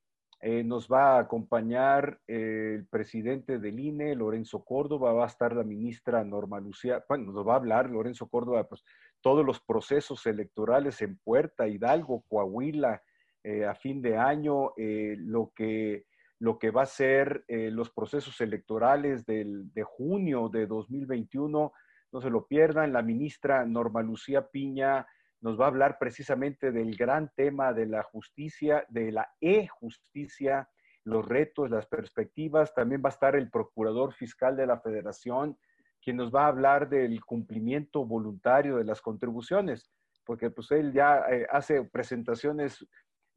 nos 0.65 0.89
va 0.89 1.15
a 1.15 1.19
acompañar 1.21 2.19
el 2.27 2.85
presidente 2.87 3.57
del 3.57 3.79
INE, 3.79 4.15
Lorenzo 4.15 4.65
Córdoba, 4.65 5.13
va 5.13 5.23
a 5.23 5.27
estar 5.27 5.55
la 5.55 5.63
ministra 5.63 6.25
Norma 6.25 6.59
Lucía, 6.59 7.05
bueno, 7.07 7.31
nos 7.31 7.47
va 7.47 7.53
a 7.53 7.61
hablar 7.61 7.89
Lorenzo 7.89 8.27
Córdoba, 8.27 8.67
pues 8.67 8.83
todos 9.21 9.45
los 9.45 9.61
procesos 9.61 10.25
electorales 10.25 11.01
en 11.01 11.17
Puerta, 11.19 11.69
Hidalgo, 11.69 12.25
Coahuila, 12.27 13.01
eh, 13.43 13.65
a 13.65 13.73
fin 13.73 14.01
de 14.01 14.17
año, 14.17 14.73
eh, 14.77 15.15
lo, 15.17 15.51
que, 15.55 16.05
lo 16.39 16.59
que 16.59 16.69
va 16.69 16.83
a 16.83 16.85
ser 16.87 17.43
eh, 17.47 17.71
los 17.71 17.89
procesos 17.89 18.39
electorales 18.39 19.25
del, 19.25 19.73
de 19.73 19.83
junio 19.83 20.47
de 20.49 20.67
2021. 20.67 21.73
No 22.11 22.21
se 22.21 22.29
lo 22.29 22.45
pierdan, 22.45 22.93
la 22.93 23.01
ministra 23.01 23.65
Norma 23.65 24.03
Lucía 24.03 24.47
Piña 24.47 25.07
nos 25.39 25.59
va 25.59 25.65
a 25.65 25.69
hablar 25.69 25.97
precisamente 25.97 26.71
del 26.71 26.95
gran 26.95 27.31
tema 27.35 27.73
de 27.73 27.87
la 27.87 28.03
justicia, 28.03 28.85
de 28.89 29.11
la 29.11 29.27
e-justicia 29.41 30.69
los 31.03 31.27
retos, 31.27 31.71
las 31.71 31.87
perspectivas. 31.87 32.75
También 32.75 33.01
va 33.03 33.09
a 33.09 33.13
estar 33.13 33.35
el 33.35 33.49
procurador 33.49 34.13
fiscal 34.13 34.55
de 34.55 34.67
la 34.67 34.79
federación, 34.79 35.57
quien 35.99 36.17
nos 36.17 36.31
va 36.31 36.45
a 36.45 36.49
hablar 36.49 36.89
del 36.89 37.25
cumplimiento 37.25 38.05
voluntario 38.05 38.77
de 38.77 38.83
las 38.83 39.01
contribuciones, 39.01 39.89
porque 40.25 40.51
pues 40.51 40.69
él 40.69 40.93
ya 40.93 41.25
hace 41.49 41.83
presentaciones 41.85 42.85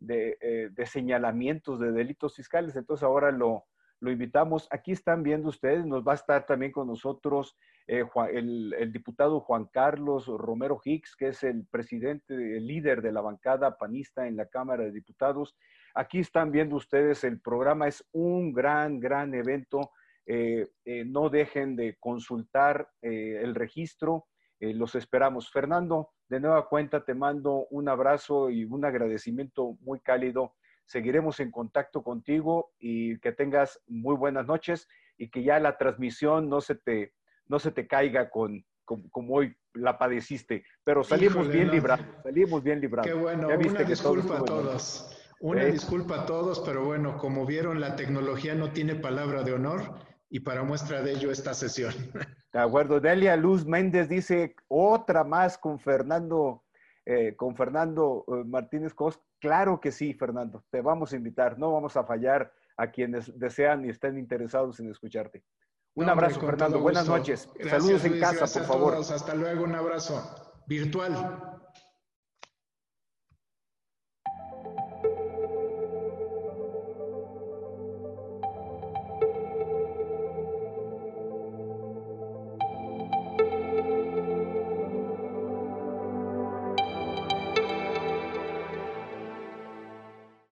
de, 0.01 0.37
eh, 0.41 0.71
de, 0.73 0.87
señalamientos 0.87 1.81
de 1.81 1.93
delitos 1.93 2.37
fiscales, 2.37 2.77
entonces 2.77 3.05
ahora 3.05 3.31
lo, 3.31 3.65
lo 4.01 4.11
invitamos. 4.11 4.69
Aquí 4.71 4.93
están 4.93 5.23
viendo 5.23 5.49
ustedes, 5.49 5.87
nos 5.87 6.07
va 6.07 6.13
a 6.13 6.17
estar 6.17 6.47
también 6.47 6.73
con 6.73 6.87
nosotros 6.87 7.57
eh, 7.87 8.05
el, 8.33 8.93
diputado 8.93 9.41
Juan 9.41 9.67
Carlos 9.67 10.27
Romero 10.27 10.81
Hicks, 10.85 11.17
que 11.17 11.29
es 11.29 11.43
el 11.43 11.67
presidente, 11.67 12.35
el 12.35 12.67
líder 12.67 13.03
de 13.03 13.13
la 13.13 13.21
bancada 13.21 13.77
panista 13.77 14.27
en 14.27 14.37
la 14.37 14.47
Cámara 14.47 14.85
de 14.85 14.93
Diputados. 14.93 15.57
Aquí 15.95 16.19
están 16.19 16.51
viendo 16.51 16.77
ustedes, 16.77 17.25
el 17.25 17.41
programa 17.41 17.89
es 17.89 18.05
un 18.13 18.53
gran, 18.53 19.01
gran 19.01 19.35
evento. 19.35 19.91
Eh, 20.27 20.69
no 21.07 21.29
dejen 21.29 21.77
de 21.77 21.97
consultar 22.01 22.89
el 23.03 23.55
registro. 23.55 24.27
los 24.59 24.95
esperamos. 24.95 25.51
Fernando, 25.51 26.14
de 26.29 26.41
nueva 26.41 26.69
cuenta 26.69 27.05
te 27.05 27.15
mando 27.15 27.67
un 27.71 27.89
abrazo 27.89 28.51
y 28.51 28.65
un 28.65 28.85
agradecimiento 28.85 29.77
muy 29.81 30.01
cálido 30.01 30.55
Seguiremos 30.87 31.41
en 31.41 31.51
contacto 31.51 32.03
contigo 32.03 32.73
y 32.79 33.19
que 33.21 33.33
tengas 33.33 33.81
muy 33.87 34.17
buenas 34.17 34.47
noches 34.47 34.87
y 35.17 35.31
que 35.31 35.43
ya 35.43 35.59
la 35.59 35.79
transmisión 35.79 36.49
no 36.49 36.61
se 36.61 36.75
te, 36.75 37.15
no 37.47 37.59
se 37.59 37.71
te 37.71 37.87
caiga 37.87 38.29
con, 38.29 38.65
como 38.85 39.35
hoy 39.35 39.57
la 39.73 39.99
padeciste, 39.99 40.65
pero 40.85 41.03
salimos 41.03 41.49
bien 41.49 41.71
librados, 41.71 42.07
salimos 42.23 42.63
bien 42.63 42.81
librados. 42.81 43.11
Qué 43.11 43.19
bueno, 43.19 43.49
una 43.49 43.83
disculpa 43.85 44.39
a 44.39 44.45
todos. 44.45 45.21
Una 45.41 45.65
disculpa 45.65 46.23
a 46.23 46.27
todos, 46.27 46.61
pero 46.61 46.85
bueno, 46.85 47.17
como 47.17 47.45
vieron, 47.45 47.81
la 47.81 47.97
tecnología 47.97 48.55
no 48.55 48.73
tiene 48.73 48.95
palabra 48.95 49.43
de 49.43 49.53
honor 49.53 49.83
y 50.31 50.41
para 50.41 50.63
muestra 50.63 51.03
de 51.03 51.13
ello 51.13 51.31
esta 51.31 51.55
sesión. 51.55 51.93
De 52.55 52.61
acuerdo. 52.61 53.01
Delia 53.01 53.37
Luz 53.37 53.67
Méndez 53.67 54.09
dice 54.09 54.55
otra 54.69 55.25
más 55.25 55.59
con 55.59 55.81
Fernando 55.81 56.63
eh, 57.05 57.35
con 57.37 57.55
Fernando 57.55 58.25
eh, 58.29 58.45
Martínez 58.47 58.95
Cos. 58.95 59.21
Claro 59.41 59.81
que 59.81 59.91
sí, 59.91 60.15
Fernando, 60.15 60.65
te 60.71 60.81
vamos 60.81 61.13
a 61.13 61.17
invitar, 61.17 61.59
no 61.59 61.73
vamos 61.73 61.97
a 61.99 62.05
fallar 62.05 62.51
a 62.79 62.91
quienes 62.91 63.39
desean 63.39 63.85
y 63.85 63.91
estén 63.91 64.17
interesados 64.19 64.81
en 64.81 64.91
escucharte. 64.91 65.43
Un 65.97 66.09
abrazo, 66.09 66.41
Fernando. 66.41 66.81
Buenas 66.81 67.09
noches. 67.09 67.51
Saludos 67.69 68.05
en 68.05 68.21
casa, 68.21 68.47
por 68.59 68.67
favor. 68.67 68.95
Hasta 68.95 69.35
luego, 69.35 69.65
un 69.65 69.75
abrazo 69.75 70.63
virtual. 70.67 71.54